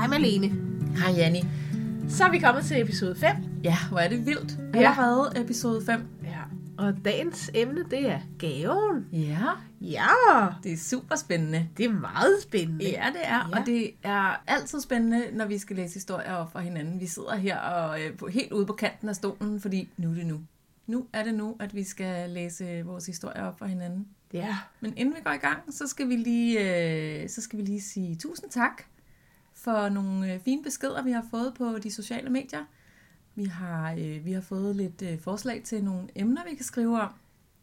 [0.00, 0.48] Hej Malene.
[0.96, 1.44] Hej Janni.
[2.08, 3.36] Så er vi kommet til episode 5.
[3.64, 4.58] Ja, hvor er det vildt.
[4.74, 4.78] Ja.
[4.78, 6.00] Allerede episode 5.
[6.24, 6.38] Ja.
[6.78, 9.06] Og dagens emne, det er gaven.
[9.12, 9.46] Ja,
[9.80, 10.06] Ja,
[10.62, 11.68] det er super spændende.
[11.76, 12.84] det er meget spændende.
[12.84, 13.48] Ja, det er.
[13.52, 13.60] Ja.
[13.60, 17.00] Og det er altid spændende, når vi skal læse historier op for hinanden.
[17.00, 20.26] Vi sidder her og øh, helt ude på kanten af stolen, fordi nu er det
[20.26, 20.40] nu.
[20.86, 24.06] Nu er det nu, at vi skal læse vores historier op for hinanden.
[24.32, 24.56] Ja.
[24.80, 26.60] Men inden vi går i gang, så skal vi lige,
[27.22, 28.82] øh, så skal vi lige sige tusind tak
[29.64, 32.64] for nogle øh, fine beskeder, vi har fået på de sociale medier.
[33.34, 37.00] Vi har, øh, vi har fået lidt øh, forslag til nogle emner, vi kan skrive
[37.00, 37.10] om.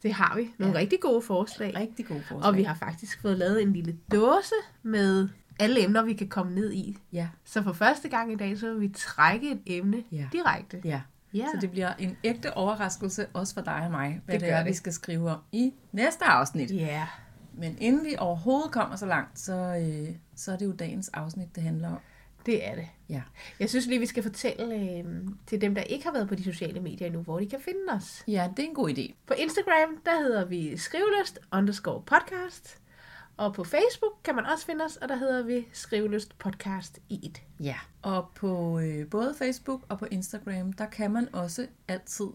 [0.03, 0.49] Det har vi.
[0.57, 0.79] Nogle Ja.
[0.79, 1.75] rigtig gode forslag.
[1.75, 2.43] Rigtig gode forslag.
[2.51, 5.29] Og vi har faktisk fået lavet en lille dåse med
[5.59, 6.97] alle emner, vi kan komme ned i.
[7.13, 10.27] Ja, Så for første gang i dag, så vil vi trække et emne Ja.
[10.31, 10.81] direkte.
[10.85, 11.01] ja.
[11.33, 11.45] Ja.
[11.53, 14.55] Så det bliver en ægte overraskelse, også for dig og mig, hvad Det det, gør
[14.55, 14.69] er, det.
[14.69, 16.71] vi skal skrive om i næste afsnit.
[16.71, 17.07] Ja.
[17.57, 21.55] Men inden vi overhovedet kommer så langt, så, øh, så er det jo dagens afsnit,
[21.55, 21.99] det handler om.
[22.45, 22.87] Det er det.
[23.09, 23.21] Ja.
[23.59, 25.05] Jeg synes lige, vi skal fortælle øh,
[25.47, 27.93] til dem, der ikke har været på de sociale medier endnu, hvor de kan finde
[27.93, 28.23] os.
[28.27, 29.13] Ja, det er en god idé.
[29.25, 32.77] På Instagram, der hedder vi skriveløst underscore podcast.
[33.37, 37.25] Og på Facebook kan man også finde os, og der hedder vi skriveløst podcast i
[37.25, 37.41] et.
[37.59, 42.27] Ja, og på øh, både Facebook og på Instagram, der kan man også altid,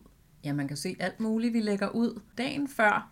[0.45, 3.11] ja man kan se alt muligt, vi lægger ud dagen før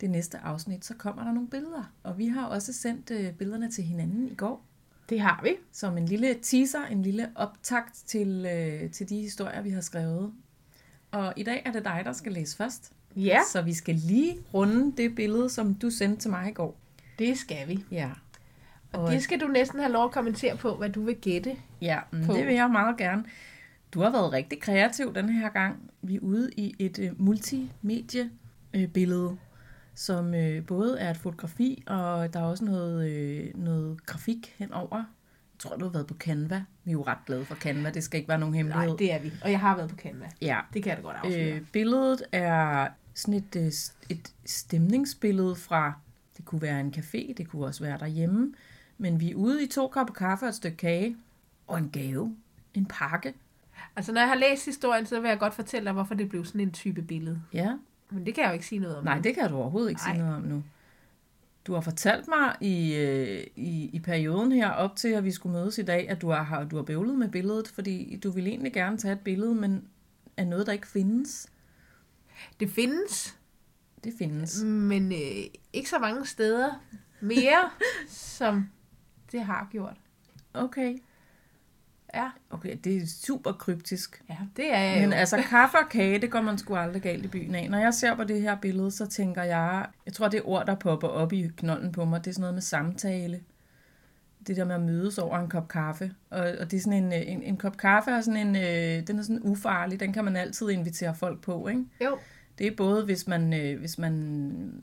[0.00, 1.92] det næste afsnit, så kommer der nogle billeder.
[2.02, 4.64] Og vi har også sendt øh, billederne til hinanden i går,
[5.08, 5.50] Det har vi.
[5.72, 10.32] som en lille teaser, en lille optakt til, øh, til de historier, vi har skrevet.
[11.10, 12.92] Og i dag er det dig, der skal læse først.
[13.16, 16.76] Ja, Så vi skal lige runde det billede, som du sendte til mig i går.
[17.18, 17.84] det skal vi.
[17.90, 18.10] Ja.
[18.92, 21.56] Og det skal du næsten have lov at kommentere på, hvad du vil gætte.
[21.80, 22.32] Ja, på.
[22.32, 23.24] det vil jeg meget gerne.
[23.94, 25.90] Du har været rigtig kreativ den her gang.
[26.02, 29.36] Vi er ude i et øh, multimedie-billede,
[29.94, 34.96] som øh, både er et fotografi, og der er også noget, øh, noget grafik henover.
[34.96, 36.64] Jeg tror, du har været på Canva.
[36.84, 37.90] Vi er jo ret glade for Canva.
[37.90, 38.88] Det skal ikke være nogen hemmelighed.
[38.88, 39.32] Nej, det er vi.
[39.42, 40.28] Og jeg har været på Canva.
[40.42, 40.60] Ja.
[40.74, 41.52] Det kan jeg da godt afsløre.
[41.52, 43.72] Øh, billedet er sådan et, øh,
[44.08, 45.92] et stemningsbillede fra,
[46.36, 48.54] det kunne være en café, det kunne også være derhjemme,
[48.98, 51.16] men vi er ude i to kopper kaffe og et stykke kage,
[51.66, 52.36] og en gave,
[52.74, 53.34] en pakke.
[53.96, 56.44] Altså, når jeg har læst historien, så vil jeg godt fortælle dig, hvorfor det blev
[56.44, 57.42] sådan en type billede.
[57.52, 57.72] Ja,
[58.10, 59.04] Men det kan jeg jo ikke sige noget om.
[59.04, 60.22] nej, det kan du overhovedet ikke sige Nej.
[60.22, 60.62] noget om nu.
[61.66, 65.52] Du har fortalt mig i, øh, i, i perioden her op til, at vi skulle
[65.52, 68.72] mødes i dag, at du har, du har bøvlet med billedet, fordi du ville egentlig
[68.72, 69.84] gerne tage et billede, men
[70.36, 71.46] af noget, der ikke findes.
[72.60, 73.38] Det findes,
[74.04, 74.62] Det findes.
[74.64, 76.70] men øh, ikke så mange steder
[77.20, 77.70] mere,
[78.38, 78.68] som
[79.32, 79.96] det har gjort.
[80.54, 80.98] Okay.
[82.14, 84.22] Ja, Okay, det er super kryptisk.
[84.28, 85.16] ja det er jeg Men jo.
[85.16, 87.70] altså, kaffe og kage, det går man sgu aldrig galt i byen af.
[87.70, 90.74] Når jeg ser på det her billede, så tænker jeg, jeg tror, det ord, der
[90.74, 93.40] popper op i knolden på mig, det er sådan noget med samtale.
[94.46, 96.12] Det der med at mødes over en kop kaffe.
[96.30, 99.06] Og, og det er sådan en, øh, en, en kop kaffe, er sådan en, øh,
[99.06, 101.84] den er sådan ufarlig, den kan man altid invitere folk på, ikke?
[102.04, 102.18] Jo,
[102.58, 104.82] Det er både, hvis man, øh, hvis man,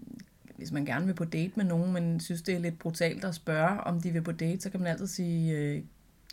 [0.57, 3.35] hvis man gerne vil på date med nogen, men synes, det er lidt brutalt at
[3.35, 5.81] spørge, om de vil på date, så kan man altid sige, øh,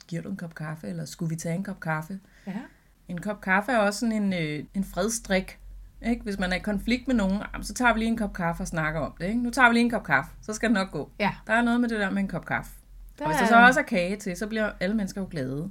[0.09, 2.21] giver du en kop kaffe, eller skulle vi tage en kop kaffe?
[2.47, 2.53] ja.
[3.09, 5.59] En kop kaffe er også sådan en, øh, en fredstrik.
[6.07, 6.23] Ikke?
[6.23, 8.63] Hvis man er i konflikt med nogen, jamen, så tager vi lige en kop kaffe
[8.63, 9.27] og snakker om det.
[9.27, 9.43] Ikke?
[9.43, 11.11] Nu tager vi lige en kop kaffe, så skal det nok gå.
[11.19, 11.35] Ja.
[11.47, 12.71] Der er noget med det der med en kop kaffe.
[13.19, 15.71] Der Og hvis der så også er kage til, så bliver alle mennesker jo glade.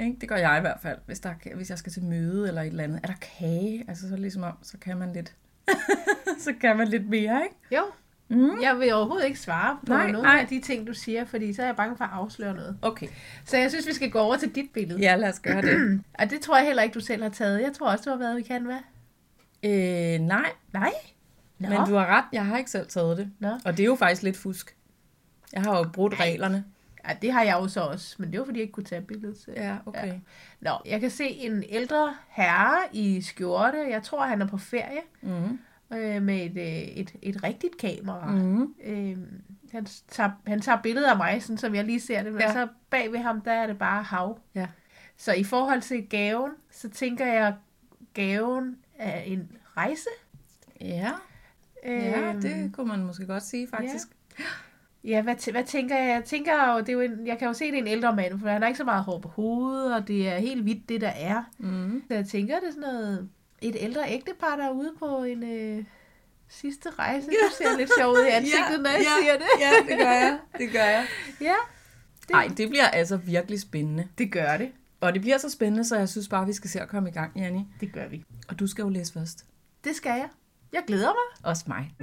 [0.00, 0.16] Ikke?
[0.20, 2.62] Det gør jeg i hvert fald, hvis, der, er- hvis jeg skal til møde eller
[2.62, 3.00] et eller andet.
[3.02, 3.84] Er der kage?
[3.88, 5.34] Altså så ligesom om, så kan man lidt,
[6.44, 7.56] så kan man lidt mere, ikke?
[7.76, 7.82] Jo,
[8.28, 8.60] Mm.
[8.62, 10.38] jeg vil overhovedet ikke svare på Nej, nogle nej.
[10.40, 12.78] af de ting, du siger, fordi så er jeg bange for at afsløre noget.
[12.82, 13.06] Okay,
[13.44, 15.00] Så jeg synes, vi skal gå over til dit billede.
[15.00, 16.00] ja lad os gøre det.
[16.20, 17.60] Og det tror jeg heller ikke, du selv har taget.
[17.62, 18.78] Jeg tror også, du har været i Canva.
[19.62, 20.92] øh, nej, Nej.
[21.58, 21.68] Nå.
[21.68, 23.30] men du har ret, jeg har ikke selv taget det.
[23.38, 23.48] Nå.
[23.64, 24.76] Og det er jo faktisk lidt fusk.
[25.52, 26.64] Jeg har jo brudt reglerne.
[27.08, 29.00] Ja, det har jeg jo så også, men det var fordi, jeg ikke kunne tage
[29.02, 29.56] billedet selv.
[29.60, 30.06] Ja, okay.
[30.06, 30.12] Ja.
[30.60, 33.78] Nå, jeg kan se en ældre herre i skjorte.
[33.90, 35.58] Jeg tror, han er på ferie Mm.
[35.92, 38.30] Øh, med et, øh, et, et rigtigt kamera.
[38.32, 38.74] Mm.
[38.84, 39.16] Øh,
[39.72, 42.46] han, tager, han tager billeder af mig, sådan som jeg lige ser det, men ja.
[42.46, 42.52] Ja.
[42.52, 44.38] så bag ved ham, der er det bare hav.
[44.54, 44.66] Ja.
[45.16, 47.54] Så i forhold til gaven, så tænker jeg,
[48.14, 50.08] gaven er en rejse.
[50.80, 51.12] Ja,
[51.84, 54.08] ja, Øhm, det kunne man måske godt sige, faktisk.
[55.04, 56.08] Ja, hvad, tæ- hvad tænker jeg?
[56.08, 58.16] Jeg tænker jo, det er jo en, jeg kan jo se, det er en ældre
[58.16, 60.88] mand, for han har ikke så meget hår på hovedet, og det er helt hvidt,
[60.88, 61.42] det der er.
[61.58, 62.02] Mm.
[62.08, 63.28] Så jeg tænker, det er sådan noget,
[63.62, 65.84] et ældre ægtepar, der er ude på en øh,
[66.48, 67.28] sidste rejse.
[67.30, 67.46] Ja.
[67.48, 69.46] Du ser lidt sjov ud i ansigtet, ja, når jeg ja, siger det.
[69.60, 70.38] ja, det gør jeg.
[70.58, 71.06] Det gør jeg.
[71.40, 71.54] Ja.
[72.28, 72.34] Det...
[72.34, 74.08] Ej, det bliver altså virkelig spændende.
[74.18, 74.72] Det gør det.
[75.00, 77.12] Og det bliver så spændende, så jeg synes bare, vi skal se at komme i
[77.12, 77.66] gang, Janni.
[77.80, 78.24] Det gør vi.
[78.48, 79.44] Og du skal jo læse først.
[79.84, 80.28] Det skal jeg.
[80.72, 81.50] Jeg glæder mig.
[81.50, 81.94] Også mig.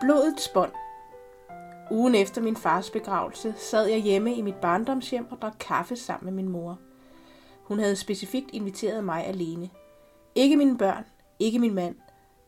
[0.00, 0.72] Blodets bånd
[1.90, 6.24] Ugen efter min fars begravelse sad jeg hjemme i mit barndomshjem og drak kaffe sammen
[6.24, 6.78] med min mor.
[7.64, 9.70] Hun havde specifikt inviteret mig alene.
[10.34, 11.04] Ikke mine børn,
[11.38, 11.96] ikke min mand,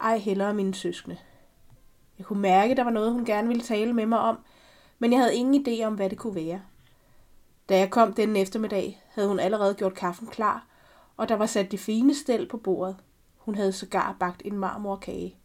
[0.00, 1.18] ej heller mine søskende.
[2.18, 4.38] Jeg kunne mærke, der var noget, hun gerne ville tale med mig om,
[4.98, 6.62] men jeg havde ingen idé om, hvad det kunne være.
[7.68, 10.66] Da jeg kom den eftermiddag, havde hun allerede gjort kaffen klar,
[11.16, 12.96] og der var sat de fine stel på bordet.
[13.36, 15.39] Hun havde sågar bagt en marmorkage.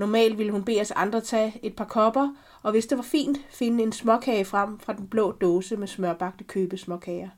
[0.00, 3.38] Normalt ville hun bede os andre tage et par kopper, og hvis det var fint,
[3.50, 7.28] finde en småkage frem fra den blå dåse med smørbagte købesmåkager.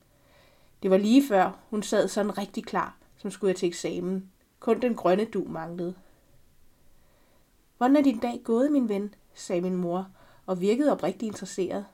[0.82, 4.30] Det var lige før, hun sad sådan rigtig klar, som skulle jeg til eksamen.
[4.60, 5.94] Kun den grønne du manglede.
[7.76, 9.14] Hvordan er din dag gået, min ven?
[9.34, 10.08] sagde min mor,
[10.46, 11.86] og virkede oprigtigt interesseret.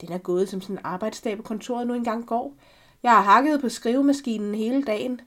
[0.00, 2.54] Den er gået som sådan en arbejdsdag på kontoret nu engang går.
[3.02, 5.20] Jeg har hakket på skrivemaskinen hele dagen.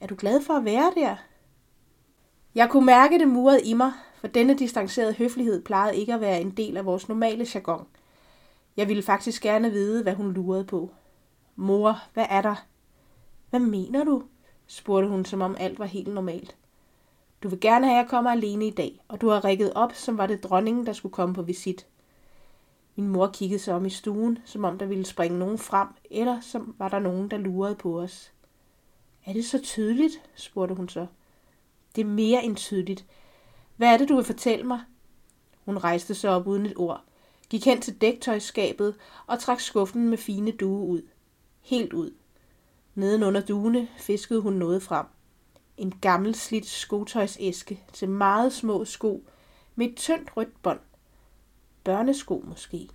[0.00, 1.16] Er du glad for at være der?
[2.54, 6.40] Jeg kunne mærke det muret i mig, for denne distancerede høflighed plejede ikke at være
[6.40, 7.86] en del af vores normale jargon.
[8.76, 10.90] Jeg ville faktisk gerne vide, hvad hun lurede på.
[11.56, 12.66] Mor, hvad er der?
[13.50, 14.22] Hvad mener du?
[14.66, 16.56] spurgte hun, som om alt var helt normalt.
[17.42, 19.92] Du vil gerne have, at jeg kommer alene i dag, og du har rækket op,
[19.94, 21.86] som var det dronningen, der skulle komme på visit.
[22.96, 26.40] Min mor kiggede sig om i stuen, som om der ville springe nogen frem, eller
[26.40, 28.32] som var der nogen, der lurede på os.
[29.26, 30.22] Er det så tydeligt?
[30.34, 31.06] spurgte hun så.
[31.94, 33.06] Det er mere end tydeligt.
[33.76, 34.80] Hvad er det, du vil fortælle mig?
[35.64, 37.04] Hun rejste sig op uden et ord,
[37.50, 38.94] gik hen til dæktøjskabet
[39.26, 41.02] og trak skuffen med fine due ud.
[41.60, 42.14] Helt ud.
[42.94, 45.06] Neden under duene fiskede hun noget frem.
[45.76, 49.28] En gammel slidt skotøjsæske til meget små sko
[49.74, 50.80] med et tyndt rødt bånd.
[51.84, 52.88] Børnesko måske.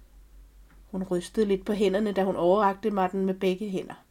[0.92, 4.04] Hun rystede lidt på hænderne, da hun overrakte mig den med begge hænder.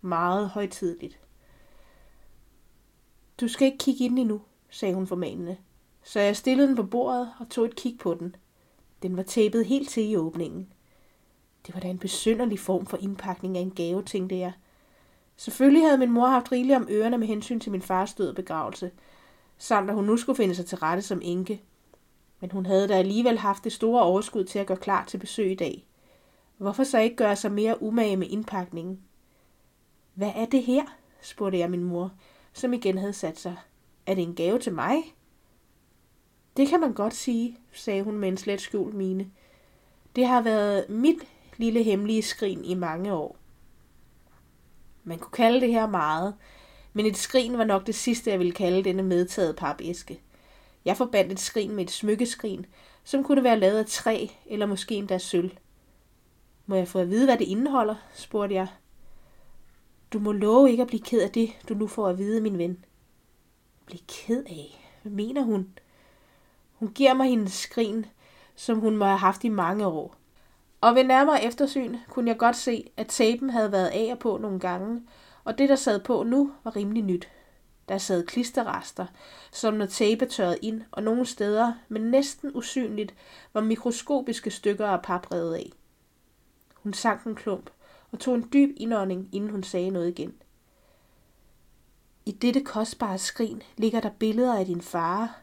[0.00, 1.18] Meget højtidligt.
[3.42, 4.40] Du skal ikke kigge ind endnu,
[4.70, 5.56] sagde hun formanende.
[6.02, 8.36] Så jeg stillede den på bordet og tog et kig på den.
[9.02, 10.68] Den var tæppet helt til i åbningen.
[11.66, 14.52] Det var da en besynderlig form for indpakning af en gave, tænkte jeg.
[15.36, 18.34] Selvfølgelig havde min mor haft rigeligt om ørerne med hensyn til min fars død og
[18.34, 18.90] begravelse,
[19.58, 21.62] samt at hun nu skulle finde sig til rette som enke.
[22.40, 25.50] Men hun havde da alligevel haft det store overskud til at gøre klar til besøg
[25.50, 25.86] i dag.
[26.56, 29.00] Hvorfor så ikke gøre sig mere umage med indpakningen?
[30.14, 30.82] Hvad er det her?
[31.20, 32.12] spurgte jeg min mor,
[32.52, 33.56] som igen havde sat sig.
[34.06, 35.14] Er det en gave til mig?
[36.56, 39.30] Det kan man godt sige, sagde hun med en slet skjult mine.
[40.16, 41.18] Det har været mit
[41.56, 43.36] lille hemmelige skrin i mange år.
[45.04, 46.34] Man kunne kalde det her meget,
[46.92, 50.20] men et skrin var nok det sidste, jeg ville kalde denne medtaget papæske.
[50.84, 52.66] Jeg forbandt et skrin med et smykkeskrin,
[53.04, 55.50] som kunne være lavet af træ eller måske endda sølv.
[56.66, 57.94] Må jeg få at vide, hvad det indeholder?
[58.14, 58.66] spurgte jeg.
[60.12, 62.58] Du må love ikke at blive ked af det, du nu får at vide, min
[62.58, 62.84] ven.
[63.86, 64.92] Blive ked af?
[65.02, 65.78] Hvad mener hun?
[66.72, 68.06] Hun giver mig hendes skrin,
[68.56, 70.16] som hun må have haft i mange år.
[70.80, 74.36] Og ved nærmere eftersyn kunne jeg godt se, at tapen havde været af og på
[74.36, 75.02] nogle gange,
[75.44, 77.28] og det, der sad på nu, var rimelig nyt.
[77.88, 79.06] Der sad klisterrester,
[79.52, 83.14] som når tape tørrede ind, og nogle steder, men næsten usynligt,
[83.54, 85.70] var mikroskopiske stykker af pap revet af.
[86.74, 87.70] Hun sank en klump
[88.12, 90.34] og tog en dyb indånding, inden hun sagde noget igen.
[92.26, 95.42] I dette kostbare skrin ligger der billeder af din far.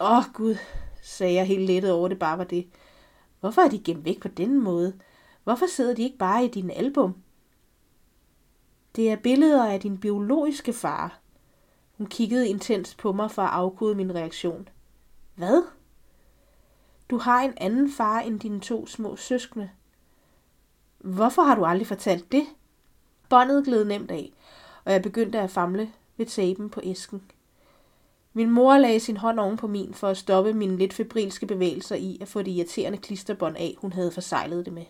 [0.00, 0.56] Åh oh, Gud,
[1.02, 2.68] sagde jeg helt lettet over, det bare var det.
[3.40, 4.98] Hvorfor er de gemt væk på denne måde?
[5.44, 7.14] Hvorfor sidder de ikke bare i din album?
[8.96, 11.20] Det er billeder af din biologiske far.
[11.98, 14.68] Hun kiggede intens på mig for at afkode min reaktion.
[15.34, 15.62] Hvad?
[17.10, 19.70] Du har en anden far end dine to små søskende.
[21.02, 22.46] Hvorfor har du aldrig fortalt det?
[23.28, 24.32] Båndet gled nemt af,
[24.84, 27.22] og jeg begyndte at famle ved taben på æsken.
[28.32, 31.96] Min mor lagde sin hånd oven på min for at stoppe mine lidt febrilske bevægelser
[31.96, 34.84] i at få det irriterende klisterbånd af, hun havde forsejlet det med.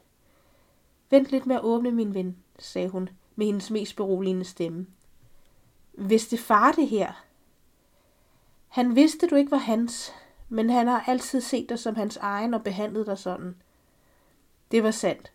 [1.10, 4.86] Vent lidt med at åbne, min ven, sagde hun med hendes mest beroligende stemme.
[5.92, 7.24] Hvis det far det her?
[8.68, 10.12] Han vidste, du ikke var hans,
[10.48, 13.56] men han har altid set dig som hans egen og behandlet dig sådan.
[14.70, 15.32] Det var sandt.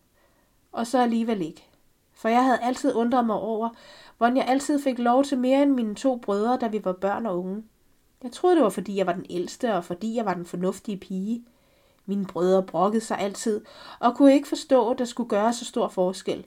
[0.71, 1.67] Og så alligevel ikke.
[2.13, 3.69] For jeg havde altid undret mig over,
[4.17, 7.25] hvordan jeg altid fik lov til mere end mine to brødre, da vi var børn
[7.25, 7.63] og unge.
[8.23, 10.97] Jeg troede, det var, fordi jeg var den ældste, og fordi jeg var den fornuftige
[10.97, 11.45] pige.
[12.05, 13.61] Mine brødre brokkede sig altid,
[13.99, 16.45] og kunne ikke forstå, at der skulle gøre så stor forskel.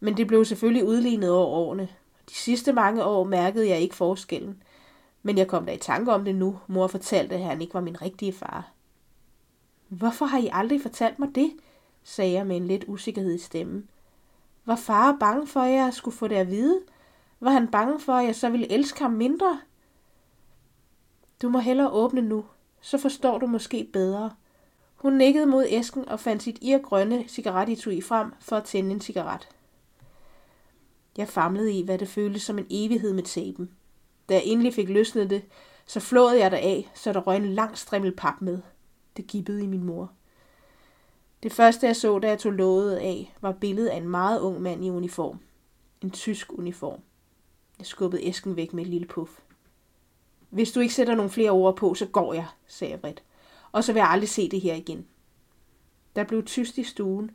[0.00, 1.88] Men det blev selvfølgelig udlignet over årene.
[2.28, 4.62] De sidste mange år mærkede jeg ikke forskellen.
[5.22, 6.58] Men jeg kom da i tanke om det nu.
[6.66, 8.70] Mor fortalte, at han ikke var min rigtige far.
[9.88, 11.52] Hvorfor har I aldrig fortalt mig det?
[12.02, 13.88] Sagde jeg med en lidt usikkerhed i stemmen.
[14.64, 16.80] Var far bange for, at jeg skulle få det at vide?
[17.40, 19.60] Var han bange for, at jeg så ville elske ham mindre?
[21.42, 22.44] Du må hellere åbne nu,
[22.80, 24.30] så forstår du måske bedre.
[24.96, 29.48] Hun nikkede mod æsken og fandt sit irgrønne cigaretitui frem for at tænde en cigaret.
[31.16, 33.70] Jeg famlede i, hvad det føltes som en evighed med tapen.
[34.28, 35.42] Da jeg endelig fik løsnet det,
[35.86, 38.58] så flåede jeg der af, så der røg en lang strimmel pap med.
[39.16, 40.12] Det gibbede i min mor.
[41.42, 44.62] Det første, jeg så, da jeg tog låget af, var billedet af en meget ung
[44.62, 45.38] mand i uniform.
[46.00, 47.00] En tysk uniform.
[47.78, 49.30] Jeg skubbede æsken væk med et lille puff.
[50.50, 53.22] Hvis du ikke sætter nogle flere ord på, så går jeg, sagde jeg vredt.
[53.72, 55.06] Og så vil jeg aldrig se det her igen.
[56.16, 57.30] Der blev tyst i stuen,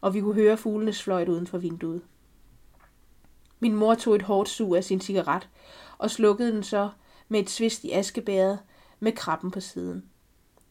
[0.00, 2.02] og vi kunne høre fuglenes fløjt uden for vinduet.
[3.60, 5.48] Min mor tog et hårdt sug af sin cigaret
[5.98, 6.90] og slukkede den så
[7.28, 8.58] med et svist i askebæret
[9.00, 10.04] med krabben på siden.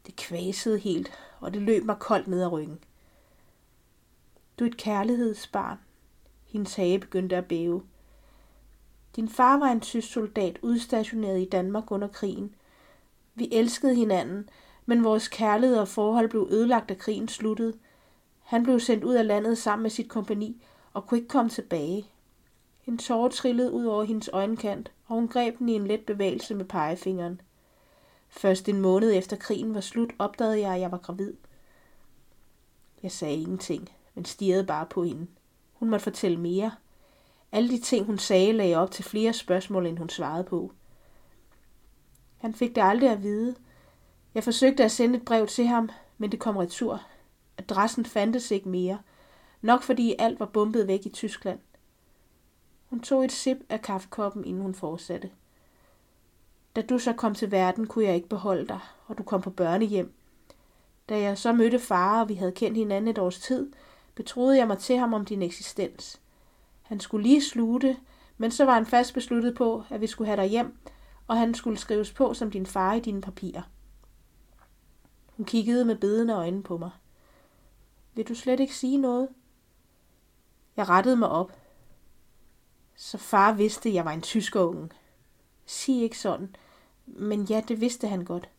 [0.05, 2.79] Det kvasede helt, og det løb mig koldt ned ad ryggen.
[4.59, 5.77] Du er et kærlighedsbarn.
[6.45, 7.83] Hendes hage begyndte at bæve.
[9.15, 12.55] Din far var en tysk soldat udstationeret i Danmark under krigen.
[13.35, 14.49] Vi elskede hinanden,
[14.85, 17.73] men vores kærlighed og forhold blev ødelagt, da krigen sluttede.
[18.41, 22.05] Han blev sendt ud af landet sammen med sit kompani og kunne ikke komme tilbage.
[22.85, 26.55] En tårer trillede ud over hendes øjenkant, og hun greb den i en let bevægelse
[26.55, 27.41] med pegefingeren.
[28.29, 31.33] Først en måned efter krigen var slut, opdagede jeg, at jeg var gravid.
[33.03, 35.27] Jeg sagde ingenting, men stirrede bare på hende.
[35.73, 36.71] Hun måtte fortælle mere.
[37.51, 40.71] Alle de ting, hun sagde, lagde op til flere spørgsmål, end hun svarede på.
[42.37, 43.55] Han fik det aldrig at vide.
[44.33, 47.01] Jeg forsøgte at sende et brev til ham, men det kom retur.
[47.57, 48.99] Adressen fandtes ikke mere.
[49.61, 51.59] Nok fordi alt var bumpet væk i Tyskland.
[52.85, 55.31] Hun tog et sip af kaffekoppen, inden hun fortsatte.
[56.79, 59.49] Da du så kom til verden, kunne jeg ikke beholde dig, og du kom på
[59.49, 60.13] børnehjem.
[61.09, 63.71] Da jeg så mødte far, og vi havde kendt hinanden et års tid,
[64.15, 66.21] betroede jeg mig til ham om din eksistens.
[66.81, 67.97] Han skulle lige slutte,
[68.37, 70.77] men så var han fast besluttet på, at vi skulle have dig hjem,
[71.27, 73.61] og han skulle skrives på som din far i dine papirer.
[75.37, 76.91] Hun kiggede med bedende øjne på mig.
[78.13, 79.29] Vil du slet ikke sige noget?
[80.77, 81.51] Jeg rettede mig op.
[82.95, 84.89] Så far vidste, at jeg var en tyskerunge.
[85.65, 86.55] Sig ikke sådan.
[87.15, 88.49] Men ja, det vidste han godt.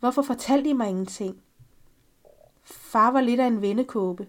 [0.00, 1.42] Hvorfor fortalte I mig ingenting?
[2.62, 4.26] Far var lidt af en vendekåbe.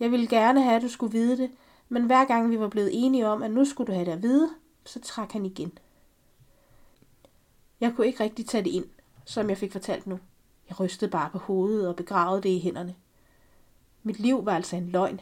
[0.00, 1.50] Jeg ville gerne have, at du skulle vide det,
[1.88, 4.22] men hver gang vi var blevet enige om, at nu skulle du have det at
[4.22, 4.50] vide,
[4.84, 5.78] så trak han igen.
[7.80, 8.86] Jeg kunne ikke rigtig tage det ind,
[9.24, 10.18] som jeg fik fortalt nu.
[10.68, 12.94] Jeg rystede bare på hovedet og begravede det i hænderne.
[14.02, 15.20] Mit liv var altså en løgn.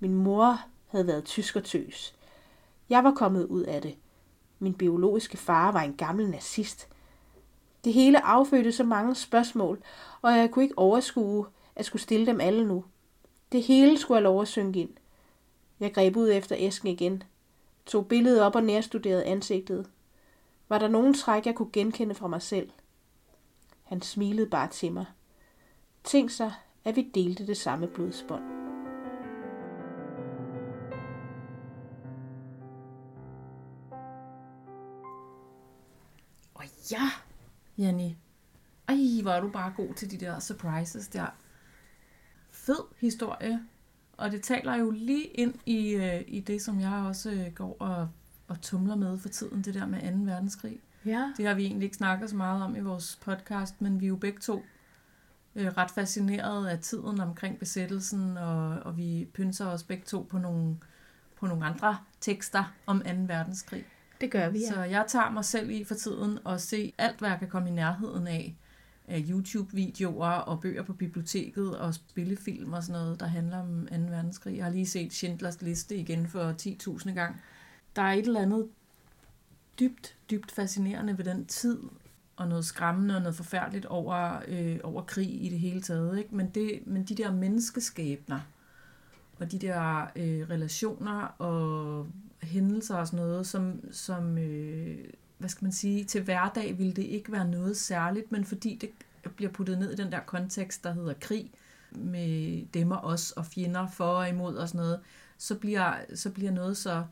[0.00, 2.14] Min mor havde været tyskertøs.
[2.88, 3.96] Jeg var kommet ud af det.
[4.58, 6.88] Min biologiske far var en gammel nazist.
[7.84, 9.82] Det hele affødte så mange spørgsmål,
[10.22, 11.46] og jeg kunne ikke overskue
[11.76, 12.84] at skulle stille dem alle nu.
[13.52, 14.90] Det hele skulle have lov at synke ind.
[15.80, 17.22] Jeg greb ud efter æsken igen,
[17.86, 19.86] tog billedet op og nærstuderede ansigtet.
[20.68, 22.70] Var der nogen træk, jeg kunne genkende fra mig selv?
[23.82, 25.06] Han smilede bare til mig.
[26.04, 26.52] Tænk sig,
[26.84, 28.65] at vi delte det samme blodsbånd.
[36.92, 37.10] Ja,
[37.78, 38.10] Jenny.
[38.88, 41.26] Ej, hvor er du bare god til de der surprises der.
[42.50, 43.60] Fed historie.
[44.12, 47.76] Og det taler jo lige ind i, øh, i det, som jeg også øh, går
[47.80, 48.08] og,
[48.48, 50.32] og tumler med for tiden, det der med 2.
[50.32, 50.80] verdenskrig.
[51.04, 51.32] Ja.
[51.36, 54.08] Det har vi egentlig ikke snakket så meget om i vores podcast, men vi er
[54.08, 54.62] jo begge to
[55.54, 60.38] øh, ret fascineret af tiden omkring besættelsen, og, og vi pynser os begge to på
[60.38, 60.76] nogle,
[61.36, 63.10] på nogle andre tekster om 2.
[63.26, 63.84] verdenskrig.
[64.20, 64.68] Det gør vi, ja.
[64.68, 67.68] Så jeg tager mig selv i for tiden og se alt, hvad jeg kan komme
[67.68, 68.56] i nærheden af.
[69.08, 73.96] af YouTube-videoer og bøger på biblioteket og spillefilm og sådan noget, der handler om 2.
[73.96, 74.56] verdenskrig.
[74.56, 76.54] Jeg har lige set Schindlers Liste igen for
[76.98, 77.40] 10.000 gang.
[77.96, 78.68] Der er et eller andet
[79.80, 81.78] dybt, dybt fascinerende ved den tid,
[82.36, 86.18] og noget skræmmende og noget forfærdeligt over, øh, over krig i det hele taget.
[86.18, 86.36] Ikke?
[86.36, 88.40] Men, det, men de der menneskeskæbner,
[89.38, 92.06] og de der øh, relationer og
[92.42, 94.98] hændelser og sådan noget, som, som øh,
[95.38, 98.90] hvad skal man sige, til hverdag ville det ikke være noget særligt, men fordi det
[99.36, 101.50] bliver puttet ned i den der kontekst, der hedder krig,
[101.90, 105.00] med dem og os og fjender for og imod og sådan noget,
[105.38, 107.04] så bliver, så bliver noget så,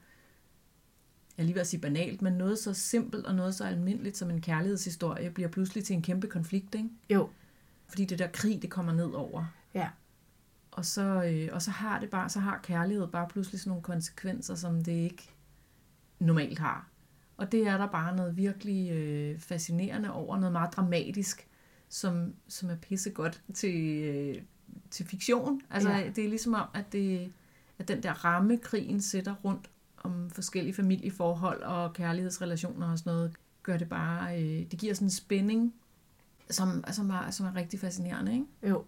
[1.38, 4.40] jeg lige vil sige banalt, men noget så simpelt og noget så almindeligt som en
[4.40, 6.88] kærlighedshistorie, bliver pludselig til en kæmpe konflikt, ikke?
[7.11, 7.28] Jo.
[7.88, 9.47] Fordi det der krig, det kommer ned over.
[9.75, 9.88] Ja.
[10.75, 13.83] Og så, øh, og så har det bare, så har kærlighed bare pludselig sådan nogle
[13.83, 15.31] konsekvenser, som det ikke
[16.19, 16.88] normalt har.
[17.37, 21.49] Og det er der bare noget virkelig øh, fascinerende over, noget meget dramatisk,
[21.88, 24.43] som, som er pissegodt til, øh,
[24.90, 25.61] til fiktion.
[25.71, 26.11] Altså, Ja.
[26.16, 27.33] det er ligesom om, at, det,
[27.78, 29.71] at den der ramme, krigen sætter rundt
[30.02, 35.07] om forskellige familieforhold og kærlighedsrelationer og sådan noget, gør det bare, øh, det giver sådan
[35.07, 35.75] en spænding
[36.50, 38.47] som, som, er, som er rigtig fascinerende, ikke?
[38.69, 38.85] Jo.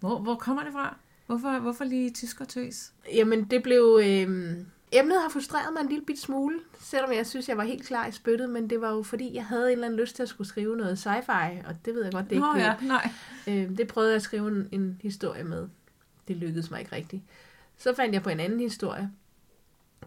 [0.00, 0.96] Hvor, hvor kommer det fra?
[1.26, 2.92] Hvorfor, hvorfor lige tyskertøs?
[3.14, 4.00] Jamen, det blev...
[4.02, 4.56] Øh,
[4.92, 8.06] emnet har frustreret mig en lille bit smule, selvom jeg synes, jeg var helt klar
[8.06, 10.28] i spyttet, men det var jo fordi, jeg havde en eller anden lyst til at
[10.28, 13.10] skulle skrive noget sci-fi, og det ved jeg godt, det ikke Nå ja, nej.
[13.46, 15.68] Øh, det prøvede jeg at skrive en, en historie med.
[16.28, 17.22] Det lykkedes mig ikke rigtigt.
[17.76, 19.10] Så fandt jeg på en anden historie.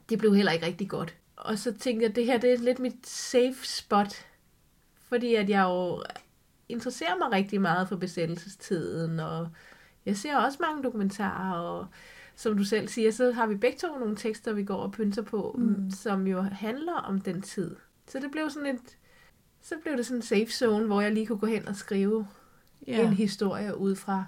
[0.10, 1.16] Det blev heller ikke rigtig godt.
[1.36, 4.26] Og så tænkte jeg, at det her det er lidt mit safe spot.
[5.10, 6.04] Fordi at jeg jo
[6.70, 9.50] interesserer mig rigtig meget for besættelsestiden, og
[10.10, 11.88] jeg ser også mange dokumentarer, og
[12.36, 15.22] som du selv siger, så har vi begge to nogle tekster, vi går og pynser
[15.22, 15.92] på, mm.
[15.92, 17.76] som jo handler om den tid.
[18.08, 18.98] Så det blev sådan et,
[19.62, 22.28] så blev det sådan en safe zone, hvor jeg lige kunne gå hen og skrive
[22.88, 23.08] Ja.
[23.08, 24.26] en historie ud fra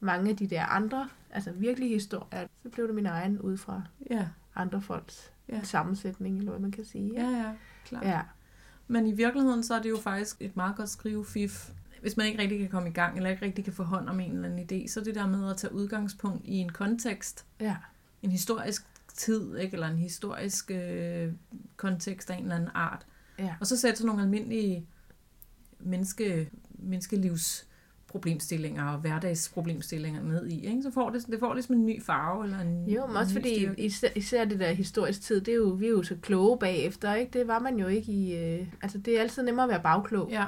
[0.00, 2.46] mange af de der andre, altså virkelige historier.
[2.62, 5.60] Så blev det min egen ud fra Ja, andre folks ja.
[5.62, 7.12] sammensætning, eller hvad man kan sige.
[7.14, 7.52] ja, ja,
[7.84, 8.04] klart.
[8.04, 8.20] ja.
[8.88, 11.70] Men i virkeligheden, så er det jo faktisk et meget godt skrivefif.
[12.00, 14.20] Hvis man ikke rigtig kan komme i gang, eller ikke rigtig kan få hånd om
[14.20, 17.46] en eller anden idé, så er det der med at tage udgangspunkt i en kontekst,
[17.60, 17.76] ja.
[18.22, 19.74] en historisk tid, ikke?
[19.74, 21.32] eller en historisk øh,
[21.76, 23.06] kontekst af en eller anden art.
[23.38, 23.54] Ja.
[23.60, 24.86] Og så sætte sådan nogle almindelige
[25.78, 27.66] menneske, menneskelivs
[28.08, 30.66] problemstillinger og hverdagsproblemstillinger ned i.
[30.66, 30.82] Ikke?
[30.82, 32.44] Så får det, det får ligesom en ny farve.
[32.44, 35.68] Eller en, Jo, men også fordi især, især det der historisk tid, det er jo,
[35.68, 37.38] vi er jo så kloge bagefter, ikke?
[37.38, 38.36] Det var man jo ikke i...
[38.36, 40.30] Øh, altså, det er altid nemmere at være bagklog.
[40.30, 40.44] Ja,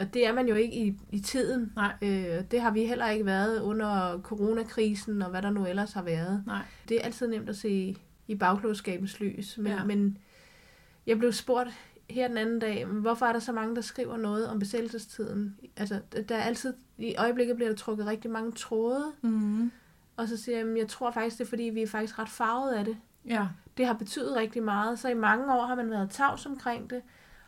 [0.00, 1.72] Og det er man jo ikke i, i tiden.
[1.76, 5.92] nej, Øh, det har vi heller ikke været under coronakrisen, og hvad der nu ellers
[5.92, 6.42] har været.
[6.46, 6.62] nej.
[6.88, 7.96] Det er altid nemt at se
[8.28, 9.58] i bagklogskabens lys.
[9.58, 9.84] Men, Ja.
[9.84, 10.18] men
[11.06, 11.68] jeg blev spurgt
[12.10, 15.56] her den anden dag, hvorfor er der så mange, der skriver noget om besættelsestiden?
[15.76, 19.70] Altså, der er altid, i øjeblikket bliver der trukket rigtig mange tråde, Mm-hmm.
[20.16, 22.28] og så siger jeg, "Jamen, jeg tror faktisk, det er fordi, vi er faktisk ret
[22.28, 22.96] farvet af det.
[23.28, 26.90] Ja, Det har betydet rigtig meget, så i mange år har man været tavs omkring
[26.90, 27.02] det,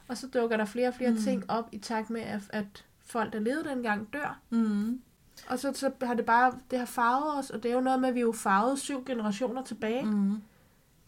[0.08, 1.16] og så dukker der flere og flere Mm.
[1.16, 1.22] mm.
[1.22, 4.40] ting op i takt med, at, at folk, der levede dengang, dør.
[4.50, 5.00] mm-hmm.
[5.48, 8.00] Og så, så har det bare, det har farvet os, og det er jo noget
[8.00, 10.04] med, at vi jo farvet syv generationer tilbage.
[10.04, 10.32] Mm.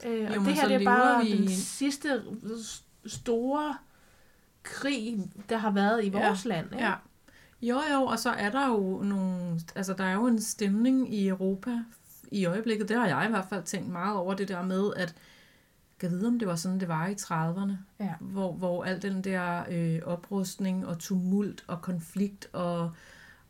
[0.07, 2.23] Øh, og Jo, det her det er bare vi den en- sidste
[3.07, 3.75] store
[4.63, 6.67] krig, der har været i vores land.
[6.73, 6.85] Ikke?
[6.87, 6.93] Ja.
[7.63, 11.29] Jo, jo, og så er der jo nogle, altså der er jo en stemning i
[11.29, 11.79] Europa
[12.31, 15.15] i øjeblikket, det har jeg i hvert fald tænkt meget over det der med, at
[16.03, 17.73] jeg vide, om det var sådan, det var i 30'erne,
[18.05, 18.13] Ja.
[18.21, 22.91] hvor, hvor al den der øh, oprustning og tumult og konflikt og,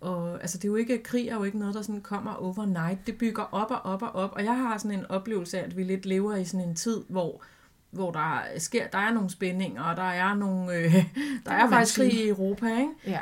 [0.00, 3.06] og altså det er jo ikke, krig er jo ikke noget, der sådan kommer overnight,
[3.06, 5.76] det bygger op og op og op, og jeg har sådan en oplevelse af, at
[5.76, 7.42] vi lidt lever i sådan en tid, hvor
[7.90, 10.94] hvor der sker, der er nogle spændinger, og der er nogle, øh,
[11.46, 12.90] der er faktisk krig i Europa, ikke?
[13.06, 13.20] ja.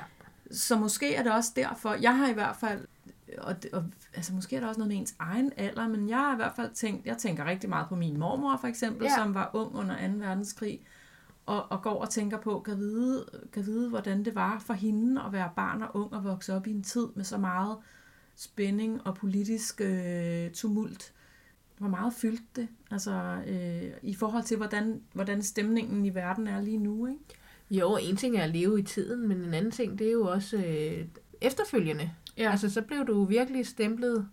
[0.50, 2.80] Så måske er det også derfor, jeg har i hvert fald,
[3.38, 6.32] og, og altså måske er det også noget med ens egen alder, men jeg har
[6.32, 9.04] i hvert fald tænkt, jeg tænker rigtig meget på min mormor for eksempel.
[9.04, 9.14] Ja.
[9.16, 10.14] som var ung under 2.
[10.18, 10.80] verdenskrig,
[11.46, 15.22] og, og går og tænker på, kan vide, kan vide, hvordan det var for hende
[15.22, 17.76] at være barn og ung og vokse op i en tid med så meget
[18.36, 21.12] spænding og politisk øh, tumult.
[21.78, 26.60] Hvor meget fyldte det, altså øh, i forhold til, hvordan, hvordan stemningen i verden er
[26.60, 27.20] lige nu, ikke?
[27.70, 30.26] Jo, en ting er at leve i tiden, men en anden ting, det er jo
[30.26, 31.06] også øh,
[31.40, 32.10] efterfølgende.
[32.38, 32.50] Ja.
[32.50, 34.28] Altså, så blev du virkelig stemplet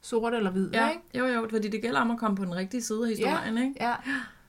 [0.00, 1.02] sort eller hvid, Ja, ikke?
[1.18, 3.74] jo jo, fordi det gælder om at komme på den rigtige side af historien, ikke?
[3.80, 3.94] Ja.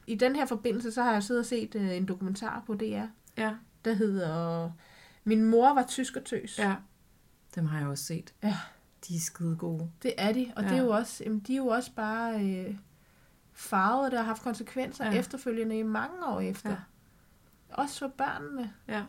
[0.07, 3.05] I den her forbindelse, så har jeg siddet og set øh, en dokumentar på DR,
[3.37, 3.51] Ja,
[3.85, 4.71] der hedder
[5.23, 6.59] Min mor var tyskertøs.
[6.59, 6.75] ja.
[7.55, 8.33] Dem har jeg også set.
[8.43, 8.57] Ja.
[9.07, 9.89] De er skide gode.
[10.03, 10.67] Det er de, og ja.
[10.69, 10.79] det Ja.
[10.79, 12.75] er jo også, jamen, de er jo også bare øh,
[13.53, 15.11] farvet, der har haft konsekvenser Ja.
[15.11, 15.19] ja.
[15.19, 16.69] efterfølgende i mange år efter.
[16.69, 16.75] Ja.
[17.69, 17.75] Ja.
[17.81, 18.73] Også for børnene.
[18.87, 19.03] Ja.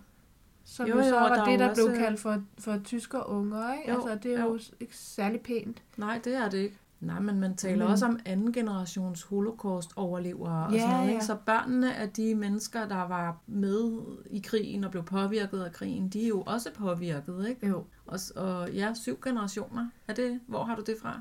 [0.69, 3.73] Som Jo, jo, så var der det, der også- blev kaldt for, for tysker unger,
[3.75, 3.91] ikke?
[3.93, 4.53] Jo, altså, det er jo.
[4.53, 5.83] jo ikke særlig pænt.
[5.97, 6.79] Nej, det er det ikke.
[7.01, 11.15] Nej, men man taler Men- også om anden generations holocaust-overlevere og Ja, sådan noget, ikke?
[11.21, 11.25] ja.
[11.27, 14.01] Så børnene af de mennesker, der var med
[14.31, 17.67] i krigen og blev påvirket af krigen, de er jo også påvirket, ikke?
[17.69, 17.85] Jo.
[18.07, 19.89] Og, og ja, syv generationer.
[20.09, 21.21] Er det, hvor har du det fra?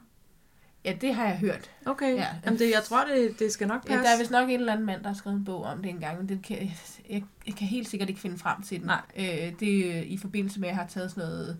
[0.85, 1.71] Ja, det har jeg hørt.
[1.85, 2.15] Okay, ja.
[2.15, 2.27] Ja.
[2.45, 4.03] Jamen det, jeg tror, det, det skal nok Ja, passe.
[4.03, 5.89] der er vist nok en eller anden mand, der har skrevet en bog om det
[5.89, 6.57] engang, men den kan,
[7.09, 8.85] jeg, jeg kan helt sikkert ikke finde frem til den.
[8.87, 9.01] Nej.
[9.17, 11.57] Øh, det er i forbindelse med, at jeg har taget sådan noget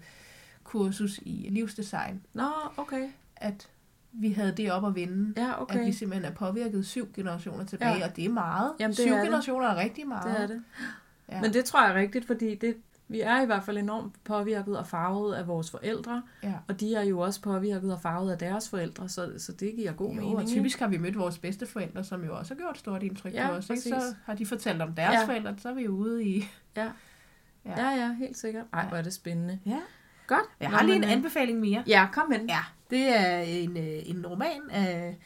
[0.64, 3.08] kursus i livsdesign, Nå, okay.
[3.36, 3.68] at
[4.12, 5.42] vi havde det op at vinde.
[5.42, 5.80] Ja, okay.
[5.80, 7.98] At vi simpelthen er påvirket syv generationer tilbage, Ja.
[7.98, 8.06] ja.
[8.10, 8.74] og det er meget.
[8.80, 9.26] Jamen, det syv er det.
[9.26, 10.34] generationer er rigtig meget.
[10.36, 10.64] Det er det.
[11.30, 11.42] Ja.
[11.42, 12.76] Men det tror jeg er rigtigt, fordi det,
[13.08, 16.54] vi er i hvert fald enormt påvirket og farvet af vores forældre, ja.
[16.68, 19.92] og de er jo også påvirket og farvet af deres forældre, så, så det giver
[19.94, 20.38] god Jo, mening.
[20.38, 23.48] og typisk har vi mødt vores bedsteforældre, som jo også har gjort stort indtryk Ja,
[23.48, 23.70] på os.
[23.70, 23.82] Ikke?
[23.82, 25.26] Så har de fortalt om deres Ja.
[25.26, 26.44] forældre, så er vi jo ude i...
[26.78, 26.92] Ja.
[27.66, 27.82] Ja.
[27.82, 28.66] Ja, ja, helt sikkert.
[28.74, 29.60] Ej, hvor er det spændende.
[29.66, 29.80] Ja.
[30.28, 30.42] Godt.
[30.60, 31.84] Jeg Nå, har lige en men, øh, anbefaling mere.
[31.88, 32.50] Ja, kom ind.
[32.50, 35.18] Ja, det er en, øh, en roman af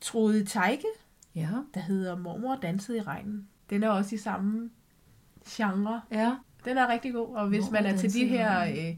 [0.00, 0.86] Trude Teike,
[1.34, 1.48] Ja.
[1.74, 3.48] der hedder Mormor dansede i regnen.
[3.70, 4.70] Den er også i samme
[5.48, 6.00] genre.
[6.10, 6.36] Ja.
[6.64, 8.94] Den er rigtig god, og hvis Hvor man er til de her øh,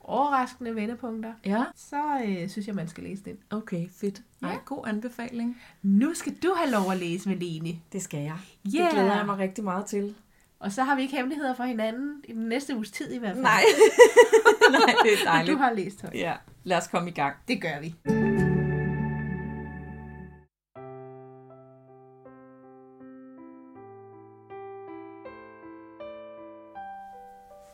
[0.00, 3.36] overraskende vendepunkter, Ja, så øh, synes jeg, man skal læse den.
[3.50, 4.22] okay, fedt.
[4.42, 4.56] Ej, Ja.
[4.64, 5.60] god anbefaling.
[5.82, 7.78] Nu skal du have lov at læse, Malene.
[7.92, 8.36] Det skal jeg.
[8.76, 8.84] Yeah.
[8.84, 10.14] Det glæder jeg mig rigtig meget til.
[10.60, 13.32] Og så har vi ikke hemmeligheder for hinanden i den næste uges tid i hvert
[13.32, 13.42] fald.
[13.42, 13.62] Nej.
[14.72, 15.52] Nej, det er dejligt.
[15.56, 16.14] du har læst højt.
[16.14, 17.36] Ja, lad os komme i gang.
[17.48, 17.94] Det gør vi.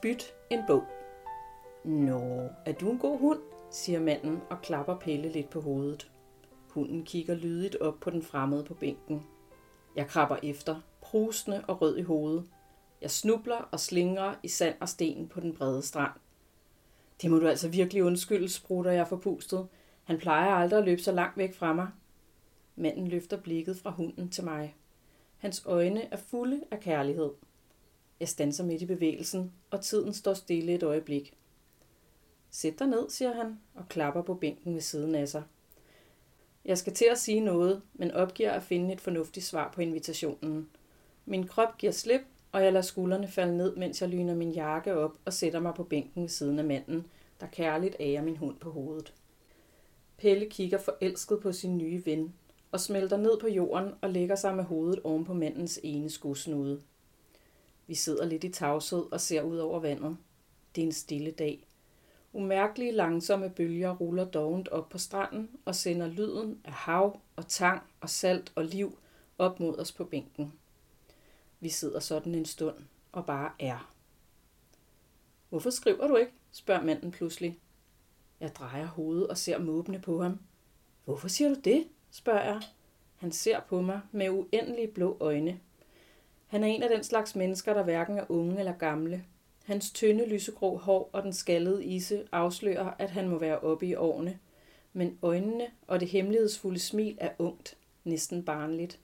[0.06, 0.84] Byt en bog.
[1.84, 3.40] Nå, er du en god hund?
[3.70, 6.10] siger manden og klapper Pelle lidt på hovedet.
[6.70, 9.26] Hunden kigger lydigt op på den fremmede på bænken.
[9.96, 12.44] Jeg krabber efter, prusende og rød i hovedet.
[13.02, 16.12] Jeg snubler og slingrer i sand og sten på den brede strand.
[17.22, 19.68] Det må du altså virkelig undskylde, sprutter jeg forpustet.
[20.04, 21.88] Han plejer aldrig at løbe så langt væk fra mig.
[22.76, 24.76] Manden løfter blikket fra hunden til mig.
[25.36, 27.30] Hans øjne er fulde af kærlighed.
[28.20, 31.34] Jeg stanser midt i bevægelsen, og tiden står stille et øjeblik.
[32.50, 35.42] Sæt dig ned, siger han, og klapper på bænken ved siden af sig.
[36.64, 40.68] Jeg skal til at sige noget, men opgiver at finde et fornuftigt svar på invitationen.
[41.26, 42.20] Min krop giver slip,
[42.52, 45.74] og jeg lader skuldrene falde ned, mens jeg lyner min jakke op og sætter mig
[45.74, 47.06] på bænken ved siden af manden,
[47.40, 49.14] der kærligt ærer min hund på hovedet.
[50.18, 52.34] Pelle kigger forelsket på sin nye ven,
[52.72, 56.82] og smelter ned på jorden og lægger sig med hovedet oven på mandens ene skosnude.
[57.86, 60.16] Vi sidder lidt i tavshed og ser ud over vandet.
[60.74, 61.66] Det er en stille dag.
[62.32, 67.82] Umærkelige langsomme bølger ruller dovent op på stranden og sender lyden af hav og tang
[68.00, 68.98] og salt og liv
[69.38, 70.52] op mod os på bænken.
[71.60, 72.76] Vi sidder sådan en stund
[73.12, 73.92] og bare er.
[75.48, 76.32] Hvorfor skriver du ikke?
[76.52, 77.58] spørger manden pludselig.
[78.40, 80.38] Jeg drejer hovedet og ser måbende på ham.
[81.04, 81.88] Hvorfor siger du det?
[82.10, 82.62] spørger jeg.
[83.16, 85.60] Han ser på mig med uendelige blå øjne.
[86.46, 89.24] Han er en af den slags mennesker, der hverken er unge eller gamle.
[89.64, 93.94] Hans tynde lysegrå hår og den skaldede isse afslører, at han må være oppe i
[93.94, 94.38] årene.
[94.92, 99.00] Men øjnene og det hemmelighedsfulde smil er ungt, næsten barnligt.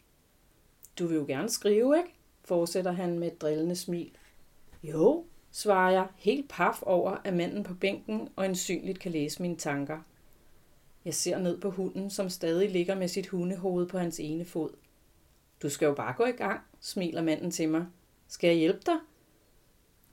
[0.98, 2.14] Du vil jo gerne skrive, ikke?
[2.44, 4.10] fortsætter han med et drillende smil.
[4.82, 9.56] Jo, svarer jeg, helt paf over, at manden på bænken og ensynligt kan læse mine
[9.56, 9.98] tanker.
[11.04, 14.70] Jeg ser ned på hunden, som stadig ligger med sit hundehoved på hans ene fod.
[15.62, 17.86] Du skal jo bare gå i gang, smiler manden til mig.
[18.28, 18.96] Skal jeg hjælpe dig?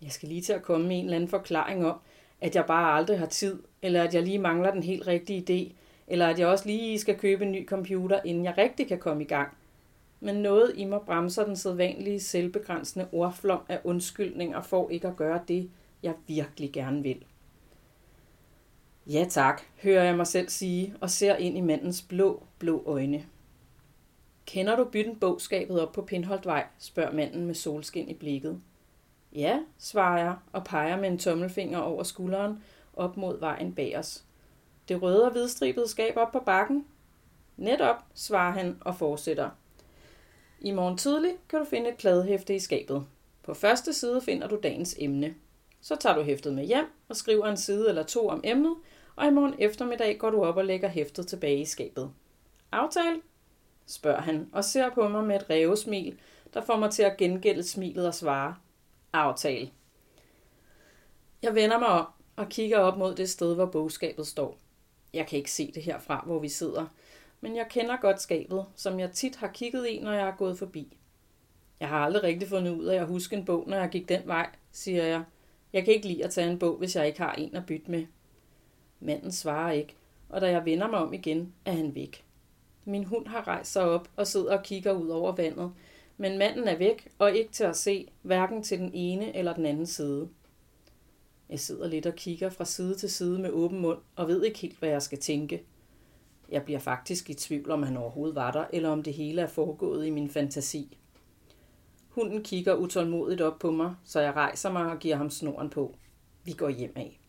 [0.01, 1.99] Jeg skal lige til at komme med en eller anden forklaring om,
[2.41, 5.75] at jeg bare aldrig har tid, eller at jeg lige mangler den helt rigtige idé,
[6.07, 9.23] eller at jeg også lige skal købe en ny computer, inden jeg rigtig kan komme
[9.23, 9.57] i gang.
[10.19, 15.41] Men noget i mig bremser den sædvanlige selvbegrænsende ordflom af undskyldninger for ikke at gøre
[15.47, 15.69] det,
[16.03, 17.25] jeg virkelig gerne vil.
[19.07, 23.25] Ja tak, hører jeg mig selv sige, og ser ind i mandens blå, blå øjne.
[24.49, 28.61] Kender du bytten bogskabet op på Pindholdvej, spørger manden med solskin i blikket.
[29.33, 34.23] Ja, svarer jeg og peger med en tommelfinger over skulderen op mod vejen bag os.
[34.87, 36.85] Det røde og hvidstribede skab op på bakken?
[37.57, 39.49] Netop, svarer han og fortsætter.
[40.59, 43.05] I morgen tidlig kan du finde et kladehæfte i skabet.
[43.43, 45.35] På første side finder du dagens emne.
[45.81, 48.75] Så tager du hæftet med hjem og skriver en side eller to om emnet,
[49.15, 52.11] og i morgen eftermiddag går du op og lægger hæftet tilbage i skabet.
[52.71, 53.21] Aftale?
[53.89, 56.19] Spørger han og ser på mig med et revesmil,
[56.53, 58.55] der får mig til at gengælde smilet og svare.
[59.13, 59.69] Aftale.
[61.41, 64.57] Jeg vender mig om og kigger op mod det sted, hvor bogskabet står.
[65.13, 66.85] Jeg kan ikke se det herfra, hvor vi sidder,
[67.41, 70.59] men jeg kender godt skabet, som jeg tit har kigget i, når jeg er gået
[70.59, 70.97] forbi.
[71.79, 74.21] Jeg har aldrig rigtig fundet ud af at huske en bog, når jeg gik den
[74.25, 75.23] vej, siger jeg.
[75.73, 77.91] Jeg kan ikke lide at tage en bog, hvis jeg ikke har en at bytte
[77.91, 78.05] med.
[78.99, 79.95] Manden svarer ikke,
[80.29, 82.28] og da jeg vender mig om igen, er han væk.
[82.85, 85.71] Min hund har rejst sig op og sidder og kigger ud over vandet,
[86.17, 89.65] men manden er væk og ikke til at se, hverken til den ene eller den
[89.65, 90.29] anden side.
[91.49, 94.59] Jeg sidder lidt og kigger fra side til side med åben mund og ved ikke
[94.59, 95.63] helt, hvad jeg skal tænke.
[96.49, 99.47] Jeg bliver faktisk i tvivl, om han overhovedet var der, eller om det hele er
[99.47, 100.97] foregået i min fantasi.
[102.09, 105.95] Hunden kigger utålmodigt op på mig, så jeg rejser mig og giver ham snoren på.
[106.43, 107.19] Vi går hjem af.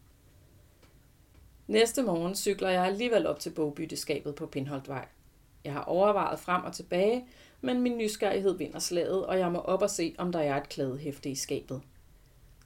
[1.66, 5.08] Næste morgen cykler jeg alligevel op til bogbytteskabet på Pindholdvej.
[5.64, 7.24] Jeg har overvejet frem og tilbage,
[7.60, 10.68] men min nysgerrighed vinder slaget, og jeg må op og se, om der er et
[10.68, 11.82] kladehæfte i skabet.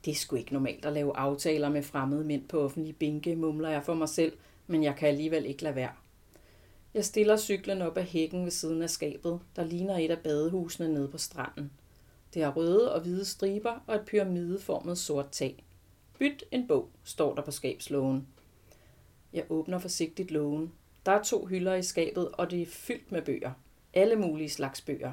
[0.04, 3.68] Det er sgu ikke normalt at lave aftaler med fremmede mænd på offentlige bænke, mumler
[3.68, 4.32] jeg for mig selv,
[4.66, 5.92] men jeg kan alligevel ikke lade være.
[6.94, 10.94] Jeg stiller cyklen op ad hækken ved siden af skabet, der ligner et af badehusene
[10.94, 11.72] nede på stranden.
[12.34, 15.64] Det har røde og hvide striber og et pyramideformet sort tag.
[16.18, 18.26] Byt en bog, står der på skabslågen.
[19.32, 20.72] Jeg åbner forsigtigt lågen.
[21.06, 23.52] Der er to hylder i skabet, og det er fyldt med bøger.
[23.94, 25.12] Alle mulige slags bøger.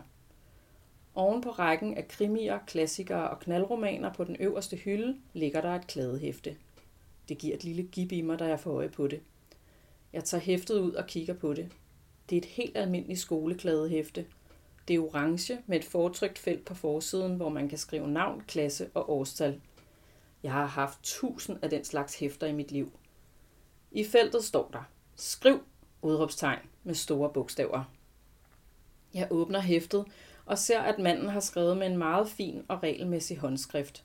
[1.15, 5.87] Oven på rækken af krimier, klassikere og knaldromaner på den øverste hylde ligger der et
[5.87, 6.57] kladehæfte.
[7.29, 9.21] Det giver et lille gib i mig, da jeg får øje på det.
[10.13, 11.71] Jeg tager hæftet ud og kigger på det.
[12.29, 14.25] Det er et helt almindeligt skolekladehæfte.
[14.87, 18.89] Det er orange med et fortrykt felt på forsiden, hvor man kan skrive navn, klasse
[18.93, 19.61] og årstal.
[20.43, 22.91] Jeg har haft tusind af den slags hæfter i mit liv.
[23.91, 24.83] I feltet står der,
[25.15, 25.63] skriv,
[26.01, 27.83] udråbstegn med store bogstaver.
[29.13, 30.05] Jeg åbner hæftet
[30.45, 34.03] og ser, at manden har skrevet med en meget fin og regelmæssig håndskrift.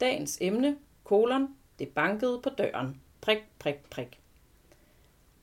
[0.00, 3.00] Dagens emne, kolon, det bankede på døren.
[3.20, 4.20] Prik, prik, prik.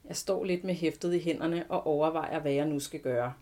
[0.05, 3.33] Jeg står lidt med hæftet i hænderne og overvejer, hvad jeg nu skal gøre.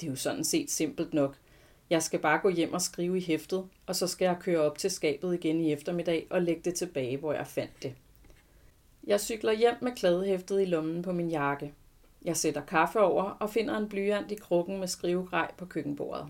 [0.00, 1.36] Det er jo sådan set simpelt nok.
[1.90, 4.78] Jeg skal bare gå hjem og skrive i hæftet, og så skal jeg køre op
[4.78, 7.94] til skabet igen i eftermiddag og lægge det tilbage, hvor jeg fandt det.
[9.06, 11.74] Jeg cykler hjem med kladehæftet i lommen på min jakke.
[12.24, 16.26] Jeg sætter kaffe over og finder en blyant i krukken med skrivegrej på køkkenbordet.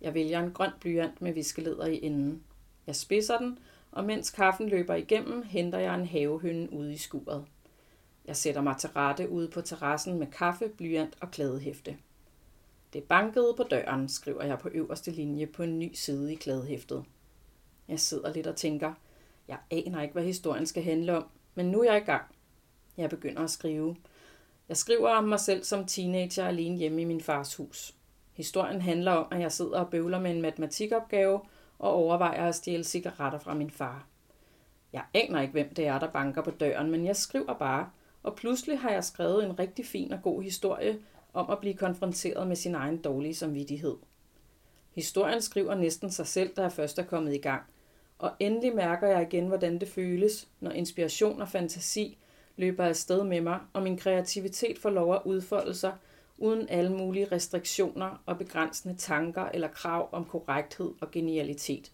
[0.00, 2.42] Jeg vælger en grøn blyant med viskeleder i enden.
[2.86, 3.58] Jeg spidser den,
[3.92, 7.44] og mens kaffen løber igennem, henter jeg en havehønne ude i skuret.
[8.26, 11.96] Jeg sætter mig til rette ude på terrassen med kaffe, blyant og kladehæfte.
[12.92, 17.04] Det bankede på døren, skriver jeg på øverste linje på en ny side i kladehæftet.
[17.88, 18.92] Jeg sidder lidt og tænker,
[19.48, 22.24] jeg aner ikke, hvad historien skal handle om, men nu er jeg i gang.
[22.96, 23.96] Jeg begynder at skrive.
[24.68, 27.94] Jeg skriver om mig selv som teenager alene hjemme i min fars hus.
[28.32, 31.40] Historien handler om, at jeg sidder og bøvler med en matematikopgave
[31.78, 34.06] og overvejer at stjæle cigaretter fra min far.
[34.92, 37.90] Jeg aner ikke, hvem det er, der banker på døren, men jeg skriver bare,
[38.22, 40.98] og pludselig har jeg skrevet en rigtig fin og god historie
[41.32, 43.96] om at blive konfronteret med sin egen dårlige samvittighed.
[44.94, 47.62] Historien skriver næsten sig selv, da jeg først er kommet i gang,
[48.24, 52.18] og endelig mærker jeg igen, hvordan det føles, når inspiration og fantasi
[52.56, 55.94] løber afsted med mig, og min kreativitet får lov at udfolde sig,
[56.38, 61.92] uden alle mulige restriktioner og begrænsende tanker eller krav om korrekthed og genialitet.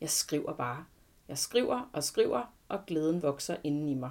[0.00, 0.84] Jeg skriver bare.
[1.28, 4.10] Jeg skriver og skriver, og glæden vokser inden i mig.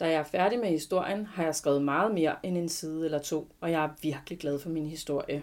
[0.00, 3.18] Da jeg er færdig med historien, har jeg skrevet meget mere end en side eller
[3.18, 5.42] to, og jeg er virkelig glad for min historie.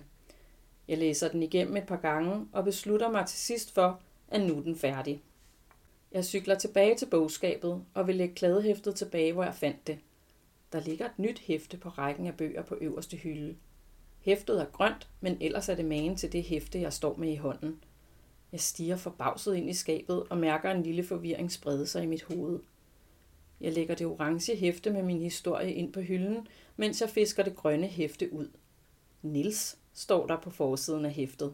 [0.88, 4.02] Jeg læser den igennem et par gange og beslutter mig til sidst for,
[4.36, 5.22] at nu er den færdig.
[6.12, 10.00] Jeg cykler tilbage til bogskabet og vil lægge kladehæftet tilbage, hvor jeg fandt det.
[10.72, 13.56] Der ligger et nyt hæfte på rækken af bøger på øverste hylde.
[14.20, 17.36] Hæftet er grønt, men ellers er det magen til det hæfte, jeg står med i
[17.36, 17.84] hånden.
[18.52, 22.24] Jeg stiger forbavset ind i skabet og mærker en lille forvirring sprede sig i mit
[22.24, 22.60] hoved.
[23.62, 27.56] Jeg lægger det orange hæfte med min historie ind på hylden, mens jeg fisker det
[27.56, 28.48] grønne hæfte ud.
[29.22, 31.54] Nils står der på forsiden af hæftet.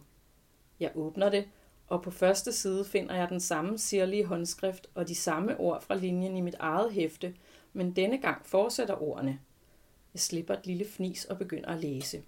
[0.79, 1.45] Jeg åbner det,
[1.91, 5.95] og på første side finder jeg den samme sirlige håndskrift og de samme ord fra
[5.95, 7.35] linjen i mit eget hæfte,
[7.73, 9.39] men denne gang fortsætter ordene.
[10.13, 12.23] Jeg slipper et lille fnis og begynder at læse.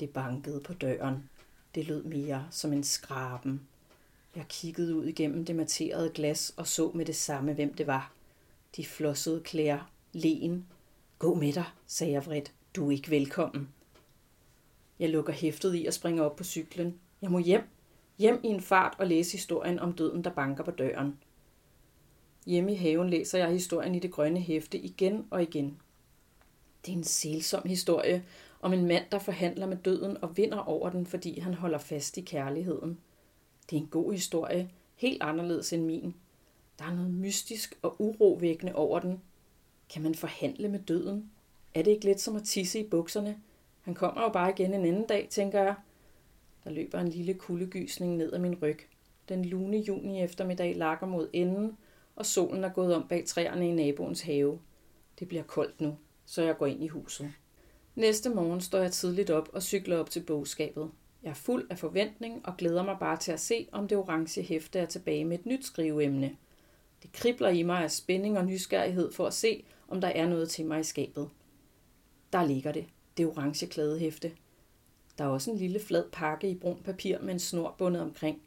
[0.00, 1.30] Det bankede på døren.
[1.74, 3.60] Det lød mere som en skraben.
[4.36, 8.12] Jeg kiggede ud igennem det materede glas og så med det samme, hvem det var.
[8.76, 10.66] De flossede klæder, len.
[11.18, 12.52] Gå med dig, sagde jeg vredt.
[12.76, 13.68] Du er ikke velkommen.
[14.98, 16.98] Jeg lukker hæftet i og springer op på cyklen.
[17.22, 17.62] Jeg må hjem.
[18.18, 21.18] Hjem i en fart og læse historien om døden, der banker på døren.
[22.46, 25.80] Hjemme i haven læser jeg historien i det grønne hæfte igen og igen.
[26.86, 28.24] Det er en selsom historie
[28.60, 32.16] om en mand, der forhandler med døden og vinder over den, fordi han holder fast
[32.16, 32.98] i kærligheden.
[33.70, 36.14] Det er en god historie, helt anderledes end min.
[36.78, 39.20] Der er noget mystisk og urovækkende over den.
[39.90, 41.30] Kan man forhandle med døden?
[41.74, 43.38] Er det ikke lidt som at tisse i bukserne?
[43.82, 45.74] Han kommer jo bare igen en anden dag, tænker jeg.
[46.64, 48.78] Der løber en lille kuldegysning ned ad min ryg.
[49.28, 51.76] Den lune juni eftermiddag lakker mod enden,
[52.16, 54.58] og solen er gået om bag træerne i naboens have.
[55.18, 55.96] Det bliver koldt nu,
[56.26, 57.32] så jeg går ind i huset.
[57.94, 60.90] Næste morgen står jeg tidligt op og cykler op til bogskabet.
[61.22, 64.42] Jeg er fuld af forventning og glæder mig bare til at se, om det orange
[64.42, 66.36] hæfte er tilbage med et nyt skriveemne.
[67.02, 70.50] Det kribler i mig af spænding og nysgerrighed for at se, om der er noget
[70.50, 71.30] til mig i skabet.
[72.32, 74.32] Der ligger det, det orange klædehæfte.
[75.18, 78.42] Der er også en lille flad pakke i brun papir med en snor bundet omkring.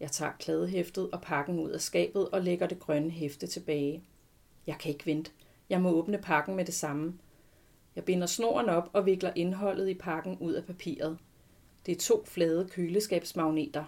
[0.00, 4.02] Jeg tager kladehæftet og pakken ud af skabet og lægger det grønne hæfte tilbage.
[4.66, 5.30] Jeg kan ikke vente.
[5.70, 7.14] Jeg må åbne pakken med det samme.
[7.96, 11.18] Jeg binder snoren op og vikler indholdet i pakken ud af papiret.
[11.86, 13.84] Det er to flade køleskabsmagneter.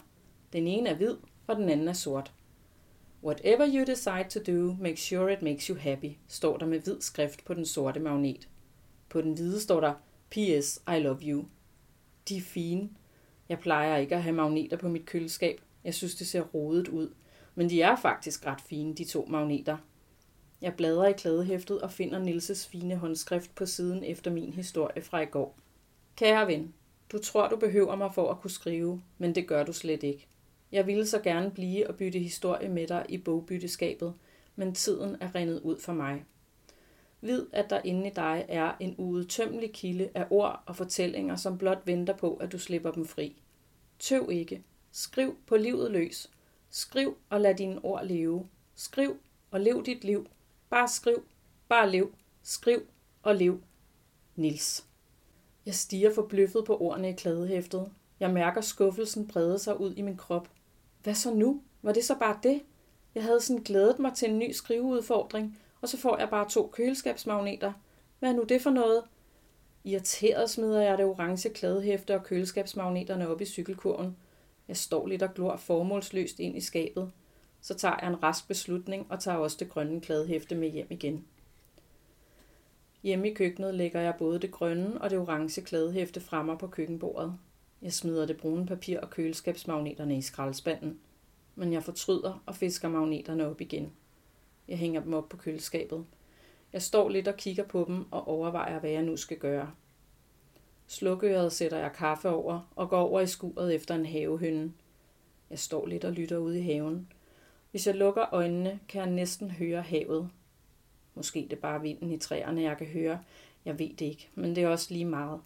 [0.52, 1.16] Den ene er hvid,
[1.46, 2.32] og den anden er sort.
[3.24, 7.00] Whatever you decide to do, make sure it makes you happy, står der med hvid
[7.00, 8.48] skrift på den sorte magnet.
[9.08, 9.94] På den hvide står der,
[10.30, 10.82] P.S.
[10.96, 11.44] I love you.
[12.28, 12.90] De er fine.
[13.48, 15.60] Jeg plejer ikke at have magneter på mit køleskab.
[15.84, 17.14] Jeg synes, det ser rodet ud.
[17.54, 19.76] Men de er faktisk ret fine, de to magneter.
[20.60, 25.20] Jeg bladrer i klædehæftet og finder Nilses fine håndskrift på siden efter min historie fra
[25.20, 25.58] i går.
[26.16, 26.74] Kære ven,
[27.12, 30.26] Du tror, du behøver mig for at kunne skrive, men det gør du slet ikke.
[30.72, 34.14] Jeg ville så gerne blive og bytte historie med dig i bogbytteskabet,
[34.56, 36.24] men tiden er rendet ud for mig.
[37.20, 41.58] Vid, at der inde i dig er en uudtømmelig kilde af ord og fortællinger, som
[41.58, 43.36] blot venter på, at du slipper dem fri.
[43.98, 44.62] Tøv ikke.
[44.92, 46.30] Skriv på livet løs.
[46.70, 48.48] Skriv og lad dine ord leve.
[48.74, 49.16] Skriv
[49.50, 50.26] og lev dit liv.
[50.70, 51.24] Bare skriv.
[51.68, 52.14] Bare lev.
[52.42, 52.82] Skriv
[53.22, 53.62] og lev.
[54.36, 54.86] Nils.
[55.66, 57.92] Jeg stiger forbløffet på ordene i kladehæftet.
[58.20, 60.48] Jeg mærker skuffelsen brede sig ud i min krop.
[61.02, 61.62] Hvad så nu?
[61.82, 62.62] Var det så bare det?
[63.14, 66.70] Jeg havde sådan glædet mig til en ny skriveudfordring, og så får jeg bare to
[66.72, 67.72] køleskabsmagneter.
[68.18, 69.02] Hvad er nu det for noget?
[69.84, 74.16] Irriteret smider jeg det orange klædehæfte og køleskabsmagneterne op i cykelkurven.
[74.68, 77.12] Jeg står lidt og glor formålsløst ind i skabet.
[77.60, 81.24] Så tager jeg en rask beslutning og tager også det grønne klædehæfte med hjem igen.
[83.02, 87.38] Hjemme i køkkenet lægger jeg både det grønne og det orange klædehæfte fremme på køkkenbordet.
[87.82, 90.98] Jeg smider det brune papir og køleskabsmagneterne i skraldespanden.
[91.54, 93.92] Men jeg fortryder og fisker magneterne op igen.
[94.68, 96.04] Jeg hænger dem op på køleskabet.
[96.72, 99.70] Jeg står lidt og kigger på dem og overvejer, hvad jeg nu skal gøre.
[100.86, 104.72] Slukøret sætter jeg kaffe over og går over i skuret efter en havehønne.
[105.50, 107.12] Jeg står lidt og lytter ude i haven.
[107.70, 110.30] Hvis jeg lukker øjnene, kan jeg næsten høre havet.
[111.14, 113.18] Måske det er bare vinden i træerne, jeg kan høre.
[113.64, 115.40] Jeg ved det ikke, men det er også lige meget.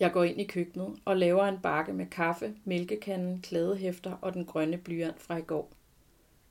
[0.00, 4.44] Jeg går ind i køkkenet og laver en bakke med kaffe, mælkekanden, klædehæfter og den
[4.44, 5.72] grønne blyant fra i går.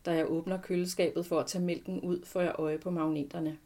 [0.06, 3.58] Da jeg åbner køleskabet for at tage mælken ud, får jeg øje på magneterne.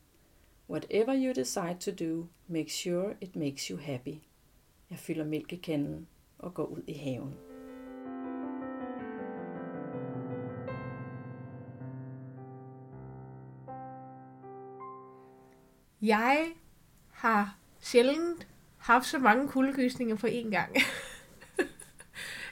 [0.69, 4.15] Whatever you decide to do, make sure it makes you happy.
[4.89, 6.07] Jeg fylder mælkekanden
[6.39, 7.35] og går ud i haven.
[16.01, 16.47] Jeg
[17.11, 20.75] har sjældent haft så mange kuldegysninger på én gang.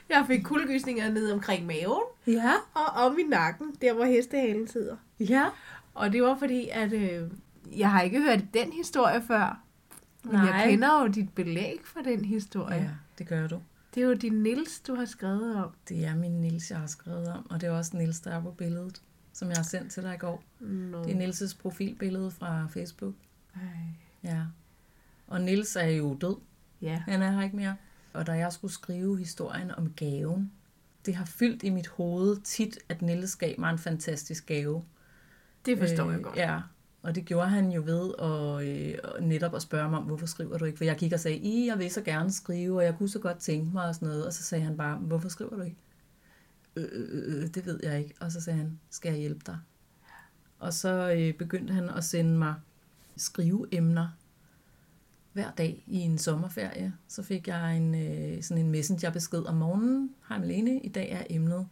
[0.08, 4.96] jeg fik kuldegysninger ned omkring maven Ja, og om i nakken, der hvor hestehalen sidder.
[5.20, 5.48] ja.
[5.94, 7.30] Og det var fordi, at øh,
[7.78, 9.60] jeg har ikke hørt den historie før.
[10.24, 10.42] Men Nej.
[10.44, 12.76] jeg kender jo dit belæg for den historie.
[12.76, 12.88] Ja,
[13.18, 13.60] det gør du.
[13.94, 15.70] Det er jo din Nils, du har skrevet om.
[15.88, 18.42] Det er min Nils, jeg har skrevet om, og det er også Nils, der er
[18.42, 20.42] på billedet, som jeg har sendt til dig i går.
[20.60, 21.04] Nå.
[21.04, 23.14] Det er Nils' profilbillede fra Facebook.
[23.54, 23.60] Ej.
[24.24, 24.40] Ja.
[25.26, 26.36] Og Nils er jo død.
[26.82, 27.02] Ja.
[27.08, 27.76] Han er her ikke mere.
[28.12, 30.52] Og da jeg skulle skrive historien om gaven,
[31.06, 34.84] det har fyldt i mit hoved tit, at Nils gav mig en fantastisk gave.
[35.66, 36.36] Det forstår jeg godt.
[36.36, 36.60] Ja,
[37.02, 40.58] og det gjorde han jo ved at, øh, netop at spørge mig om, hvorfor skriver
[40.58, 40.78] du ikke?
[40.78, 43.18] For jeg gik og sagde, I, jeg vil så gerne skrive, og jeg kunne så
[43.18, 44.26] godt tænke mig og sådan noget.
[44.26, 45.76] Og så sagde han bare, hvorfor skriver du ikke?
[46.76, 48.14] Øh, øh, øh, det ved jeg ikke.
[48.20, 49.58] Og så sagde han, skal jeg hjælpe dig?
[50.58, 52.54] Og så øh, begyndte han at sende mig
[53.16, 54.08] skriveemner
[55.32, 56.92] hver dag i en sommerferie.
[57.08, 60.10] Så fik jeg en, øh, sådan en messengerbesked om morgenen.
[60.28, 61.66] Hej Malene, i dag er emnet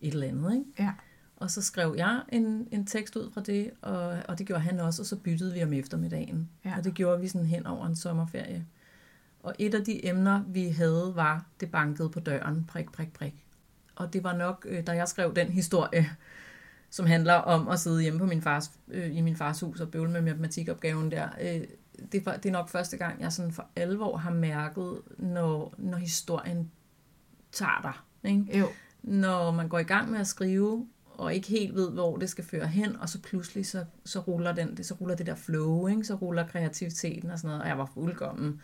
[0.00, 0.66] et eller andet, ikke?
[0.78, 0.92] Ja.
[1.36, 4.80] Og så skrev jeg en, en tekst ud fra det, og, og det gjorde han
[4.80, 6.50] også, og så byttede vi om eftermiddagen.
[6.64, 6.76] Ja.
[6.78, 8.66] Og det gjorde vi sådan hen over en sommerferie.
[9.42, 13.44] Og et af de emner, vi havde, var, det bankede på døren, prik, prik, prik.
[13.94, 16.10] Og det var nok, øh, da jeg skrev den historie,
[16.90, 19.90] som handler om at sidde hjemme på min fars, øh, i min fars hus og
[19.90, 21.28] bøvle med matematikopgaven der.
[21.42, 21.64] Øh,
[22.12, 25.98] det, var, det er nok første gang, jeg sådan for alvor har mærket, når, når
[25.98, 26.70] historien
[27.52, 28.30] tager dig.
[28.30, 28.58] Ikke?
[28.58, 28.66] Jo.
[29.02, 32.44] når man går i gang med at skrive, og ikke helt ved, hvor det skal
[32.44, 35.86] føre hen, og så pludselig så, så, ruller, den, det, så ruller det der flow,
[35.86, 36.04] ikke?
[36.04, 38.60] så ruller kreativiteten og sådan noget, og jeg var fuldkommen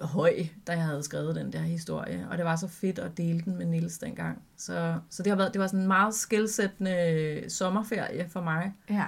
[0.00, 0.34] høj,
[0.66, 3.58] da jeg havde skrevet den der historie, og det var så fedt at dele den
[3.58, 4.42] med Nils dengang.
[4.56, 9.04] Så, så det, har været, det var sådan en meget skældsættende sommerferie for mig, Ja.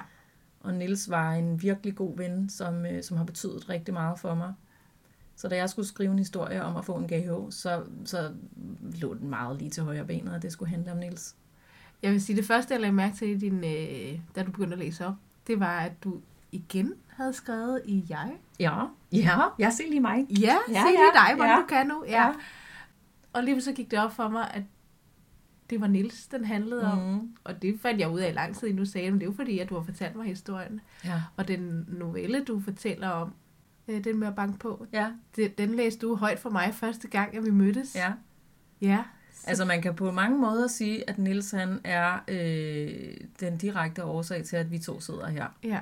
[0.65, 4.35] Og Nils var en virkelig god ven, som, øh, som har betydet rigtig meget for
[4.35, 4.53] mig.
[5.35, 8.31] Så da jeg skulle skrive en historie om at få en gave, så, så
[9.01, 11.35] lå den meget lige til højre benet, og det skulle handle om Nils.
[12.01, 14.73] Jeg vil sige, det første, jeg lagde mærke til, i din, øh, da du begyndte
[14.73, 15.13] at læse op,
[15.47, 16.21] det var, at du
[16.51, 18.31] igen havde skrevet i jeg.
[18.59, 20.25] Ja, ja, jeg ser lige mig.
[20.29, 21.61] Ja, Ja, se ja, lige dig, hvordan ja.
[21.61, 22.03] du kan nu.
[22.07, 22.25] Ja.
[22.27, 22.33] Ja.
[23.33, 24.63] Og lige så gik det op for mig, at
[25.69, 26.97] det var Nils, den handlede om.
[26.97, 27.29] Mm.
[27.43, 29.33] Og det fandt jeg ud af i lang tid, nu sagde du, det er jo
[29.35, 30.81] fordi, at du har fortalt mig historien.
[31.05, 31.21] Ja.
[31.37, 33.33] Og den novelle, du fortæller om,
[33.87, 37.07] øh, den med at banke på, Ja, det, den læste du højt for mig første
[37.07, 37.95] gang, at vi mødtes.
[37.95, 38.13] ja.
[38.81, 39.03] ja.
[39.33, 44.03] Så, Altså man kan på mange måder sige, at Nils han er øh, den direkte
[44.03, 45.47] årsag til, at vi to sidder her.
[45.63, 45.79] ja,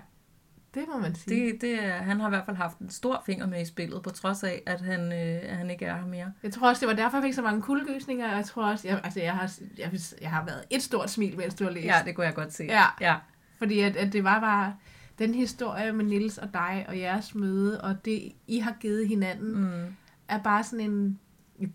[0.73, 1.51] det må man sige.
[1.51, 4.03] Det, det er, han har i hvert fald haft en stor finger med i spillet,
[4.03, 6.31] på trods af, at han, øh, at han ikke er her mere.
[6.43, 8.87] Jeg tror også, det var derfor, jeg fik så mange kuldegysninger, og jeg tror også,
[8.87, 11.85] jeg, altså, jeg, har, jeg, jeg har været et stort smil, mens du har læst.
[11.85, 12.63] Ja, det kunne jeg godt se.
[12.63, 12.83] Ja.
[13.01, 13.15] ja.
[13.57, 14.75] Fordi at, at det var bare
[15.19, 19.55] den historie med Nils og dig og jeres møde, og det, I har givet hinanden,
[19.61, 19.95] Mm.
[20.29, 21.19] er bare sådan en...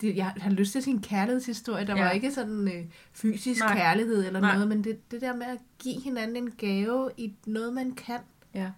[0.01, 1.87] Det, jeg har lyst til en kærlighedshistorie.
[1.87, 1.97] Der.
[1.97, 2.03] Ja.
[2.03, 3.77] var ikke sådan øh, fysisk Nej.
[3.77, 4.53] kærlighed eller Nej.
[4.53, 8.19] noget, men det, det der med at give hinanden en gave i noget, man kan.
[8.55, 8.71] Ja.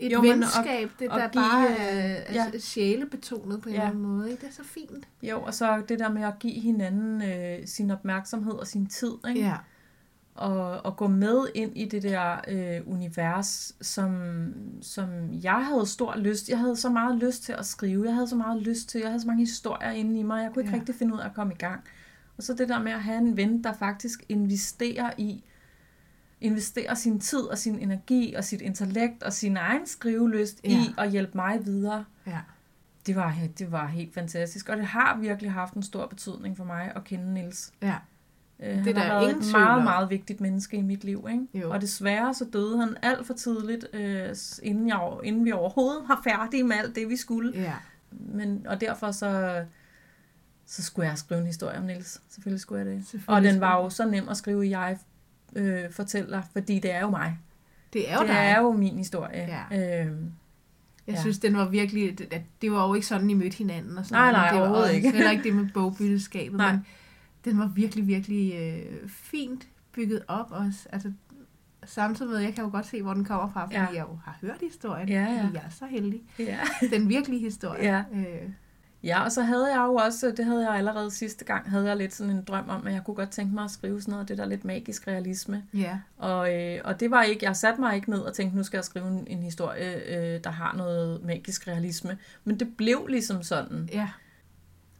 [0.00, 2.46] Et Jo, venskab, det og der give, bare øh, er ja.
[2.52, 2.58] ja.
[2.58, 3.80] sjælebetonet på en Ja.
[3.80, 4.30] eller anden måde.
[4.30, 4.40] Ikke?
[4.40, 5.08] Det er så fint.
[5.22, 9.12] Jo, og så det der med at give hinanden øh, sin opmærksomhed og sin tid,
[9.28, 9.40] ikke?
[9.40, 9.54] Ja.
[10.34, 14.14] og, og gå med ind i det der øh, univers, som,
[14.82, 15.08] som
[15.42, 16.48] jeg havde stor lyst.
[16.48, 18.04] Jeg havde så meget lyst til at skrive.
[18.06, 18.98] Jeg havde så meget lyst til.
[19.00, 20.42] Jeg havde så mange historier inde i mig.
[20.42, 20.78] Jeg kunne ikke ja.
[20.80, 21.80] rigtig finde ud af at komme i gang.
[22.36, 25.44] Og så det der med at have en ven, der faktisk investerer i
[26.40, 30.68] investerer sin tid og sin energi og sit intellekt og sin egen skrivelyst ja.
[30.68, 32.04] I at hjælpe mig videre.
[32.26, 32.38] Ja.
[33.06, 36.64] Det var, det var helt fantastisk, og det har virkelig haft en stor betydning for
[36.64, 37.72] mig at kende Nils.
[37.82, 37.94] Ja.
[38.60, 41.04] Øh, Det han er har der været ingen et meget, meget vigtigt menneske i mit
[41.04, 41.26] liv.
[41.30, 41.46] Ikke?
[41.54, 41.70] Jo.
[41.70, 46.20] Og desværre så døde han alt for tidligt, øh, inden, jeg, inden vi overhovedet var
[46.24, 47.52] færdige med alt det, vi skulle.
[47.54, 47.74] Ja.
[48.10, 49.64] Men, og derfor så,
[50.66, 52.20] så skulle jeg skrive en historie om Nils.
[52.28, 53.06] Selvfølgelig skulle jeg det.
[53.06, 54.98] Selvfølgelig Og den var jo så nem at skrive i jeg
[55.56, 57.38] øh, fortæller, fordi det er jo mig.
[57.92, 58.36] Det er jo det dig.
[58.36, 59.64] er jo min historie.
[59.70, 60.02] Ja.
[60.06, 60.32] Øhm,
[61.06, 61.20] Jeg Ja.
[61.20, 62.18] synes, den var virkelig...
[62.18, 63.98] Det, det var jo ikke sådan, I mødte hinanden.
[63.98, 65.10] Og sådan Nej, nej, det var overhovedet ikke.
[65.10, 66.56] Heller ikke det med bogbytteskabet.
[66.58, 66.72] Nej.
[66.72, 66.86] Men
[67.44, 70.78] den var virkelig, virkelig øh, fint bygget op også.
[70.92, 71.12] Altså,
[71.84, 73.86] samtidig med, jeg kan jo godt se, hvor den kommer fra, fordi ja.
[73.86, 75.08] jeg jo har hørt historien.
[75.08, 75.42] Ja, ja.
[75.42, 76.20] Fordi jeg er så heldig.
[76.38, 76.58] ja.
[76.90, 77.84] Den virkelige historie.
[77.94, 78.02] Ja.
[78.14, 78.50] Øh,
[79.02, 81.96] Ja, og så havde jeg jo også, det havde jeg allerede sidste gang, havde jeg
[81.96, 84.20] lidt sådan en drøm om, at jeg kunne godt tænke mig at skrive sådan noget,
[84.20, 85.64] af det der lidt magisk realisme.
[85.74, 85.98] ja.
[86.16, 88.76] Og, øh, og det var ikke, jeg satte mig ikke ned og tænkte, nu skal
[88.76, 92.18] jeg skrive en, en historie, øh, der har noget magisk realisme.
[92.44, 93.88] Men det blev ligesom sådan.
[93.92, 94.08] Ja.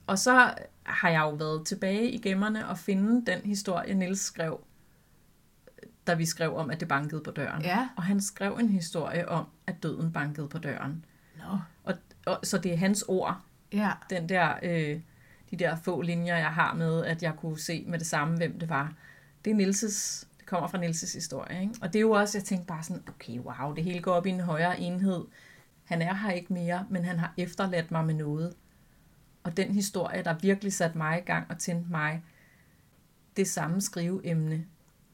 [0.06, 4.60] Og så har jeg jo været tilbage i gemmerne og finde den historie, Nils skrev,
[6.06, 7.62] da vi skrev om, at det bankede på døren.
[7.62, 7.88] Ja.
[7.96, 11.04] Og han skrev en historie om, at døden bankede på døren.
[11.38, 11.58] Nå.
[11.84, 11.94] Og,
[12.26, 13.40] og, så det er hans ord,
[13.72, 13.92] Ja.
[14.10, 15.00] den der, øh,
[15.50, 18.58] de der få linjer, jeg har med, at jeg kunne se med det samme, hvem
[18.58, 18.94] det var.
[19.44, 21.60] Det er Nilses, det kommer fra Nilses historie.
[21.60, 21.74] Ikke?
[21.82, 24.26] Og det er jo også, jeg tænkte bare sådan, okay, wow, det hele går op
[24.26, 25.24] i en højere enhed.
[25.84, 28.54] Han er her ikke mere, men han har efterladt mig med noget.
[29.42, 32.22] Og den historie, der virkelig satte mig i gang og tændte mig,
[33.36, 34.64] det samme skriveemne,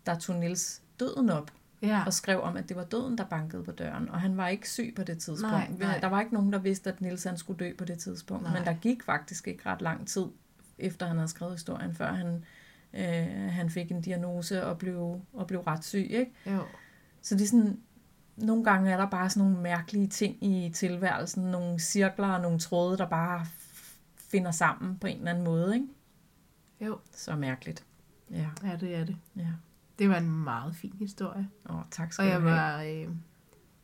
[0.06, 1.52] der tog Nils døden op
[1.82, 2.02] Ja.
[2.06, 4.08] og skrev om, at det var døden, der bankede på døren.
[4.08, 5.52] Og han var ikke syg på det tidspunkt.
[5.52, 5.98] Nej, nej.
[6.00, 8.42] Der var ikke nogen, der vidste, at Nils han skulle dø på det tidspunkt.
[8.42, 8.52] Nej.
[8.52, 10.26] Men der gik faktisk ikke ret lang tid,
[10.78, 12.44] efter han havde skrevet historien, før han,
[12.94, 16.06] øh, han fik en diagnose og blev, og blev ret syg.
[16.10, 16.32] Ikke?
[16.46, 16.62] Jo.
[17.22, 17.80] Så det er sådan,
[18.36, 22.58] nogle gange er der bare sådan nogle mærkelige ting i tilværelsen, nogle cirkler og nogle
[22.58, 23.46] tråde, der bare
[24.16, 25.74] finder sammen på en eller anden måde.
[25.74, 25.86] Ikke?
[26.80, 26.98] Jo.
[27.14, 27.84] Så mærkeligt.
[28.30, 29.16] Ja, Ja, det er det.
[29.36, 29.46] ja.
[29.98, 31.48] Det var en meget fin historie.
[31.70, 32.72] Åh, tak skal Og du jeg have.
[32.74, 32.82] var...
[32.82, 33.08] Øh,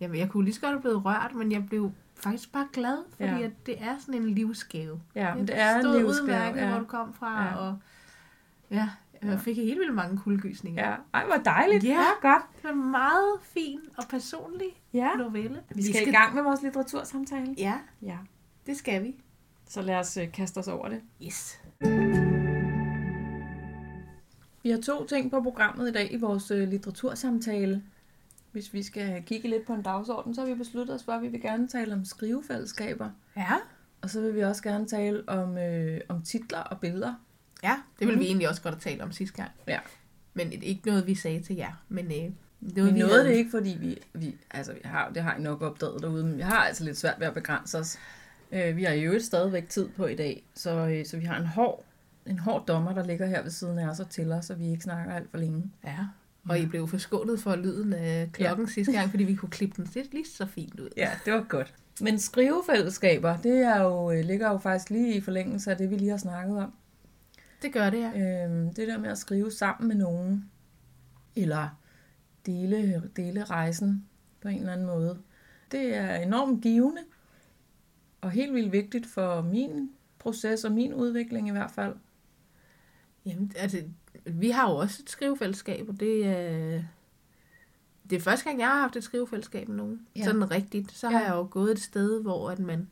[0.01, 2.99] jamen, jeg kunne lige så godt have blevet rørt, men jeg blev faktisk bare glad,
[3.17, 3.41] fordi Ja.
[3.41, 5.01] at det er sådan en livsgave.
[5.15, 6.07] Ja, Jeg det er en livsgave.
[6.09, 6.69] udmærket, Ja.
[6.71, 7.57] hvor du kom fra, Ja.
[7.57, 7.79] og
[8.71, 8.89] ja,
[9.23, 10.89] jeg fik helt vildt mange kuldegysninger.
[10.91, 11.85] Ja, ej, hvor dejligt.
[11.85, 11.91] Ja.
[11.91, 12.43] ja godt.
[12.57, 15.11] Det var en meget fin og personlig Ja.
[15.19, 15.63] novelle.
[15.75, 17.55] Vi skal, i gang med vores litteratursamtale.
[17.59, 18.17] Ja, Ja.
[18.67, 19.17] det skal vi.
[19.69, 21.01] Så lad os øh, kaste os over det.
[21.23, 21.61] Yes.
[24.63, 27.83] Vi har to ting på programmet i dag i vores øh, litteratursamtale.
[28.53, 31.23] Hvis vi skal kigge lidt på en dagsorden, så har vi besluttet os for, at
[31.23, 33.11] vi vil gerne tale om skrivefællesskaber.
[33.37, 33.51] Ja.
[34.03, 37.15] Og så vil vi også gerne tale om, øh, om titler og billeder.
[37.63, 38.21] Ja, det ville Mhm.
[38.21, 39.51] vi egentlig også godt have talt om sidste gang.
[39.69, 39.79] Ja.
[40.35, 41.73] Men det er ikke noget, vi sagde til jer.
[41.89, 45.11] Men øh, det Vi vi nåede havde- det ikke, fordi vi, vi, altså, vi har,
[45.11, 47.79] det har I nok opdaget derude, men vi har altså lidt svært ved at begrænse
[47.79, 47.99] os.
[48.53, 51.37] Øh, vi har i øvrigt stadigvæk tid på i dag, så, øh, så vi har
[51.39, 51.85] en hård,
[52.27, 54.85] en hård dommer, der ligger her ved siden af os og tæller, så vi ikke
[54.85, 55.73] snakker alt for længe.
[55.85, 55.99] Ja.
[56.49, 58.73] Og I blev forskånet for lyden af klokken ja.
[58.73, 60.89] sidste gang, fordi vi kunne klippe den lidt lige så fint ud.
[60.97, 61.75] Ja, det var godt.
[62.01, 65.97] Men skrivefællesskaber, det er jo, øh, ligger jo faktisk lige i forlængelse af det, vi
[65.97, 66.73] lige har snakket om.
[67.63, 68.45] Det gør det, ja.
[68.45, 70.51] Øhm, det der med at skrive sammen med nogen,
[71.37, 71.79] eller
[72.47, 74.07] dele, dele rejsen
[74.41, 75.19] på en eller anden måde,
[75.73, 77.03] det er enormt givende,
[78.21, 81.95] og helt vildt vigtigt for min proces og min udvikling i hvert fald.
[83.27, 83.83] Jamen, altså,
[84.27, 86.83] vi har jo også et skrivefællesskab, og det er...
[88.11, 90.07] Det er første gang, jeg har haft et skrivefællesskab med nogen.
[90.17, 90.25] Ja.
[90.25, 90.93] Sådan rigtigt.
[90.93, 91.27] Så har Ja.
[91.27, 92.89] jeg jo gået et sted, hvor at man...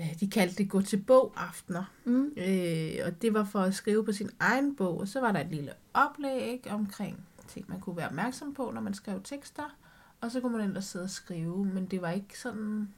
[0.00, 1.84] øh, De kaldte det gå til bog aftener.
[2.04, 2.32] Mm.
[2.36, 5.00] Øh, og det var for at skrive på sin egen bog.
[5.00, 8.80] Og så var der et lille oplæg omkring ting, man kunne være opmærksom på, når
[8.80, 9.76] man skrev tekster.
[10.20, 11.64] Og så kunne man ellers sidde og skrive.
[11.64, 12.88] Men det var ikke sådan...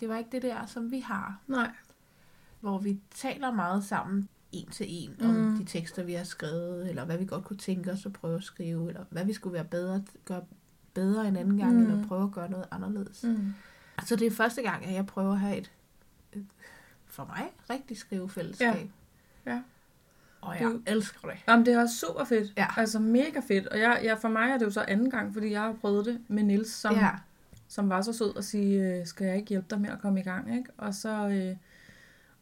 [0.00, 1.40] Det var ikke det der, som vi har.
[1.46, 1.70] Nej.
[2.60, 5.56] hvor vi taler meget sammen en til en om Mm.
[5.58, 8.42] de tekster, vi har skrevet, eller hvad vi godt kunne tænke os at prøve at
[8.44, 10.42] skrive, eller hvad vi skulle være bedre, gøre
[10.94, 11.82] bedre en anden gang, Mm.
[11.90, 13.22] eller prøve at gøre noget anderledes.
[13.24, 13.54] Mm.
[14.06, 15.70] Så det er første gang, at jeg prøver at have et,
[16.32, 16.46] et
[17.06, 18.74] for mig rigtig skrivefællesskab.
[19.46, 19.52] Ja.
[19.52, 19.62] Ja.
[20.40, 21.36] Og jeg Du- elsker det.
[21.48, 22.52] Jamen, det er også super fedt.
[22.56, 22.66] Ja.
[22.76, 23.66] Altså mega fedt.
[23.66, 26.06] Og jeg, jeg, for mig er det jo så anden gang, fordi jeg har prøvet
[26.06, 27.10] det med Nils, som, ja.
[27.68, 30.20] som var så sød at sige, øh, skal jeg ikke hjælpe dig med at komme
[30.20, 30.70] i gang, ikke?
[30.76, 31.56] Og så, øh,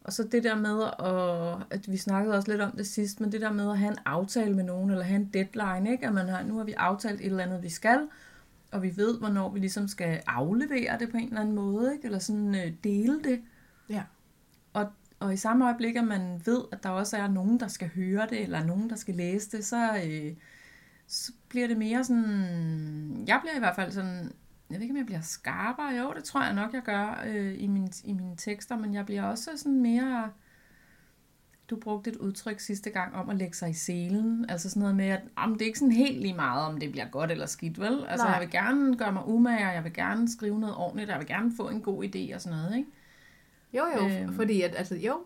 [0.07, 3.33] og så det der med, at, at vi snakkede også lidt om det sidst, men
[3.33, 6.07] det der med at have en aftale med nogen, eller have en deadline, ikke?
[6.07, 8.09] At man har, nu har vi aftalt et eller andet, vi skal,
[8.73, 12.05] og vi ved, hvornår vi ligesom skal aflevere det på en eller anden måde, ikke?
[12.05, 13.41] Eller sådan øh, dele det.
[13.89, 14.03] Ja.
[14.73, 14.89] Og,
[15.21, 18.27] og i samme øjeblik, at man ved, at der også er nogen, der skal høre
[18.31, 20.33] det, eller nogen, der skal læse det, så, øh,
[21.07, 23.25] så bliver det mere sådan...
[23.27, 24.33] Jeg bliver i hvert fald sådan...
[24.71, 25.89] Jeg ved ikke, om jeg bliver skarpere.
[25.89, 29.07] Jo, det tror jeg nok, jeg gør øh, i, min, i mine tekster, men jeg
[29.07, 30.31] bliver også sådan mere...
[31.71, 34.47] Du brugte et udtryk sidste gang om at lægge sig i selen.
[34.51, 36.91] Altså sådan noget med, at jamen, det er ikke sådan helt lige meget, om det
[36.93, 38.05] bliver godt eller skidt, vel?
[38.09, 38.33] Altså, Nej.
[38.33, 41.19] jeg vil gerne gøre mig umage, og jeg vil gerne skrive noget ordentligt, og jeg
[41.21, 42.91] vil gerne få en god idé og sådan noget, ikke?
[43.73, 44.35] Jo, jo, Øhm.
[44.35, 45.21] fordi at, altså, jo,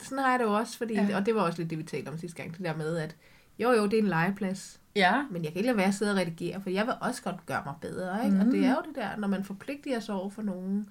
[0.00, 1.16] sådan har jeg det jo også, fordi, ja.
[1.16, 3.16] og det var også lidt det, vi talte om sidste gang, det der med, at
[3.58, 6.12] jo, jo, det er en legeplads, Ja, men jeg kan ikke lade være at sidde
[6.12, 8.36] og redigere, for jeg vil også godt gøre mig bedre, ikke?
[8.36, 8.40] Mm.
[8.40, 10.88] Og det er jo det der, når man forpligter sig over for nogen,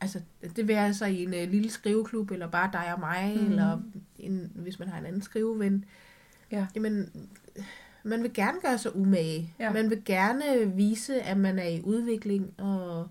[0.00, 0.20] altså,
[0.56, 3.50] det vil altså i en uh, lille skriveklub, eller bare dig og mig, mm.
[3.50, 3.78] eller
[4.18, 5.84] en, hvis man har en anden skriveven,
[6.50, 6.66] Ja.
[6.74, 7.10] jamen,
[8.04, 9.54] man vil gerne gøre sig umage.
[9.58, 9.72] Ja.
[9.72, 13.08] Man vil gerne vise, at man er i udvikling, og,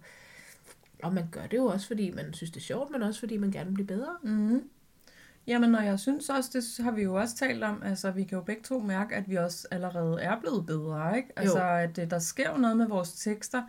[1.03, 3.37] og man gør det jo også, fordi man synes, det er sjovt, men også fordi
[3.37, 4.17] man gerne vil blive bedre.
[4.23, 4.63] Mm.
[5.47, 8.37] Jamen, og jeg synes også, det har vi jo også talt om, altså vi kan
[8.37, 11.29] jo begge to mærke, at vi også allerede er blevet bedre, ikke?
[11.35, 11.75] Altså, Jo.
[11.75, 13.61] at der sker jo noget med vores tekster,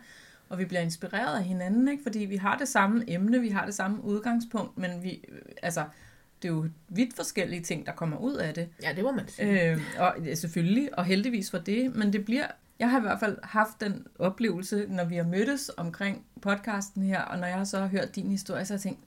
[0.49, 2.03] og vi bliver inspireret af hinanden, ikke?
[2.03, 5.83] Fordi vi har det samme emne, vi har det samme udgangspunkt, men vi, øh, altså,
[6.41, 8.69] det er jo vidt forskellige ting, der kommer ud af det.
[8.83, 9.71] Ja, det må man sige.
[9.71, 12.47] Øh, og ja, selvfølgelig, og heldigvis for det, men det bliver...
[12.79, 17.21] Jeg har i hvert fald haft den oplevelse, når vi har mødtes omkring podcasten her,
[17.21, 18.99] og når jeg så har hørt din historie, så har jeg tænkt,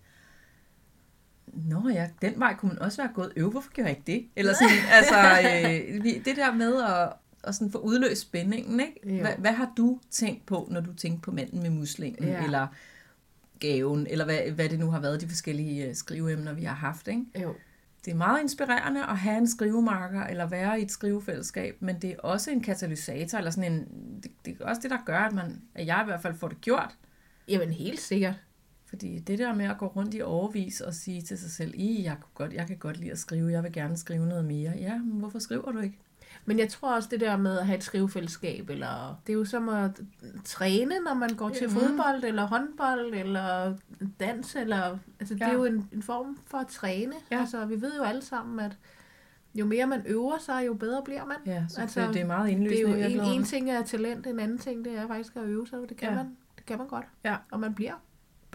[1.65, 3.33] Nå ja, den vej kunne man også være gået.
[3.37, 4.27] Øv, hvorfor gjorde jeg ikke det?
[4.37, 5.17] Eller sådan, altså,
[6.05, 7.13] øh, det der med at,
[7.45, 9.19] at sådan få udløst spændingen, ikke?
[9.19, 9.27] Jo.
[9.39, 12.45] Hvad, har du tænkt på, når du tænker på manden med muslingen, Ja.
[12.45, 12.67] eller
[13.61, 17.09] gaven, eller hvad, hvad det nu har været, de forskellige øh, skriveemner, vi har haft,
[17.09, 17.23] ikke?
[17.43, 17.55] Jo.
[18.05, 22.11] Det er meget inspirerende at have en skrivemarker eller være i et skrivefællesskab, men det
[22.11, 23.81] er også en katalysator, eller sådan en,
[24.23, 26.49] det, det er også det, der gør, at, man, at jeg i hvert fald får
[26.49, 26.97] det gjort.
[27.49, 28.35] Jamen, helt sikkert.
[28.97, 32.05] Fordi det der med at gå rundt i overvis og sige til sig selv, I,
[32.05, 34.73] jeg, kunne godt, jeg kan godt lide at skrive, jeg vil gerne skrive noget mere.
[34.77, 35.99] Ja, men hvorfor skriver du ikke?
[36.45, 39.45] Men jeg tror også, det der med at have et skrivefællesskab, eller det er jo
[39.45, 40.01] som at
[40.45, 41.77] træne, når man går til Mhm.
[41.77, 43.75] fodbold, eller håndbold, eller
[44.21, 45.49] dans, eller, altså det Ja.
[45.49, 47.13] er jo en, en form for at træne.
[47.31, 47.41] Ja.
[47.41, 48.79] Altså, vi ved jo alle sammen, at
[49.55, 51.37] jo mere man øver sig, jo bedre bliver man.
[51.47, 53.09] Ja, så Altså, altså, det er meget Det er indlysende.
[53.15, 55.79] jo en, en ting er talent, en anden ting det er faktisk at øve sig,
[55.89, 56.15] det kan, Ja.
[56.15, 57.05] man, det kan man godt.
[57.25, 57.37] Ja.
[57.51, 57.93] Og man bliver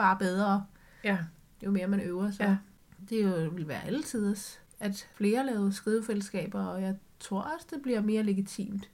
[0.01, 0.65] bare bedre,
[1.03, 1.17] Ja,
[1.65, 2.43] jo mere man øver sig.
[2.45, 2.57] Ja.
[3.09, 4.35] Det er jo, vil være altid,
[4.79, 8.89] at flere laver skrivefællesskaber, og jeg tror også, det bliver mere legitimt.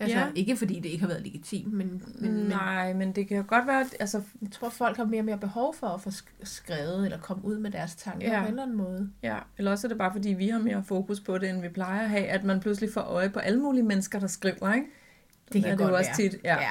[0.00, 0.26] Altså, Ja.
[0.34, 3.66] ikke fordi det ikke har været legitimt, men, men, Nej, men det kan jo godt
[3.66, 6.44] være, at- altså, jeg tror, folk har mere og mere behov for at få sk-
[6.44, 8.38] skrevet, eller komme ud med deres tanker Ja.
[8.40, 9.10] på en eller anden måde.
[9.22, 11.68] ja, eller også er det bare, fordi vi har mere fokus på det, end vi
[11.68, 14.86] plejer at have, at man pludselig får øje på alle mulige mennesker, der skriver, ikke?
[15.52, 16.30] Det kan er det godt jo også være.
[16.30, 16.54] tit, ja.
[16.60, 16.70] ja.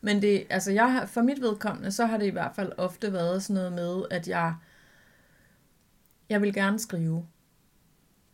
[0.00, 3.42] Men det, altså jeg for mit vedkommende, så har det i hvert fald ofte været
[3.42, 4.54] sådan noget med, at jeg,
[6.28, 7.26] jeg vil gerne skrive.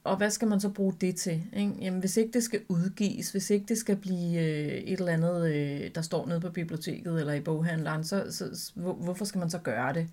[0.04, 1.42] Og hvad skal man så bruge det til?
[1.52, 1.72] Ikke?
[1.80, 5.54] Jamen, hvis ikke det skal udgives, hvis ikke det skal blive øh, et eller andet,
[5.54, 9.50] øh, der står nede på biblioteket eller i boghandleren, så, så hvor, hvorfor skal man
[9.50, 10.08] så gøre det?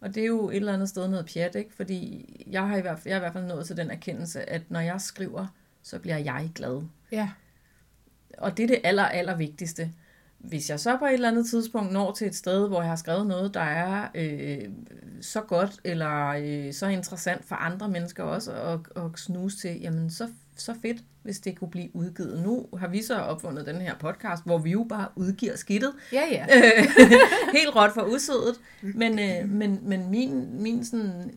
[0.00, 1.74] Og det er jo et eller andet sted noget pjat, ikke?
[1.74, 4.50] Fordi jeg har i hvert fald, jeg er i hvert fald nået til den erkendelse,
[4.50, 5.46] at når jeg skriver,
[5.82, 6.82] så bliver jeg glad.
[7.12, 7.30] ja.
[8.38, 9.92] Og det er det aller, aller vigtigste.
[10.38, 12.96] Hvis jeg så på et eller andet tidspunkt når til et sted, hvor jeg har
[12.96, 14.68] skrevet noget, der er øh,
[15.20, 20.10] så godt eller øh, så interessant for andre mennesker også at, at snuse til, jamen
[20.10, 22.42] så, så fedt, hvis det kunne blive udgivet.
[22.42, 25.92] Nu har vi så opfundet den her podcast, hvor vi jo bare udgiver skidtet.
[26.12, 26.46] Ja, ja.
[27.58, 28.60] Helt råt for usødet.
[28.82, 31.30] Men, øh, men, men min, min sådan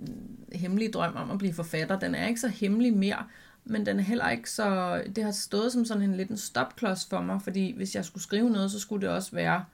[0.54, 3.24] hemmelige drøm om at blive forfatter, den er ikke så hemmelig mere.
[3.66, 5.01] Men den er heller ikke så...
[5.16, 8.24] Det har stået som sådan en lidt en stopklods for mig, fordi hvis jeg skulle
[8.24, 9.66] skrive noget, så skulle det også være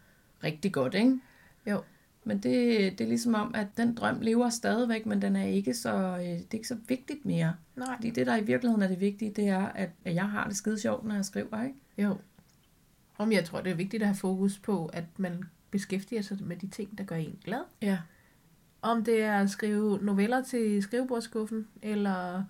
[0.43, 1.19] rigtig godt, ikke?
[1.67, 1.81] Jo.
[2.23, 5.73] Men det, det er ligesom om, at den drøm lever stadigvæk, men den er ikke
[5.73, 7.55] så, øh, det er ikke så vigtigt mere.
[7.75, 7.95] Nej.
[7.95, 10.57] Fordi det, der i virkeligheden er det vigtige, det er, at, at jeg har det
[10.57, 11.75] skide sjovt, når jeg skriver, ikke?
[11.97, 12.17] Jo.
[13.17, 16.57] Om jeg tror, det er vigtigt at have fokus på, at man beskæftiger sig med
[16.57, 17.61] de ting, der gør en glad.
[17.81, 17.97] Ja.
[18.81, 22.43] Om det er at skrive noveller til skrivebordskuffen, eller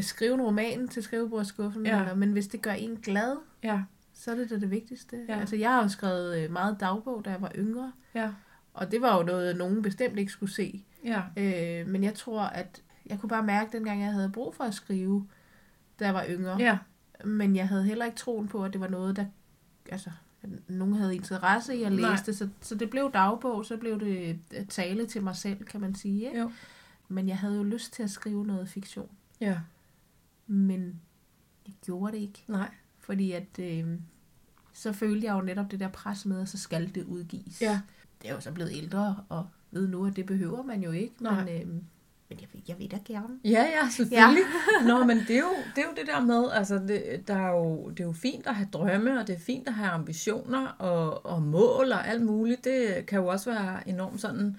[0.00, 2.00] skrive en roman til skrivebordskuffen, Ja.
[2.00, 3.82] eller, men hvis det gør en glad, Ja.
[4.12, 5.24] så er det da det vigtigste.
[5.28, 5.40] Ja.
[5.40, 8.30] Altså, jeg har jo skrevet øh, meget dagbog, da jeg var yngre, Ja.
[8.74, 10.84] og det var jo noget, nogen bestemt ikke skulle se.
[11.04, 11.22] Ja.
[11.36, 14.74] Øh, men jeg tror, at jeg kunne bare mærke, dengang jeg havde brug for at
[14.74, 15.26] skrive,
[16.00, 16.56] da jeg var yngre.
[16.58, 16.78] Ja.
[17.24, 19.24] Men jeg havde heller ikke troen på, at det var noget, der...
[19.90, 20.10] Altså,
[20.68, 22.16] nogen havde interesse i at læse Nej.
[22.26, 22.36] det.
[22.36, 25.94] Så, så det blev dagbog, så blev det øh, tale til mig selv, kan man
[25.94, 26.26] sige.
[26.26, 26.40] Ikke?
[26.40, 26.50] Jo.
[27.08, 29.08] Men jeg havde jo lyst til at skrive noget fiktion.
[29.46, 29.58] Ja.
[30.46, 31.00] Men
[31.66, 32.44] jeg gjorde det ikke.
[32.48, 32.70] Nej.
[32.98, 33.58] Fordi at...
[33.58, 33.84] Øh,
[34.74, 37.62] så følte jeg jo netop det der pres med, at så skal det udgives.
[37.62, 37.80] Ja.
[38.22, 41.14] Det er jo så blevet ældre, og ved nu, at det behøver man jo ikke.
[41.20, 41.44] Nej.
[41.44, 43.38] Men, øh, men jeg, vil- jeg vil da gerne.
[43.44, 44.44] Ja, ja, selvfølgelig.
[44.82, 44.86] Ja.
[44.98, 47.50] Nå, men det er, jo, det er jo det der med, altså det, der er
[47.50, 50.66] jo, det er jo fint at have drømme, og det er fint at have ambitioner
[50.66, 52.64] og, og mål og alt muligt.
[52.64, 54.56] Det kan jo også være enormt sådan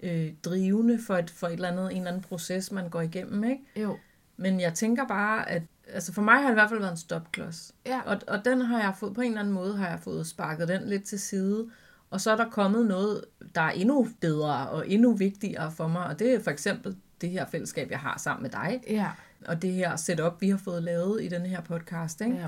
[0.00, 3.44] øh, drivende for et, for et eller andet, en eller anden proces, man går igennem,
[3.44, 3.62] ikke?
[3.76, 3.98] Jo.
[4.36, 6.96] Men jeg tænker bare, at altså for mig har det i hvert fald været en
[6.96, 7.74] stopklods.
[7.86, 8.00] Ja.
[8.00, 10.68] Og, og den har jeg fået, på en eller anden måde har jeg fået sparket
[10.68, 11.70] den lidt til side.
[12.10, 13.24] Og så er der kommet noget,
[13.54, 16.06] der er endnu bedre og endnu vigtigere for mig.
[16.06, 18.80] Og det er for eksempel det her fællesskab, jeg har sammen med dig.
[18.88, 19.10] Ja.
[19.46, 22.20] Og det her setup, vi har fået lavet i den her podcast.
[22.20, 22.36] Ikke?
[22.36, 22.46] ja.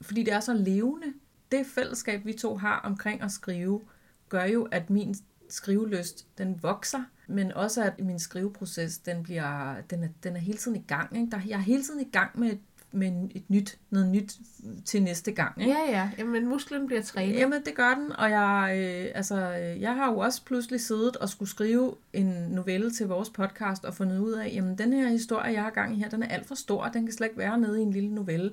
[0.00, 1.06] Fordi det er så levende.
[1.52, 3.80] Det fællesskab, vi to har omkring at skrive,
[4.28, 5.14] gør jo, at min
[5.48, 10.58] skrivelyst, den vokser, men også at min skriveproces, den, bliver, den, er, den er hele
[10.58, 11.16] tiden i gang.
[11.16, 11.30] Ikke?
[11.30, 12.60] Der, jeg er hele tiden i gang med, et,
[12.92, 14.36] med et nyt, noget nyt
[14.84, 15.60] til næste gang.
[15.60, 15.72] Ikke?
[15.72, 16.10] Ja, ja.
[16.18, 17.36] Jamen, musklen bliver trænet.
[17.36, 21.16] Jamen, det gør den, og jeg, øh, altså, øh, jeg har jo også pludselig siddet
[21.16, 25.08] og skulle skrive en novelle til vores podcast og fundet ud af, jamen, den her
[25.08, 27.38] historie, jeg har gang i her, den er alt for stor, den kan slet ikke
[27.38, 28.50] være nede i en lille novelle.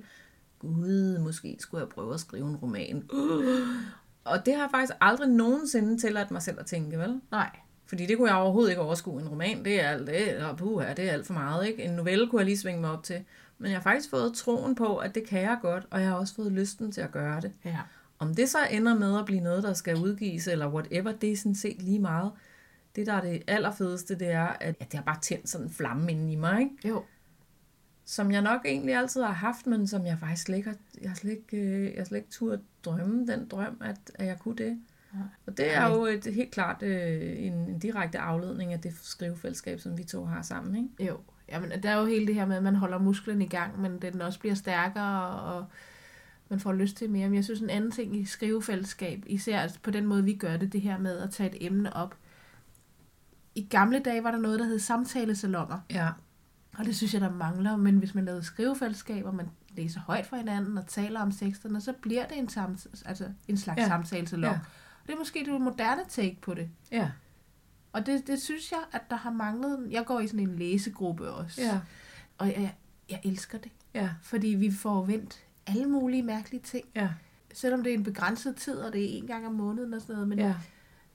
[0.59, 3.09] Gud, måske skulle jeg prøve at skrive en roman.
[4.23, 7.21] Og det har jeg faktisk aldrig nogensinde tilladt mig selv at tænke, vel?
[7.31, 7.49] Nej.
[7.89, 9.21] Fordi det kunne jeg overhovedet ikke overskue.
[9.21, 11.83] En roman, det er alt, det er, puha, det er alt for meget, ikke?
[11.83, 13.23] En novelle kunne jeg lige svinge mig op til.
[13.57, 16.15] Men jeg har faktisk fået troen på, at det kan jeg godt, og jeg har
[16.15, 17.51] også fået lysten til at gøre det.
[17.65, 17.77] Ja.
[18.19, 21.37] Om det så ender med at blive noget, der skal udgives, eller whatever, det er
[21.37, 22.31] sådan set lige meget.
[22.95, 25.73] Det, der er det allerfedeste, det er, at ja, det har bare tændt sådan en
[25.73, 26.87] flamme inden i mig, ikke?
[26.87, 27.03] Jo.
[28.05, 31.09] som jeg nok egentlig altid har haft, men som jeg faktisk slet ikke har, jeg
[31.09, 34.39] har slet ikke, øh, jeg har slet ikke turde drømme den drøm, at, at jeg
[34.39, 34.81] kunne det.
[35.13, 35.23] Nej.
[35.47, 39.79] Og det er jo et, helt klart øh, en, en direkte afledning af det skrivefællesskab,
[39.79, 41.11] som vi to har sammen, ikke?
[41.11, 41.17] Jo.
[41.49, 44.01] Jamen, der er jo hele det her med, at man holder musklen i gang, men
[44.01, 45.65] den også bliver stærkere, og
[46.49, 47.27] man får lyst til mere.
[47.27, 50.57] Men jeg synes, en anden ting i skrivefællesskab, især altså på den måde, vi gør
[50.57, 52.15] det, det her med at tage et emne op.
[53.55, 56.09] I gamle dage var der noget, der hed samtalesalonger, Ja.
[56.77, 57.75] og det synes jeg, der mangler.
[57.75, 61.81] Men hvis man lavede skrivefællesskab, og man læser højt for hinanden og taler om teksterne,
[61.81, 63.87] så bliver det en, samt, altså en slags ja.
[63.87, 64.51] samtalesalon.
[64.51, 64.59] Ja.
[65.09, 66.69] Det er måske det moderne take på det.
[66.91, 67.09] Ja.
[67.93, 69.87] Og det, det synes jeg, at der har manglet.
[69.91, 71.61] Jeg går i sådan en læsegruppe også.
[71.61, 71.79] Ja.
[72.37, 72.75] Og jeg,
[73.09, 73.71] jeg elsker det.
[73.93, 74.09] Ja.
[74.21, 76.85] Fordi vi får vendt alle mulige mærkelige ting.
[76.95, 77.09] Ja.
[77.53, 80.13] Selvom det er en begrænset tid, og det er en gang om måneden og sådan
[80.13, 80.27] noget.
[80.27, 80.53] Men, Ja.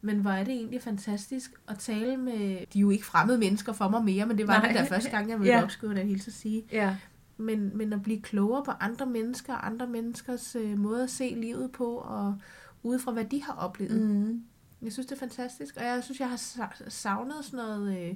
[0.00, 2.66] men hvor er det egentlig fantastisk at tale med...
[2.72, 4.66] De er jo ikke fremmede mennesker for mig mere, men det var Nej.
[4.68, 5.58] det der første gang, jeg mødte Ja.
[5.58, 5.64] ja.
[5.64, 6.64] op, skulle jeg da hilse at sige.
[6.72, 6.96] Ja.
[7.36, 11.72] Men, men at blive klogere på andre mennesker, andre menneskers øh, måde at se livet
[11.72, 12.38] på, og
[12.84, 14.00] ud fra hvad de har oplevet.
[14.00, 14.14] Mm.
[14.16, 14.42] Mm.
[14.82, 17.98] Jeg synes, det er fantastisk, og jeg synes, jeg har sa- savnet sådan noget...
[18.10, 18.14] Øh,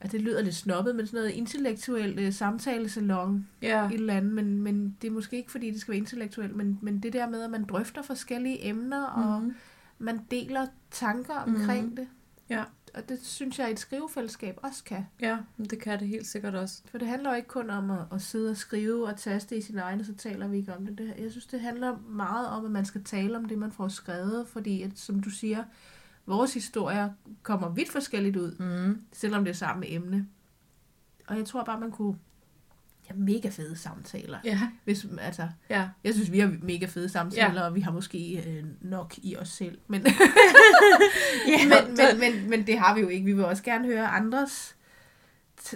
[0.00, 3.86] at det lyder lidt snobbet, men sådan noget intellektuelt øh, samtalesalon Ja.
[3.86, 6.78] et eller andet, men, men det er måske ikke, fordi det skal være intellektuelt, men,
[6.82, 9.22] men det der med, at man drøfter forskellige emner, mm.
[9.22, 9.54] og Mhm.
[9.98, 11.96] man deler tanker omkring Mhm.
[11.96, 12.08] det.
[12.50, 12.64] Ja.
[12.94, 15.06] Og det synes jeg, et skrivefællesskab også kan.
[15.20, 16.82] Ja, det kan det helt sikkert også.
[16.90, 19.60] For det handler jo ikke kun om at, at sidde og skrive og taste i
[19.60, 20.98] sin egen, og så taler vi ikke om det.
[20.98, 21.14] det.
[21.18, 24.48] Jeg synes, det handler meget om, at man skal tale om det, man får skrevet,
[24.48, 25.64] fordi, at, som du siger,
[26.26, 27.10] vores historier
[27.42, 29.02] kommer vidt forskelligt ud, Mm.
[29.12, 30.26] selvom det er samme emne.
[31.26, 32.16] Og jeg tror bare, man kunne...
[33.16, 34.38] Ja, mega fede samtaler.
[34.44, 34.60] Ja.
[34.84, 35.88] Hvis, altså, Ja.
[36.04, 37.60] Jeg synes, vi har mega fede samtaler, Ja.
[37.60, 37.66] ja.
[37.66, 39.78] og vi har måske øh, nok i os selv.
[39.88, 40.06] Men,
[41.48, 43.24] ja men, men, men, men det har vi jo ikke.
[43.24, 44.76] Vi vil også gerne høre andres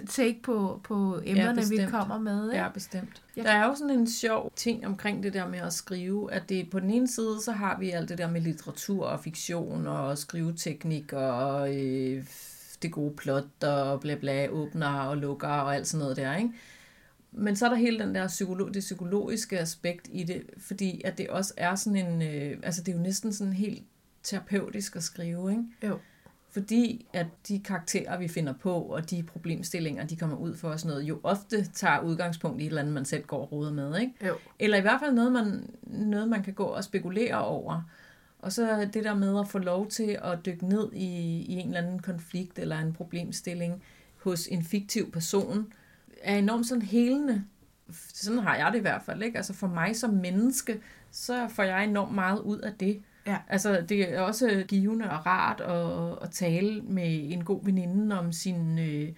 [0.09, 1.91] take på, på emnerne, vi bestemt.
[1.91, 2.51] kommer med.
[2.51, 2.63] Ikke?
[2.63, 3.21] Ja, bestemt.
[3.35, 6.69] Der er jo sådan en sjov ting omkring det der med at skrive, at det
[6.69, 10.17] på den ene side, så har vi alt det der med litteratur og fiktion og
[10.17, 12.23] skriveteknik og øh,
[12.81, 16.49] det gode plot og bla bla, åbner og lukker og alt sådan noget der, ikke?
[17.31, 21.17] Men så er der hele den der psykolog, det psykologiske aspekt i det, fordi at
[21.17, 23.83] det også er sådan en, øh, altså det er jo næsten sådan helt
[24.23, 25.63] terapeutisk at skrive, ikke?
[25.83, 25.99] Jo.
[26.49, 30.85] Fordi at de karakterer, vi finder på, og de problemstillinger, de kommer ud for os
[30.85, 33.99] noget, jo ofte tager udgangspunkt i et eller andet, man selv går og roder med,
[33.99, 34.13] ikke?
[34.25, 34.35] Jo.
[34.59, 37.81] Eller i hvert fald noget man, noget, man kan gå og spekulere over.
[38.39, 41.05] Og så det der med at få lov til at dykke ned i,
[41.41, 43.83] i en eller anden konflikt eller en problemstilling
[44.23, 45.73] hos en fiktiv person,
[46.21, 47.43] er enormt sådan helende.
[48.13, 49.37] Sådan har jeg det i hvert fald, ikke?
[49.37, 50.79] Altså for mig som menneske,
[51.11, 53.01] så får jeg enormt meget ud af det.
[53.27, 53.37] Ja.
[53.49, 58.31] Altså, det er også givende og rart at, at tale med en god veninde om
[58.31, 59.09] sine øh,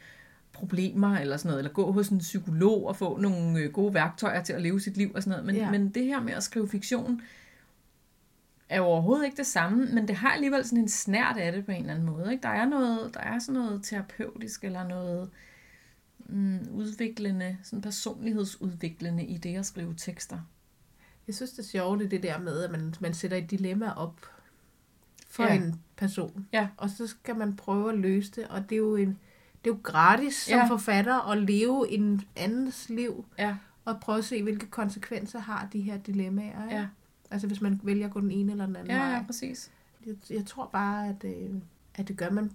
[0.54, 4.44] problemer eller sådan noget, eller gå hos en psykolog og få nogle øh, gode værktøjer
[4.44, 5.46] til at leve sit liv og sådan noget.
[5.46, 5.72] Men, Ja.
[5.72, 7.22] men det her med at skrive fiktion
[8.70, 11.66] er jo overhovedet ikke det samme, men det har alligevel sådan en snært af det
[11.66, 12.32] på en eller anden måde.
[12.32, 12.42] Ikke?
[12.44, 15.30] Der er noget, der er sådan noget terapeutisk eller noget
[16.26, 20.40] mm, udviklende, sådan personlighedsudviklende i det at skrive tekster.
[21.28, 23.92] Jeg synes, det er sjovt, det er der med, at man, man sætter et dilemma
[23.92, 24.26] op
[25.28, 25.54] for Ja.
[25.54, 25.62] ja.
[25.62, 26.48] en person.
[26.54, 26.68] Ja.
[26.78, 29.08] Og så skal man prøve at løse det, og det er jo, en,
[29.66, 30.66] det er jo gratis som Ja.
[30.68, 35.82] forfatter at leve en andens liv, Ja, og prøve at se, hvilke konsekvenser har de
[35.82, 36.64] her dilemmaer.
[36.64, 36.76] Ikke?
[36.76, 36.88] ja,
[37.32, 39.10] Altså hvis man vælger at gå den ene eller den anden ja, vej.
[39.14, 39.72] ja præcis.
[40.06, 41.50] Jeg, jeg tror bare, at, øh,
[41.96, 42.52] at det gør, at man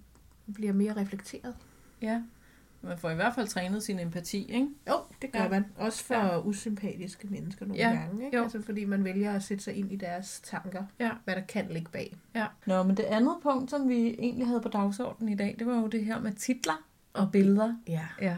[0.53, 1.55] bliver mere reflekteret.
[2.01, 2.21] Ja.
[2.85, 4.67] Man får i hvert fald trænet sin empati, ikke?
[4.89, 5.49] Jo, det gør Ja.
[5.49, 5.65] man.
[5.77, 6.39] Også for Ja.
[6.39, 8.25] usympatiske mennesker nogle Ja, gange.
[8.25, 8.37] Ikke?
[8.37, 8.43] jo.
[8.43, 10.83] Altså, fordi man vælger at sætte sig ind i deres tanker.
[10.99, 11.11] Ja.
[11.23, 12.15] Hvad der kan ligge bag.
[12.35, 12.45] Ja.
[12.65, 15.75] Nå, men det andet punkt, som vi egentlig havde på dagsordenen i dag, det var
[15.79, 16.83] jo det her med titler
[17.13, 17.73] og billeder.
[17.87, 18.07] Ja.
[18.21, 18.35] Ja.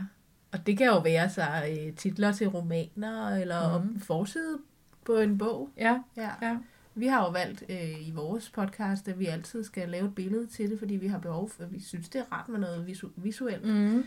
[0.51, 3.99] Og det kan jo være så øh, titler til romaner, eller mm.
[3.99, 4.57] forside
[5.05, 5.69] på en bog.
[5.77, 6.29] Ja, Ja.
[6.41, 6.57] ja,
[6.95, 10.47] Vi har jo valgt øh, i vores podcast, at vi altid skal lave et billede
[10.47, 13.09] til det, fordi vi har behov for, vi synes, det er rart med noget visu-
[13.15, 13.65] visuelt.
[13.65, 14.03] Mm.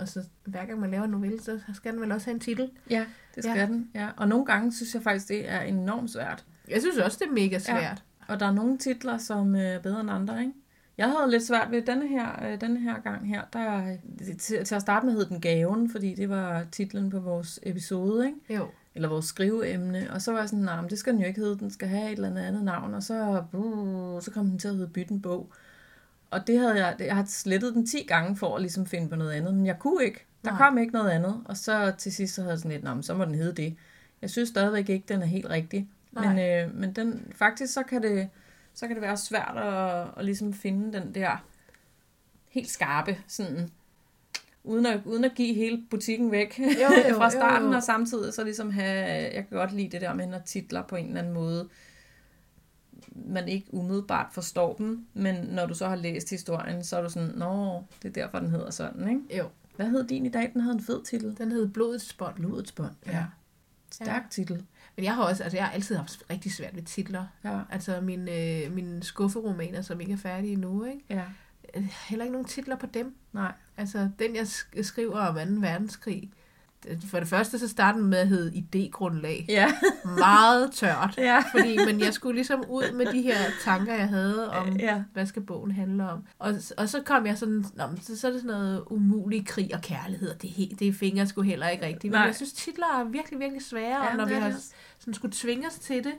[0.00, 2.40] Og så hver gang man laver en novelle, så skal den vel også have en
[2.40, 2.70] titel.
[2.90, 3.60] ja det skal Ja.
[3.60, 3.66] ja.
[3.66, 3.90] den.
[3.94, 4.08] Ja.
[4.16, 6.44] Og nogle gange synes jeg faktisk, det er enormt svært.
[6.68, 8.02] Jeg synes også, det er mega svært.
[8.28, 10.52] Og der er nogle titler, som øh, er bedre end andre, ikke?
[10.98, 13.42] Jeg havde lidt svært ved denne her, øh, denne her gang her.
[13.52, 17.20] Der, øh, til, til at starte med hed den Gaven, fordi det var titlen på
[17.20, 18.38] vores episode, ikke?
[18.48, 18.54] Ja.
[18.56, 18.66] Jo.
[18.94, 21.40] eller vores skriveemne, og så var jeg sådan, nej, men det skal den jo ikke
[21.40, 24.58] hedde, den skal have et eller andet andet navn, og så, uh, så kom den
[24.58, 25.52] til at hedde Byt en bog.
[26.30, 29.16] Og det havde jeg, jeg har slettet den 10 gange for at ligesom finde på
[29.16, 30.24] noget andet, men jeg kunne ikke.
[30.44, 30.58] Der Nej.
[30.58, 33.02] kom ikke noget andet, og så til sidst så havde jeg sådan lidt, "Nå, men
[33.02, 33.76] så må den hedde det.
[34.22, 35.88] Jeg synes stadigvæk ikke, den er helt rigtig.
[36.12, 36.34] Nej.
[36.34, 38.28] Men, øh, men den, faktisk så kan det,
[38.74, 41.44] så kan det være svært at, at ligesom finde den der
[42.48, 43.70] helt skarpe, sådan,
[44.64, 46.64] uden at, uden at give hele butikken væk Jo,
[47.08, 47.76] jo, fra starten, jo, jo.
[47.76, 49.04] og samtidig så ligesom have,
[49.34, 51.68] jeg kan godt lide det der med, når titler på en eller anden måde,
[53.14, 57.08] man ikke umiddelbart forstår dem, men når du så har læst historien, så er du
[57.08, 59.38] sådan, nå, det er derfor, den hedder sådan, ikke?
[59.38, 59.44] Jo.
[59.76, 60.50] Hvad hed din i dag?
[60.52, 61.38] Den havde en fed titel.
[61.38, 62.34] Den hed Blodets bånd.
[62.34, 62.92] Blodets bånd.
[63.06, 63.24] Ja.
[63.90, 64.64] Stærk titel.
[64.96, 67.24] Men jeg har også, altså jeg har altid haft rigtig svært ved titler.
[67.44, 67.60] Ja.
[67.70, 68.30] Altså mine,
[68.64, 71.00] øh, mine skufferomaner, som ikke er færdige endnu, ikke?
[71.10, 71.22] Ja.
[71.76, 73.14] Øh, Heller ikke nogen titler på dem.
[73.32, 73.52] Nej.
[73.76, 75.40] Altså den, jeg sk- skriver om 2.
[75.60, 76.30] verdenskrig,
[77.06, 79.44] for det første så startede med at hedde idégrundlag.
[79.48, 79.72] Ja.
[80.04, 81.14] Meget tørt.
[81.18, 81.42] ja.
[81.52, 85.02] Fordi, men jeg skulle ligesom ud med de her tanker, jeg havde om, Ja.
[85.12, 86.24] hvad skal bogen handle om.
[86.38, 89.70] Og, og så kom jeg sådan, Nå, så, så er det sådan noget umulig krig
[89.74, 92.10] og kærlighed, og det, er det fingre sgu heller ikke rigtigt.
[92.10, 92.26] Men Nej.
[92.26, 94.52] jeg synes, titler er virkelig, virkelig svære, Ja, og når vi har
[94.98, 96.14] sådan skulle tvinge os til det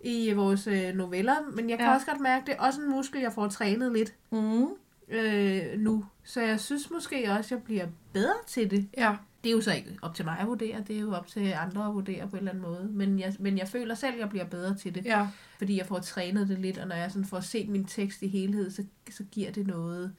[0.00, 1.34] i vores øh, noveller.
[1.54, 1.94] Men jeg kan Ja.
[1.94, 4.66] også godt mærke, at det er også en muskel, jeg får trænet lidt Mm.
[5.08, 6.04] øh, nu.
[6.24, 8.88] Så jeg synes måske også, at jeg bliver bedre til det.
[8.96, 9.14] Ja.
[9.46, 11.52] Det er jo så ikke op til mig at vurdere, det er jo op til
[11.52, 12.88] andre at vurdere på en eller anden måde.
[12.92, 15.28] Men jeg, men jeg føler selv, at jeg bliver bedre til det, Ja.
[15.58, 18.28] fordi jeg får trænet det lidt, og når jeg sådan får set min tekst i
[18.28, 20.12] helhed, så, så giver det noget.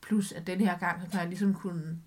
[0.00, 1.98] Plus at den her gang, så kan jeg ligesom kunne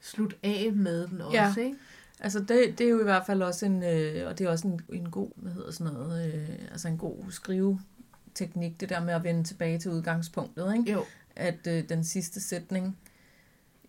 [0.00, 1.54] slutte af med den også, Ja.
[1.66, 1.76] ikke?
[2.20, 4.68] Altså det, det er jo i hvert fald også en, øh, og det er også
[4.68, 9.14] en, en god, hvad hedder sådan noget, øh, altså en god skriveteknik, det der med
[9.14, 10.92] at vende tilbage til udgangspunktet, ikke?
[10.92, 11.04] Jo,
[11.36, 12.98] At øh, den sidste sætning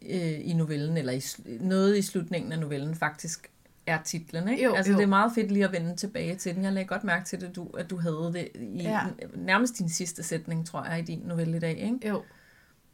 [0.10, 1.22] øh, i novellen, eller i,
[1.60, 3.50] noget i slutningen af novellen faktisk
[3.88, 4.64] er titlen, ikke?
[4.64, 4.98] Jo, altså jo.
[4.98, 6.64] det er meget fedt lige at vende tilbage til den.
[6.64, 9.00] Jeg lagde godt mærke til det, du, at du havde det i Ja.
[9.36, 12.08] nærmest din sidste sætning, tror jeg, i din novelle i dag, ikke?
[12.10, 12.24] jo.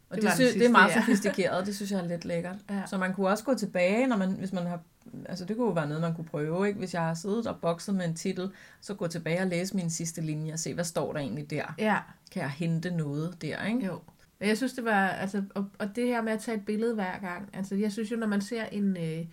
[0.10, 1.02] Og Det det, sy- det er sidste, meget ja.
[1.02, 2.56] sofistikeret, det synes jeg er lidt lækkert.
[2.70, 2.82] Ja.
[2.88, 4.80] Så man kunne også gå tilbage, når man, hvis man har,
[5.26, 6.80] altså det kunne jo være noget, man kunne prøve, ikke?
[6.80, 8.50] Hvis jeg har siddet og bokset med en titel,
[8.82, 11.76] så gå tilbage og læse min sidste linje og se, hvad står der egentlig der?
[11.78, 11.98] Ja,
[12.32, 13.86] Kan jeg hente noget der, ikke?
[13.86, 14.00] Jo.
[14.40, 16.94] Men jeg synes, det var, altså, og, og det her med at tage et billede
[16.96, 19.26] hver gang, altså jeg synes jo, når man ser en, øh,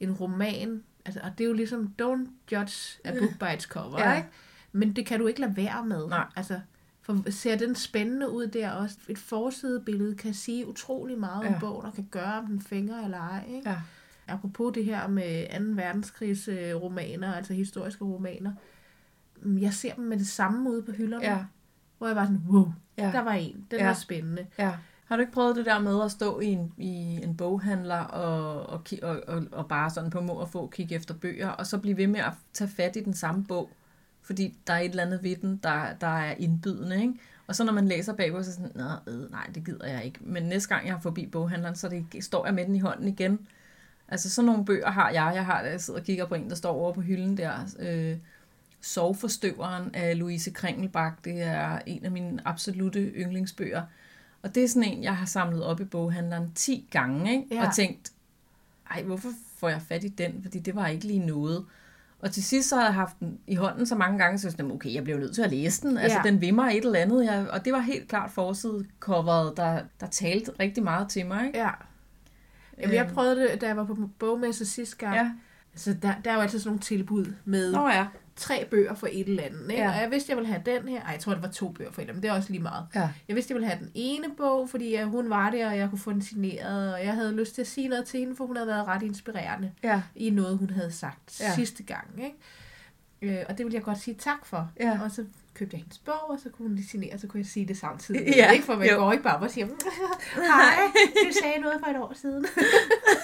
[0.00, 3.98] en roman, altså, og det er jo ligesom, don't judge a book by its cover,
[4.00, 4.16] Ja.
[4.16, 4.28] ikke?
[4.72, 6.08] Men det kan du ikke lade være med.
[6.08, 6.26] Nej.
[6.36, 6.60] Altså,
[7.02, 8.96] for ser den spændende ud der også?
[9.08, 11.58] Et forsidebillede kan sige utrolig meget om Ja.
[11.60, 13.70] bogen, og kan gøre, om den fænger eller ej, ikke?
[13.70, 13.76] Ja.
[14.28, 15.82] Apropos det her med 2.
[15.82, 18.52] verdenskrigs øh, romaner, altså historiske romaner,
[19.44, 21.44] jeg ser dem med det samme ude på hylderne, Ja.
[21.98, 23.10] hvor jeg var sådan, wow, Ja.
[23.12, 23.86] der var en, den Ja.
[23.86, 24.46] var spændende.
[24.58, 24.72] ja.
[25.04, 28.66] Har du ikke prøvet det der med at stå i en, i en boghandler og,
[28.66, 31.78] og, og, og, og bare sådan på må og få kigge efter bøger, og så
[31.78, 33.70] blive ved med at tage fat i den samme bog,
[34.22, 37.14] fordi der er et eller andet ved den, der, der er indbydende, ikke?
[37.46, 40.18] Og så når man læser bagpå, så er sådan, øh, nej, det gider jeg ikke.
[40.22, 43.08] Men næste gang jeg er forbi boghandleren, så det, står jeg med den i hånden
[43.08, 43.38] igen.
[44.08, 45.32] Altså sådan nogle bøger har jeg.
[45.34, 47.52] Jeg har, jeg sidder og kigger på en, der står over på hylden der.
[47.78, 48.16] Øh,
[48.82, 51.14] Soveforstøveren af Louise Kringelbach.
[51.24, 53.82] Det er en af mine absolute yndlingsbøger.
[54.42, 57.54] Og det er sådan en, jeg har samlet op i boghandleren 10 gange, ikke?
[57.54, 57.66] Ja.
[57.66, 58.12] og tænkt,
[58.90, 60.42] ej, hvorfor får jeg fat i den?
[60.42, 61.64] Fordi det var ikke lige noget.
[62.18, 64.52] Og til sidst så havde jeg haft den i hånden så mange gange, så jeg
[64.52, 65.98] sådan, okay, jeg blev nødt til at læse den.
[65.98, 66.30] Altså, Ja.
[66.30, 67.24] den vimmer et eller andet.
[67.24, 71.46] Jeg, og det var helt klart forsidecoveret, der, der talte rigtig meget til mig.
[71.46, 71.58] Ikke?
[71.58, 71.70] Ja.
[72.78, 73.14] Jamen, jeg Øhm.
[73.14, 75.14] prøvede det, da jeg var på bogmesse sidste gang.
[75.16, 75.30] Ja.
[75.74, 78.06] Så der, der er jo altid sådan nogle tilbud med Nå ja.
[78.36, 79.70] Tre bøger for et eller andet.
[79.70, 79.82] Ikke?
[79.82, 79.88] Ja.
[79.90, 81.00] Og jeg vidste, jeg ville have den her.
[81.02, 82.50] Ej, jeg tror, det var to bøger for et eller andet, men det er også
[82.50, 82.86] lige meget.
[82.94, 83.08] Ja.
[83.28, 85.88] Jeg vidste, jeg ville have den ene bog, fordi øh, hun var der, og jeg
[85.90, 86.94] kunne få den signeret.
[86.94, 89.02] Og jeg havde lyst til at sige noget til hende, for hun havde været ret
[89.02, 90.02] inspirerende Ja.
[90.14, 91.54] i noget, hun havde sagt Ja.
[91.54, 92.06] sidste gang.
[92.24, 92.36] Ikke?
[93.22, 94.70] Øh, og det ville jeg godt sige tak for.
[94.80, 94.98] Ja.
[95.04, 95.24] Og så
[95.54, 97.76] købte jeg hendes bog, og så kunne hun lige signere, så kunne jeg sige det
[97.76, 98.34] samtidig.
[98.36, 98.64] Ja, Ikke?
[98.64, 98.96] For man jo.
[98.96, 99.66] går ikke bare og siger,
[100.34, 100.74] hej,
[101.28, 102.46] du sagde noget for et år siden.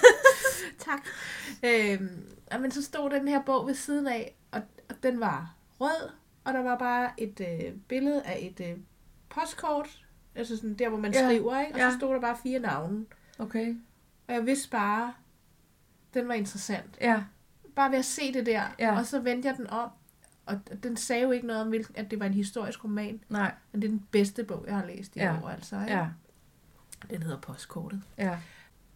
[0.85, 0.99] tak.
[1.63, 2.09] Øhm,
[2.51, 6.09] og men så stod den her bog ved siden af, og, og den var rød,
[6.43, 8.77] og der var bare et øh, billede af et øh,
[9.29, 11.73] postkort, altså sådan der, hvor man Ja, skriver, ikke?
[11.73, 11.91] og ja.
[11.91, 13.05] så stod der bare fire navne.
[13.39, 13.75] Okay.
[14.27, 15.13] Og jeg vidste bare,
[16.13, 16.97] den var interessant.
[17.01, 17.23] Ja.
[17.75, 18.97] Bare ved at se det der, Ja.
[18.99, 19.89] og så vendte jeg den om,
[20.45, 23.53] og den sagde jo ikke noget om, at det var en historisk roman, Nej.
[23.71, 25.35] men det er den bedste bog, jeg har læst i Ja.
[25.43, 25.79] år, altså.
[25.81, 25.93] Ikke?
[25.93, 26.07] Ja.
[27.09, 28.01] Den hedder Postkortet.
[28.17, 28.37] Ja.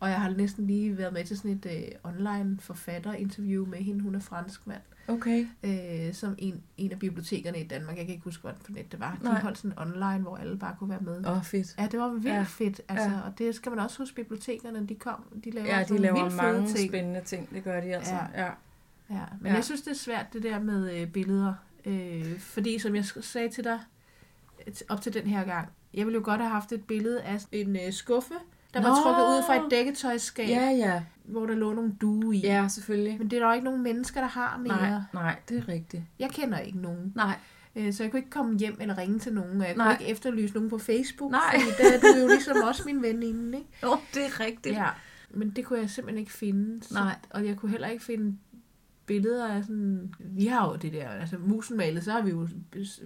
[0.04, 4.02] Og jeg har næsten lige været med til sådan et øh, online forfatterinterview med hende.
[4.02, 5.48] Hun er franskmand, Okay.
[5.64, 7.98] øh, som en, en af bibliotekerne i Danmark.
[7.98, 9.18] Jeg kan ikke huske, hvordan for net det var.
[9.20, 9.42] De Nej.
[9.42, 11.26] holdt sådan online, hvor alle bare kunne være med.
[11.28, 11.76] Åh, oh, fedt.
[11.80, 12.44] Ja, det var vildt Ja.
[12.44, 12.82] fedt.
[12.90, 13.20] Altså, Ja.
[13.26, 16.36] Og det skal man også huske, bibliotekerne, de kom, de laver Ja, de laver vildt
[16.38, 16.90] mange ting.
[16.90, 17.50] spændende ting.
[17.54, 18.14] Det gør de altså.
[18.14, 18.44] Ja.
[18.44, 18.52] Ja.
[19.10, 19.54] Ja, men Ja.
[19.56, 21.54] jeg synes, det er svært, det der med øh, billeder.
[21.86, 23.80] Øh, fordi, som jeg sagde til dig
[24.68, 27.38] øh, op til den her gang, jeg ville jo godt have haft et billede af
[27.52, 28.34] en øh, skuffe,
[28.74, 28.96] der var Nå!
[29.04, 31.04] trukket ud fra et dækketøjsskab, Ja, ja.
[31.24, 32.40] hvor der lå nogle due i.
[32.40, 33.18] Ja, selvfølgelig.
[33.20, 34.78] Men det er der jo ikke nogen mennesker, der har mere.
[34.92, 36.04] Nej, nej, det er rigtigt.
[36.20, 37.14] Jeg kender ikke nogen.
[37.16, 37.36] Nej.
[37.76, 39.86] Øh, Så jeg kunne ikke komme hjem eller ringe til nogen, og jeg Nej.
[39.96, 41.42] kunne ikke efterlyse nogen på Facebook, Nej.
[41.60, 43.70] fordi der er du jo ligesom også min veninde, ikke?
[43.84, 44.76] Jo, det er rigtigt.
[44.76, 44.88] Ja,
[45.30, 46.84] men det kunne jeg simpelthen ikke finde.
[46.84, 47.16] Så, Nej.
[47.30, 48.38] Og jeg kunne heller ikke finde
[49.06, 50.14] billeder af sådan...
[50.20, 52.48] Vi har jo det der, altså muselmalet, så har vi jo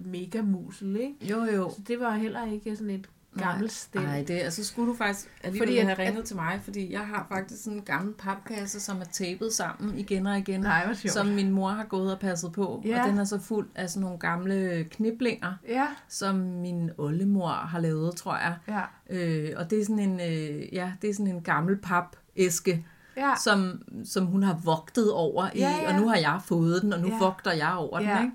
[0.04, 1.14] mega musel, ikke?
[1.30, 1.70] Jo, jo.
[1.70, 3.08] Så det var heller ikke sådan et
[3.38, 4.00] gammelt sted.
[4.00, 7.00] Nej, det, altså skulle du faktisk alligevel Fordi at- have ringet til mig, fordi jeg
[7.00, 11.26] har faktisk sådan en gammel papkasse, som er tapet sammen igen og igen, Nej, som
[11.26, 12.82] min mor har gået og passet på.
[12.86, 13.02] Ja.
[13.02, 17.80] Og den er så fuld af sådan nogle gamle kniblinger, Ja, som min oldemor har
[17.80, 18.56] lavet, tror jeg.
[18.68, 22.86] ja, Øh, og det er sådan en, øh, ja, det er sådan en gammel papæske,
[23.16, 23.32] ja.
[23.44, 25.92] som, som hun har vogtet over i, Ja, ja.
[25.94, 27.18] og nu har jeg fået den, og nu Ja.
[27.18, 28.18] vogter jeg over Ja.
[28.18, 28.32] den,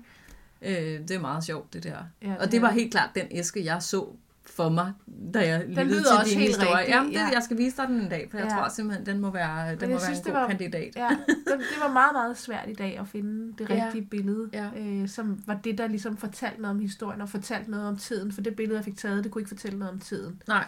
[0.62, 0.92] ikke?
[0.94, 1.96] Øh, det er meget sjovt, det der.
[2.22, 4.06] Ja, og det det var helt klart den æske, jeg så
[4.46, 4.92] for mig,
[5.34, 6.78] da jeg lyttede lyder til også din helt historie.
[6.78, 7.28] rigtig, Jamen, det, ja.
[7.32, 8.54] jeg skal vise dig den en dag, for jeg Ja.
[8.56, 10.96] tror simpelthen, den må være, den må være synes, en det god var- kandidat.
[10.96, 13.84] Ja, det, det var meget, meget svært i dag at finde det Ja.
[13.84, 14.68] rigtige billede, Ja.
[14.76, 18.32] øh, som var det, der ligesom fortalte noget om historien og fortalte noget om tiden,
[18.32, 20.42] for det billede, jeg fik taget, det kunne ikke fortælle noget om tiden.
[20.48, 20.64] Nej,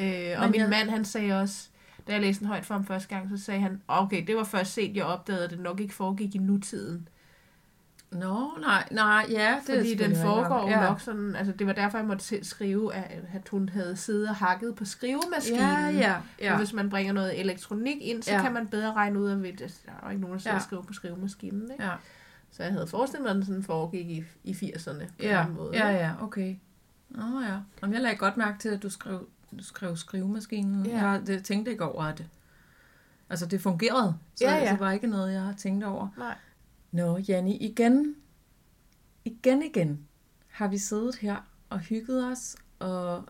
[0.00, 0.04] Øh,
[0.36, 1.68] og Men min jeg- mand, han sagde også,
[2.08, 4.44] da jeg læste den højt for ham første gang, så sagde han, okay, det var
[4.44, 7.08] først set, jeg opdagede, at det nok ikke foregik i nutiden.
[8.10, 9.56] Nå, nej, nej, ja.
[9.66, 11.00] Det Fordi den foregår jo nok.
[11.00, 14.74] sådan, altså det var derfor, jeg måtte selv skrive, at, hun havde siddet og hakket
[14.74, 15.60] på skrivemaskinen.
[15.60, 16.56] Ja, ja, Og ja.
[16.56, 18.36] hvis man bringer noget elektronik ind, så Ja.
[18.36, 18.42] ja.
[18.42, 20.58] kan man bedre regne ud af, at der er jo ikke nogen, der sidder Ja.
[20.58, 21.70] og skriver på skrivemaskinen.
[21.72, 21.84] Ikke?
[21.84, 21.90] Ja,
[22.50, 25.54] Så jeg havde forestillet mig, at den sådan foregik i, i 80'erne på ja, en
[25.54, 25.70] måde.
[25.78, 26.56] ja, ja, okay.
[27.08, 27.56] Nå ja.
[27.82, 29.28] Jamen, jeg lagde godt mærke til, at du skrev,
[29.58, 30.86] du skrev skrivemaskinen.
[30.86, 31.08] Ja.
[31.08, 32.24] Jeg det, tænkte ikke over, at
[33.30, 34.14] altså, det fungerede.
[34.34, 34.70] Så Ja, ja.
[34.72, 36.08] det var ikke noget, jeg har tænkt over.
[36.18, 36.34] Nej.
[36.90, 38.16] Nå, Janni, igen,
[39.24, 40.08] igen, igen
[40.48, 43.24] har vi siddet her og hygget os og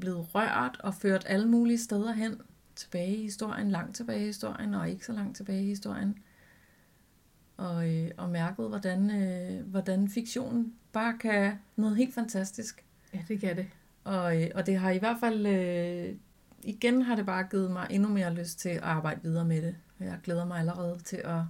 [0.00, 2.40] blevet rørt og ført alle mulige steder hen
[2.76, 6.18] tilbage i historien, langt tilbage i historien og ikke så langt tilbage i historien.
[7.56, 12.84] Og, øh, og mærket, hvordan, øh, hvordan fiktionen bare kan noget helt fantastisk.
[13.14, 13.66] Ja, det kan det.
[14.04, 16.16] Og, øh, og det har i hvert fald, øh,
[16.62, 19.76] igen har det bare givet mig endnu mere lyst til at arbejde videre med det.
[20.00, 21.40] Jeg glæder mig allerede til at,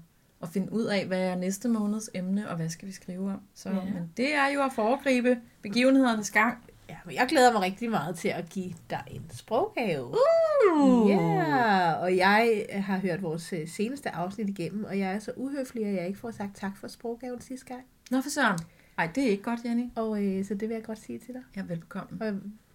[0.43, 3.41] at finde ud af, hvad er næste måneds emne, og hvad skal vi skrive om.
[3.55, 3.74] Så, Ja.
[3.84, 6.59] Men det er jo at foregribe begivenhedernes gang.
[6.89, 10.07] Ja, men jeg glæder mig rigtig meget til at give dig en sproggave.
[10.07, 11.11] Uh!
[11.11, 15.84] Ja, og jeg har hørt vores øh, seneste afsnit igennem, og jeg er så uhøflig,
[15.86, 17.82] at jeg ikke får sagt tak for sproggaven sidste gang.
[18.11, 18.59] Nå for søren.
[18.99, 19.84] Ej, det er ikke godt, Jenny.
[19.97, 21.43] Og øh, så det vil jeg godt sige til dig.
[21.57, 22.18] Ja, velbekomme.
[22.26, 22.34] Og,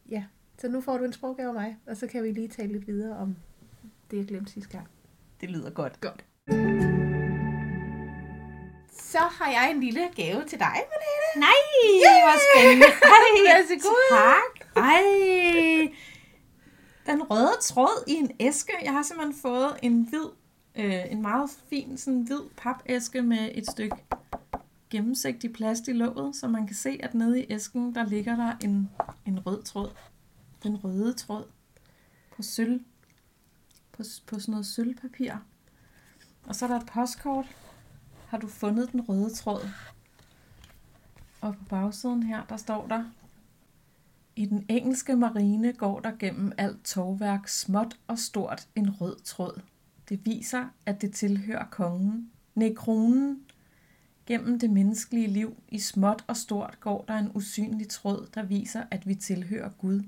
[0.10, 0.24] ja,
[0.58, 2.88] så nu får du en sproggave af mig, og så kan vi lige tale lidt
[2.88, 3.36] videre om
[4.12, 4.88] det, jeg glemte sidste gang.
[5.42, 6.02] Det lyder godt.
[6.02, 6.26] Godt.
[9.14, 11.46] Så har jeg en lille gave til dig, Malene.
[11.48, 11.62] Nej,
[12.24, 12.86] hvor spændende.
[12.86, 13.94] Ej, Værsgo.
[14.10, 14.68] tak.
[14.76, 15.94] Ej.
[17.06, 18.72] Den røde tråd i en æske.
[18.84, 20.26] Jeg har simpelthen fået en hvid,
[20.76, 23.96] øh, en meget fin sådan hvid papæske med et stykke
[24.90, 28.54] gennemsigtig plast i låget, så man kan se, at nede i æsken, der ligger der
[28.64, 28.90] en,
[29.26, 29.92] en rød tråd.
[30.64, 31.46] Den røde tråd
[32.36, 32.80] på sølv.
[33.92, 35.34] På, på sådan noget sølvpapir.
[36.48, 37.46] Og så er der et postkort.
[38.34, 39.70] Har du fundet den røde tråd?
[41.42, 43.04] Og på bagsiden her, der står der,
[44.36, 49.62] i den engelske marine går der gennem alt tovværk småt og stort en rød tråd.
[50.10, 52.32] Det viser, at det tilhører kongen.
[52.56, 53.42] Nej, kronen.
[54.26, 58.84] Gennem det menneskelige liv i småt og stort går der en usynlig tråd, der viser,
[58.92, 60.04] at vi tilhører Gud.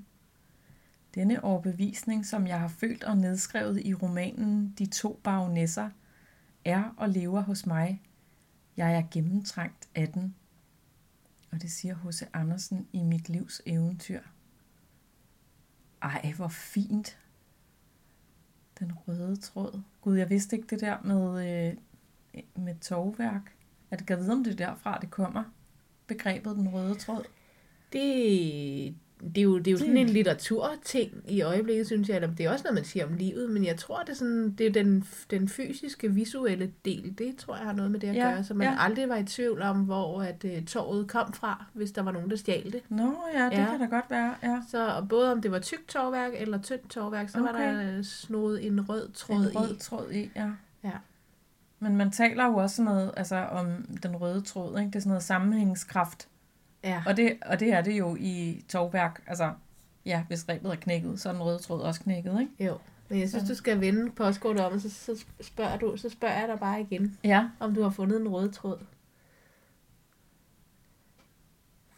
[1.14, 5.90] Denne overbevisning, som jeg har følt og nedskrevet i romanen De to baronesser,
[6.64, 8.00] er og lever hos mig.
[8.76, 10.34] Jeg er gennemtrængt af den.
[11.50, 12.22] Og det siger H.C.
[12.32, 14.20] Andersen i Mit livs eventyr.
[16.02, 17.18] Ej, hvor fint.
[18.78, 19.82] Den røde tråd.
[20.00, 21.74] Gud, jeg vidste ikke det der med, øh,
[22.64, 23.56] med tovværk.
[23.90, 25.44] At jeg vide, om det er derfra, det kommer?
[26.06, 27.24] Begrebet den røde tråd.
[27.92, 32.22] Det, det er jo, det er jo sådan en litteraturting i øjeblikket, synes jeg.
[32.38, 34.66] Det er også noget, man siger om livet, men jeg tror, det er, sådan, det
[34.66, 37.14] er den, den fysiske, visuelle del.
[37.18, 38.76] Det tror jeg har noget med det at Ja, gøre, så man ja.
[38.78, 42.30] aldrig var i tvivl om, hvor at, uh, torvet kom fra, hvis der var nogen,
[42.30, 42.80] der stjal det.
[42.88, 43.66] Nå ja, det Ja.
[43.70, 44.34] kan da godt være.
[44.42, 44.60] Ja.
[44.70, 47.52] Så og både om det var tykt torværk eller tyndt torværk, så okay.
[47.52, 49.78] var der øh, snoet en rød tråd en rød i.
[49.78, 50.50] tråd i, ja.
[50.84, 50.90] Ja.
[51.80, 53.66] Men man taler jo også noget altså, om
[54.02, 54.86] den røde tråd, ikke?
[54.90, 56.28] Det er sådan noget sammenhængskraft.
[56.86, 57.02] Ja.
[57.06, 59.22] Og det, og det er det jo i tovværk.
[59.26, 59.52] Altså,
[60.06, 62.64] ja, hvis rebet er knækket, så er den røde tråd også knækket, ikke?
[62.64, 62.78] Jo.
[63.08, 66.38] Men jeg synes, du skal vende postkortet om, og så, så, spørger du, så spørger
[66.38, 68.78] jeg dig bare igen, Ja, om du har fundet en rød tråd.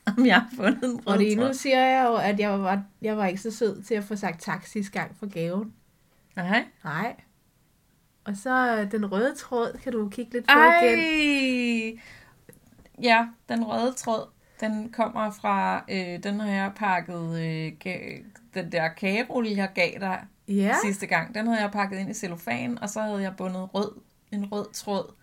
[0.06, 1.54] om jeg har fundet en rød Fordi nu tråd.
[1.54, 4.40] siger jeg jo, at jeg var, jeg var ikke så sød til at få sagt
[4.40, 5.74] tak sidste gang for gaven.
[6.36, 6.64] Nej.
[6.84, 7.16] Nej.
[8.24, 10.98] Og så øh, den røde tråd, kan du kigge lidt på igen.
[10.98, 11.98] Ej!
[13.02, 14.26] Ja, den røde tråd,
[14.60, 17.72] den kommer fra, øh, den har jeg pakket, øh,
[18.54, 20.74] den der kagerulle, jeg gav dig ja.
[20.84, 23.92] sidste gang, den havde jeg pakket ind i cellofan, og så havde jeg bundet rød,
[24.32, 25.14] en rød tråd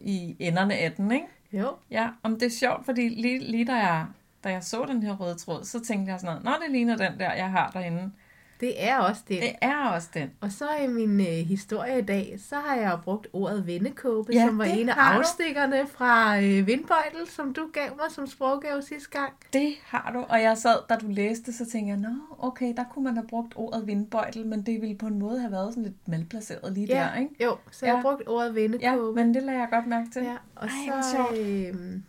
[0.00, 1.26] i enderne af den, ikke?
[1.52, 1.76] jo.
[1.90, 4.06] Ja, om det er sjovt, fordi lige, lige da, jeg,
[4.44, 6.96] da jeg så den her røde tråd, så tænkte jeg sådan noget, nå, det ligner
[6.96, 8.12] den der, jeg har derinde.
[8.60, 9.42] Det er også det.
[9.42, 10.30] Det er også den.
[10.40, 14.32] Og så i min øh, historie i dag, så har jeg jo brugt ordet vennekåbe,
[14.32, 15.18] Ja, som var en af har du.
[15.18, 19.32] afstikkerne fra øh, Vindbøjtel, som du gav mig som sproggave sidste gang.
[19.52, 22.84] Det har du, og jeg sad, da du læste, så tænkte jeg, nå, okay, der
[22.92, 25.82] kunne man have brugt ordet vindbøjtel, men det ville på en måde have været sådan
[25.82, 27.44] lidt malplaceret lige der, ikke?
[27.44, 28.02] Jo, så jeg har Ja.
[28.02, 29.14] brugt ordet Ja, vennekåbe.
[29.24, 30.22] men det lader jeg godt mærke til.
[30.22, 32.00] Ja, og Ej, så, øh,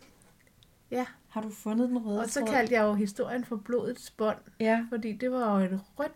[0.90, 4.36] ja, Har du fundet den røde og så kaldte jeg jo historien for blodets bånd,
[4.60, 6.12] Ja, fordi det var jo et rødt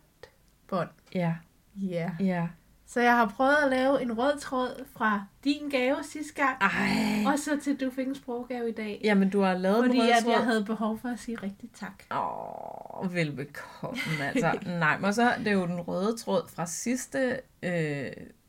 [0.77, 0.89] bånd.
[1.15, 1.35] ja,
[1.77, 2.11] Ja.
[2.21, 2.47] ja.
[2.87, 7.33] Så jeg har prøvet at lave en rød tråd fra din gave sidste gang, Ej.
[7.33, 9.01] og så til du fik en sproggave i dag.
[9.05, 10.33] Jamen, du har lavet Fordi den røde at tråd.
[10.33, 12.03] jeg havde behov for at sige rigtig tak.
[12.11, 14.59] Åh, velbekomme, altså.
[14.67, 18.07] Nej, men så det er jo den røde tråd fra sidste øh,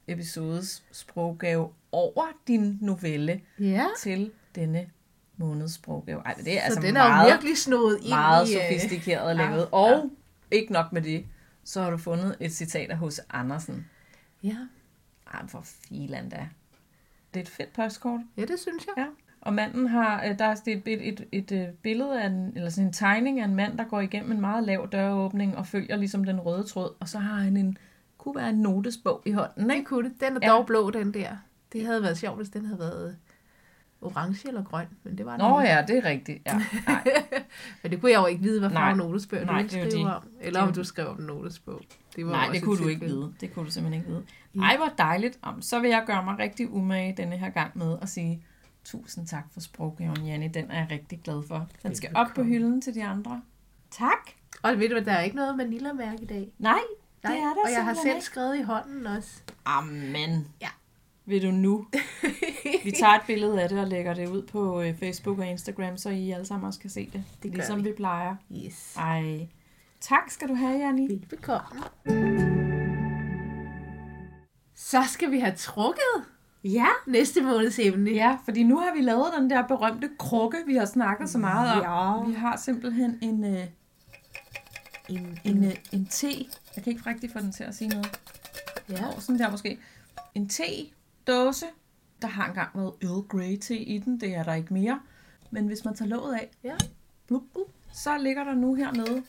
[0.08, 3.86] episodes sproggave over din novelle Ja.
[4.00, 4.86] til denne
[5.38, 6.22] måneds sproggave.
[6.26, 8.56] Ej, det er Så altså den er meget, jo virkelig snået ind meget i...
[8.56, 9.68] øh, sofistikeret ja, lavet.
[9.72, 10.10] Og
[10.52, 11.26] ikke nok med det,
[11.66, 13.20] så har du fundet et citat af H.C.
[13.30, 13.86] Andersen.
[14.44, 14.58] Ja.
[15.34, 16.48] Ej, for filan da.
[17.34, 18.20] Det er et fedt postkort.
[18.38, 18.94] ja, det synes jeg.
[18.98, 19.06] Ja.
[19.42, 22.70] Og manden har, øh, der er et, et, et, et, et billede af en, eller
[22.70, 25.96] sådan en tegning af en mand, der går igennem en meget lav døråbning og følger
[25.96, 26.96] ligesom den røde tråd.
[27.00, 27.78] Og så har han en,
[28.18, 29.86] kunne være en notesbog i hånden, Det ikke?
[29.86, 30.22] kunne det.
[30.22, 30.50] Den er Ja.
[30.50, 31.38] dog blå, den der.
[31.74, 33.18] Det havde været sjovt, hvis den havde været
[34.06, 35.74] orange eller grøn, men det var Nå ikke.
[35.74, 36.42] ja, det er rigtigt.
[36.46, 36.62] Ja.
[36.88, 37.04] Nej.
[37.84, 39.84] Men det kunne jeg jo ikke vide, hvad farve notesbøger du Nej, ville det er
[39.84, 40.16] jo skrive det.
[40.16, 40.24] om.
[40.42, 41.82] Eller om du skrev om en notesbog.
[42.16, 43.34] Det var Nej, det et kunne du ikke vide.
[43.42, 44.14] Det kunne du simpelthen ikke
[44.54, 44.66] vide.
[44.66, 45.40] Ej, hvor dejligt.
[45.42, 48.46] Om, så vil jeg gøre mig rigtig umage denne her gang med at sige
[48.84, 50.48] tusind tak for sproggaven, Janni.
[50.48, 51.68] Den er jeg rigtig glad for.
[51.84, 53.42] Den skal op på hylden til de andre.
[53.92, 54.30] Tak.
[54.64, 56.52] Og ved du der er ikke noget Manila-mærke i dag.
[56.60, 56.80] Nej,
[57.22, 58.26] det Nej, er der og jeg har selv ikke.
[58.26, 59.42] skrevet i hånden også.
[59.66, 60.48] Amen.
[60.62, 60.68] Ja.
[61.26, 61.88] Vil du nu?
[62.84, 65.98] Vi tager et billede af det og lægger det ud på øh, Facebook og Instagram,
[65.98, 67.24] så I alle sammen også kan se det.
[67.44, 67.90] Det gør ligesom vi.
[67.90, 68.36] vi plejer.
[68.66, 68.96] Yes.
[68.98, 69.48] Ej.
[70.02, 71.08] Tak skal du have, Janni.
[71.08, 71.82] Velbekomme.
[74.76, 76.24] Så skal vi have trukket
[76.64, 76.86] Ja.
[77.08, 78.12] næste måneds emne.
[78.12, 81.72] Ja, fordi nu har vi lavet den der berømte krukke, vi har snakket så meget
[81.86, 82.24] om.
[82.24, 82.30] Ja.
[82.30, 83.64] Vi har simpelthen en, øh,
[85.10, 86.28] En, en, øh, en te.
[86.76, 88.20] Jeg kan ikke rigtig få den til at sige noget.
[88.90, 89.08] ja.
[89.08, 89.78] Oh, sådan der måske.
[90.36, 90.50] En
[91.26, 91.66] te-dåse.
[92.22, 94.20] Der har engang været Earl Grey te i den.
[94.20, 95.00] Det er der ikke mere.
[95.52, 96.76] Men hvis man tager låget af, Ja.
[97.28, 99.24] blup, blup, så ligger der nu hernede sådan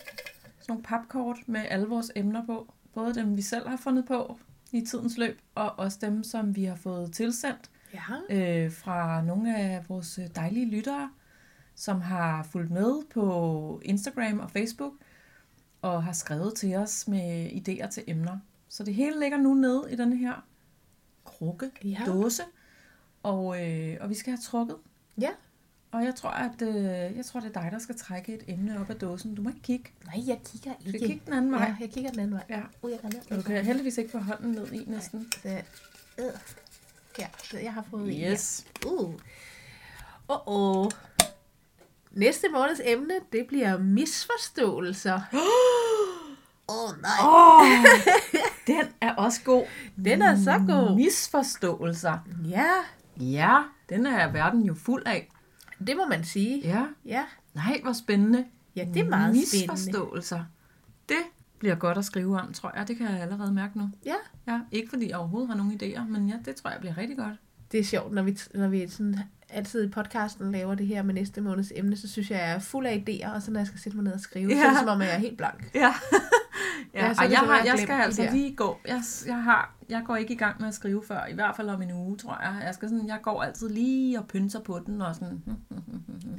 [0.69, 2.73] nogle papkort med alle vores emner på.
[2.95, 4.39] Både dem, vi selv har fundet på
[4.73, 7.71] i tidens løb, og også dem, som vi har fået tilsendt.
[7.95, 8.01] Ja.
[8.65, 11.11] øh, fra nogle af vores dejlige lyttere,
[11.75, 14.93] som har fulgt med på Instagram og Facebook,
[15.83, 18.39] og har skrevet til os med idéer til emner.
[18.69, 20.45] Så det hele ligger nu nede i den her
[21.39, 22.03] krukke, Ja.
[22.07, 22.43] dåse,
[23.23, 24.77] og, øh, og vi skal have trukket.
[25.21, 25.31] Ja.
[25.93, 28.81] Og jeg tror, at øh, jeg tror, det er dig, der skal trække et emne
[28.81, 29.35] op af dåsen.
[29.35, 29.91] Du må ikke kigge.
[30.05, 30.99] Nej, jeg kigger Du ikke.
[30.99, 31.65] kigge den anden vej.
[31.65, 32.45] Ja, jeg kigger den anden vej.
[32.51, 32.63] Ja.
[32.83, 35.33] Uh, jeg kan Og du kan heldigvis ikke få hånden ned i næsten.
[35.43, 35.49] Så,
[36.19, 36.25] øh.
[37.19, 38.67] Ja, jeg har fået en Yes.
[38.85, 38.91] her.
[38.91, 39.15] Uh.
[40.29, 40.39] Oh,
[40.85, 40.91] oh.
[42.11, 45.21] Næste måneds emne, det bliver misforståelser.
[46.69, 47.11] Åh, oh, nej.
[47.25, 47.67] Åh,
[48.67, 49.65] den er også god.
[50.05, 50.97] Den er så god.
[50.97, 52.19] Misforståelser.
[52.49, 52.71] Ja,
[53.21, 53.59] Ja,
[53.89, 55.31] den er verden jo fuld af.
[55.87, 56.61] det må man sige.
[56.69, 56.85] Ja.
[57.05, 58.45] Ja, Nej, hvor spændende.
[58.77, 59.73] ja det er meget spændende.
[59.73, 60.45] Misforståelser.
[61.09, 61.17] Det
[61.59, 62.89] bliver godt at skrive om, tror jeg.
[62.89, 63.91] Det kan jeg allerede mærke nu.
[64.07, 64.15] Ja,
[64.47, 67.17] Ja, ikke fordi jeg overhovedet har nogen idéer, men ja, det tror jeg bliver rigtig
[67.17, 67.35] godt.
[67.73, 71.15] Det er sjovt, når vi, når vi sådan altid i podcasten laver det her med
[71.15, 73.67] næste måneds emne, så synes jeg, jeg er fuld af idéer, og så når jeg
[73.67, 74.57] skal sætte mig ned og skrive, ja.
[74.57, 75.71] så er det som om, jeg er helt blank.
[75.75, 75.81] Ja.
[76.95, 78.79] ja, Ja, så jeg, har, jeg skal altså lige gå.
[78.89, 81.69] Jeg, jeg, har, jeg går ikke i gang med at skrive før, i hvert fald
[81.69, 82.63] om en uge, tror jeg.
[82.65, 85.43] Jeg, skal sådan, jeg går altid lige og pynser på den, og sådan,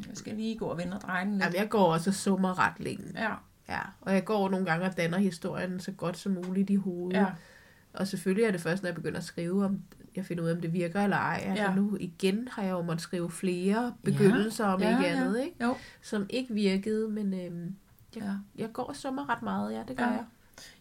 [0.08, 1.44] jeg skal lige gå og vende og dreje den lidt.
[1.44, 3.04] Jamen, jeg går også og summer ret længe.
[3.16, 3.34] Ja,
[3.70, 7.20] Ja, og jeg går nogle gange og danner historien så godt som muligt i hovedet.
[7.20, 7.26] ja,
[7.94, 9.80] Og selvfølgelig er det først, når jeg begynder at skrive, om
[10.16, 11.44] jeg finder ud af, om det virker eller ej.
[11.46, 11.76] Altså Ja.
[11.76, 15.16] nu igen har jeg jo måttet skrive flere begyndelser, om ja, ikke ja.
[15.22, 15.64] andet, ikke?
[15.64, 15.76] Jo.
[16.02, 17.76] som ikke virkede, men øhm,
[18.16, 18.32] jeg, Ja.
[18.62, 20.12] jeg går og summer ret meget, ja, det gør Ja.
[20.12, 20.24] jeg.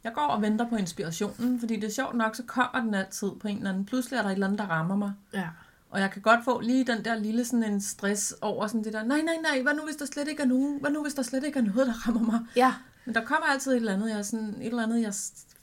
[0.04, 3.30] Jeg går og venter på inspirationen, fordi det er sjovt nok, så kommer den altid
[3.40, 3.84] på en eller anden.
[3.84, 5.12] Pludselig er der et eller andet, der rammer mig.
[5.34, 5.48] Ja.
[5.90, 8.92] Og jeg kan godt få lige den der lille sådan en stress over sådan det
[8.92, 11.14] der, nej, nej, nej, hvad nu hvis der slet ikke er nogen, hvad nu hvis
[11.14, 12.40] der slet ikke er noget, der rammer mig?
[12.56, 15.14] Ja, Men der kommer altid et eller andet, jeg, sådan, et eller andet, jeg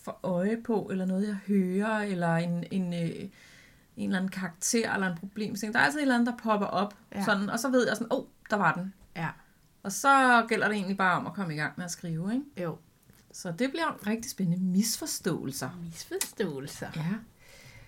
[0.04, 3.30] får øje på, eller noget, jeg hører, eller en, en, øh, en
[3.98, 5.74] eller anden karakter, eller en problemstilling.
[5.74, 7.26] Der er altid et eller andet, der popper op, Ja.
[7.26, 8.94] sådan, og så ved jeg sådan, åh, oh, der var den.
[9.16, 9.30] ja,
[9.84, 12.64] Og så gælder det egentlig bare om at komme i gang med at skrive, ikke?
[12.64, 12.78] jo.
[13.32, 14.64] Så det bliver rigtig spændende.
[14.64, 15.70] Misforståelser.
[15.84, 16.88] Misforståelser.
[16.96, 17.14] Ja.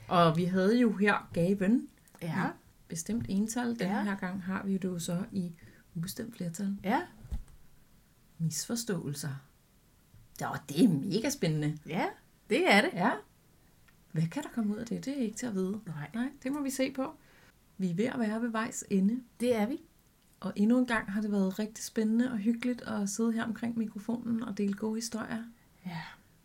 [0.08, 1.88] Og vi havde jo her gaven,
[2.22, 2.44] Ja,
[2.88, 3.68] bestemt ental.
[3.68, 4.04] Den Ja.
[4.04, 5.52] her gang har vi det jo så i
[5.96, 6.78] ubestemt flertal.
[6.84, 7.02] ja,
[8.38, 9.30] Misforståelser.
[10.42, 11.78] Ja, det er mega spændende.
[11.88, 12.06] ja,
[12.50, 12.90] det er det.
[12.94, 13.12] Ja.
[14.12, 15.06] Hvad kan der komme ud af det?
[15.06, 15.80] Det er ikke til at vide.
[15.86, 17.14] Nej, Nej, det må vi se på.
[17.78, 19.22] Vi er ved at være ved vejs ende.
[19.40, 19.78] det er vi.
[20.40, 23.78] Og endnu en gang har det været rigtig spændende og hyggeligt at sidde her omkring
[23.78, 25.44] mikrofonen og dele gode historier.
[25.86, 26.02] Ja.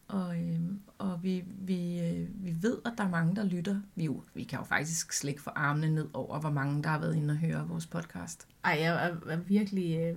[0.08, 3.80] Og, øhm, og vi, vi, øh, vi ved, at der er mange, der lytter.
[3.94, 6.88] Vi, jo, vi kan jo faktisk slet ikke få armene ned over, hvor mange, der
[6.88, 8.48] har været inde og høre vores podcast.
[8.64, 10.16] Ej, jeg er, er virkelig øh,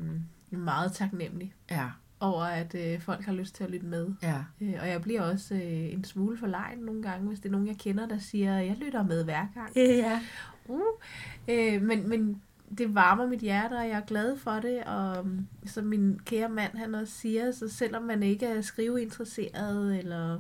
[0.60, 1.90] meget taknemmelig Ja,
[2.24, 4.08] over, at øh, folk har lyst til at lytte med.
[4.22, 7.52] ja, Øh, og jeg bliver også øh, en smule forlegen nogle gange, hvis det er
[7.52, 9.72] nogen, jeg kender, der siger, jeg lytter med hver gang.
[9.76, 10.22] ja.
[10.68, 10.82] Uh.
[11.48, 12.42] Øh, men, men
[12.78, 14.84] det varmer mit hjerte, og jeg er glad for det.
[14.84, 19.98] Og um, som min kære mand, han også siger, så selvom man ikke er skriveinteresseret,
[20.00, 20.40] eller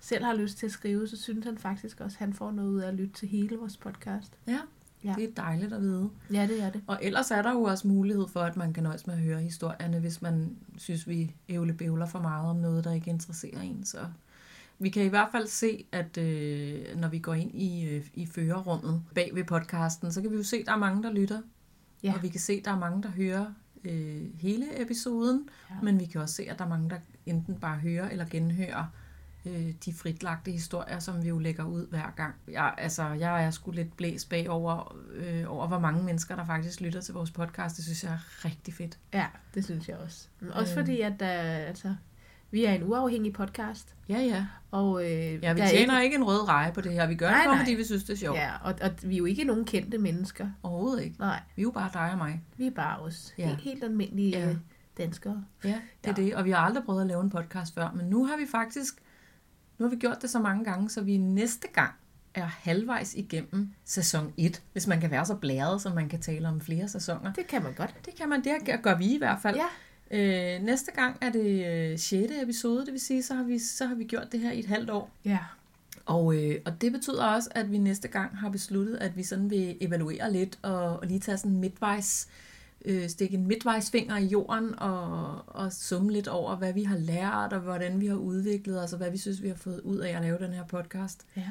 [0.00, 2.68] selv har lyst til at skrive, så synes han faktisk også, at han får noget
[2.68, 4.32] ud af at lytte til hele vores podcast.
[4.48, 4.58] ja.
[5.04, 5.14] Ja.
[5.18, 6.10] Det er dejligt at vide.
[6.32, 6.80] Ja, det er det.
[6.86, 9.40] Og ellers er der jo også mulighed for, at man kan nøjes med at høre
[9.40, 13.84] historierne, hvis man synes, vi ævlebævler for meget om noget, der ikke interesserer en.
[13.84, 13.98] Så
[14.78, 18.26] vi kan i hvert fald se, at øh, når vi går ind i, øh, i
[18.26, 21.40] førerrummet bag ved podcasten, så kan vi jo se, at der er mange, der lytter.
[22.02, 22.12] Ja.
[22.16, 23.46] Og vi kan se, at der er mange, der hører
[23.84, 25.74] øh, hele episoden, Ja.
[25.82, 26.96] men vi kan også se, at der er mange, der
[27.26, 28.84] enten bare hører eller genhører
[29.46, 32.34] øh, de fritlagte historier, som vi jo lægger ud hver gang.
[32.50, 36.80] Jeg, altså, jeg er sgu lidt blæst bagover, øh, over hvor mange mennesker, der faktisk
[36.80, 37.76] lytter til vores podcast.
[37.76, 38.98] Det synes jeg er rigtig fedt.
[39.14, 40.26] Ja, det synes jeg også.
[40.40, 40.78] Men Også Øh.
[40.80, 41.94] fordi, at der, altså,
[42.50, 44.46] vi er en uafhængig podcast, Ja, ja.
[44.70, 46.04] og øh, Ja, vi er tjener ikke...
[46.04, 47.06] ikke en rød reje på det her.
[47.06, 47.64] Vi gør Nej, det, bare, nej.
[47.64, 48.38] fordi vi synes, det er sjovt.
[48.38, 48.50] Ja.
[48.62, 50.48] Og, og vi er jo ikke nogen kendte mennesker.
[50.62, 51.16] Overhovedet ikke.
[51.20, 52.42] Nej, Vi er jo bare dig og mig.
[52.56, 53.34] vi er bare os.
[53.38, 53.46] Ja.
[53.48, 54.54] Helt, helt almindelige ja.
[54.98, 55.44] danskere.
[55.64, 55.74] Ja, det
[56.18, 56.26] er Ja.
[56.26, 56.34] det.
[56.34, 58.94] Og vi har aldrig prøvet at lave en podcast før, men nu har vi faktisk
[59.80, 61.92] nu har vi gjort det så mange gange, så vi næste gang
[62.34, 66.48] er halvvejs igennem sæson 1, hvis man kan være så blæret, så man kan tale
[66.48, 67.32] om flere sæsoner.
[67.32, 67.94] Det kan man godt.
[68.06, 69.56] Det kan man, det gør vi i hvert fald.
[69.56, 69.66] Ja.
[70.56, 72.32] Øh, næste gang er det øh, 6.
[72.42, 74.66] episode, det vil sige, så har, vi, så har vi gjort det her i et
[74.66, 75.10] halvt år.
[75.24, 75.38] Ja.
[76.06, 79.50] Og, øh, og det betyder også, at vi næste gang har besluttet, at vi sådan
[79.50, 82.49] vil evaluere lidt og, og lige tage sådan en midtvejs, øh,
[83.08, 87.60] stikke en midtvejsfinger i jorden og, og summe lidt over, hvad vi har lært og
[87.60, 90.22] hvordan vi har udviklet os og hvad vi synes, vi har fået ud af at
[90.22, 91.26] lave den her podcast.
[91.36, 91.50] Ja,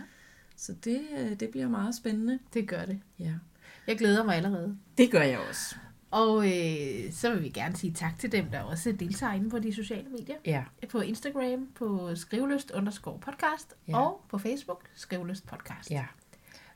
[0.55, 2.39] Så det, øh, det bliver meget spændende.
[2.53, 2.99] det gør det.
[3.19, 3.33] Ja.
[3.87, 4.77] Jeg glæder mig allerede.
[4.97, 5.75] Det gør jeg også.
[6.11, 9.59] Og øh, så vil vi gerne sige tak til dem, der også deltager inde på
[9.59, 10.35] de sociale medier.
[10.45, 10.63] Ja.
[10.91, 13.97] På Instagram, på skrivelyst underscore podcast, Ja.
[13.97, 15.91] og på Facebook, skrivelyst podcast.
[15.91, 16.05] ja.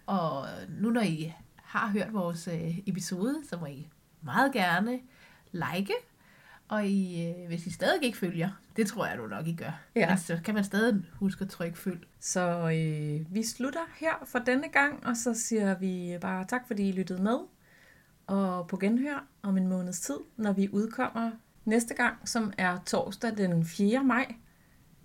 [0.06, 0.46] Og
[0.80, 3.88] nu når I har hørt vores øh, episode, så må I
[4.24, 5.00] meget gerne
[5.52, 5.94] like.
[6.68, 9.80] Og I, øh, hvis I stadig ikke følger, det tror jeg du nok I gør.
[9.96, 10.10] Ja.
[10.10, 12.08] Men så kan man stadig huske at trykke følg.
[12.20, 12.42] Så
[12.72, 16.92] øh, vi slutter her for denne gang, og så siger vi bare tak, fordi I
[16.92, 17.38] lyttede med.
[18.28, 21.32] Og på genhør om en måneds tid, når vi udkommer
[21.66, 24.04] næste gang, som er torsdag den 4.
[24.04, 24.36] maj.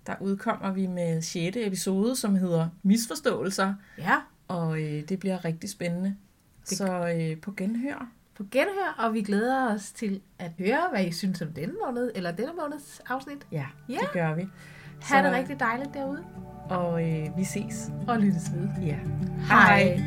[0.07, 1.57] Der udkommer vi med 6.
[1.57, 4.15] episode, som hedder Misforståelser, Ja,
[4.47, 6.15] og øh, det bliver rigtig spændende.
[6.69, 8.11] Det- Så øh, på genhør.
[8.39, 12.11] På genhør, og vi glæder os til at høre, hvad I synes om denne måned,
[12.15, 13.47] eller denne måneds afsnit.
[13.51, 13.93] Ja, Ja.
[13.93, 14.47] det gør vi.
[15.01, 16.23] Ha' det rigtig dejligt derude,
[16.69, 17.91] Og øh, vi ses.
[18.07, 18.67] og lyttes ved.
[18.85, 18.97] Ja.
[19.47, 19.99] Hej.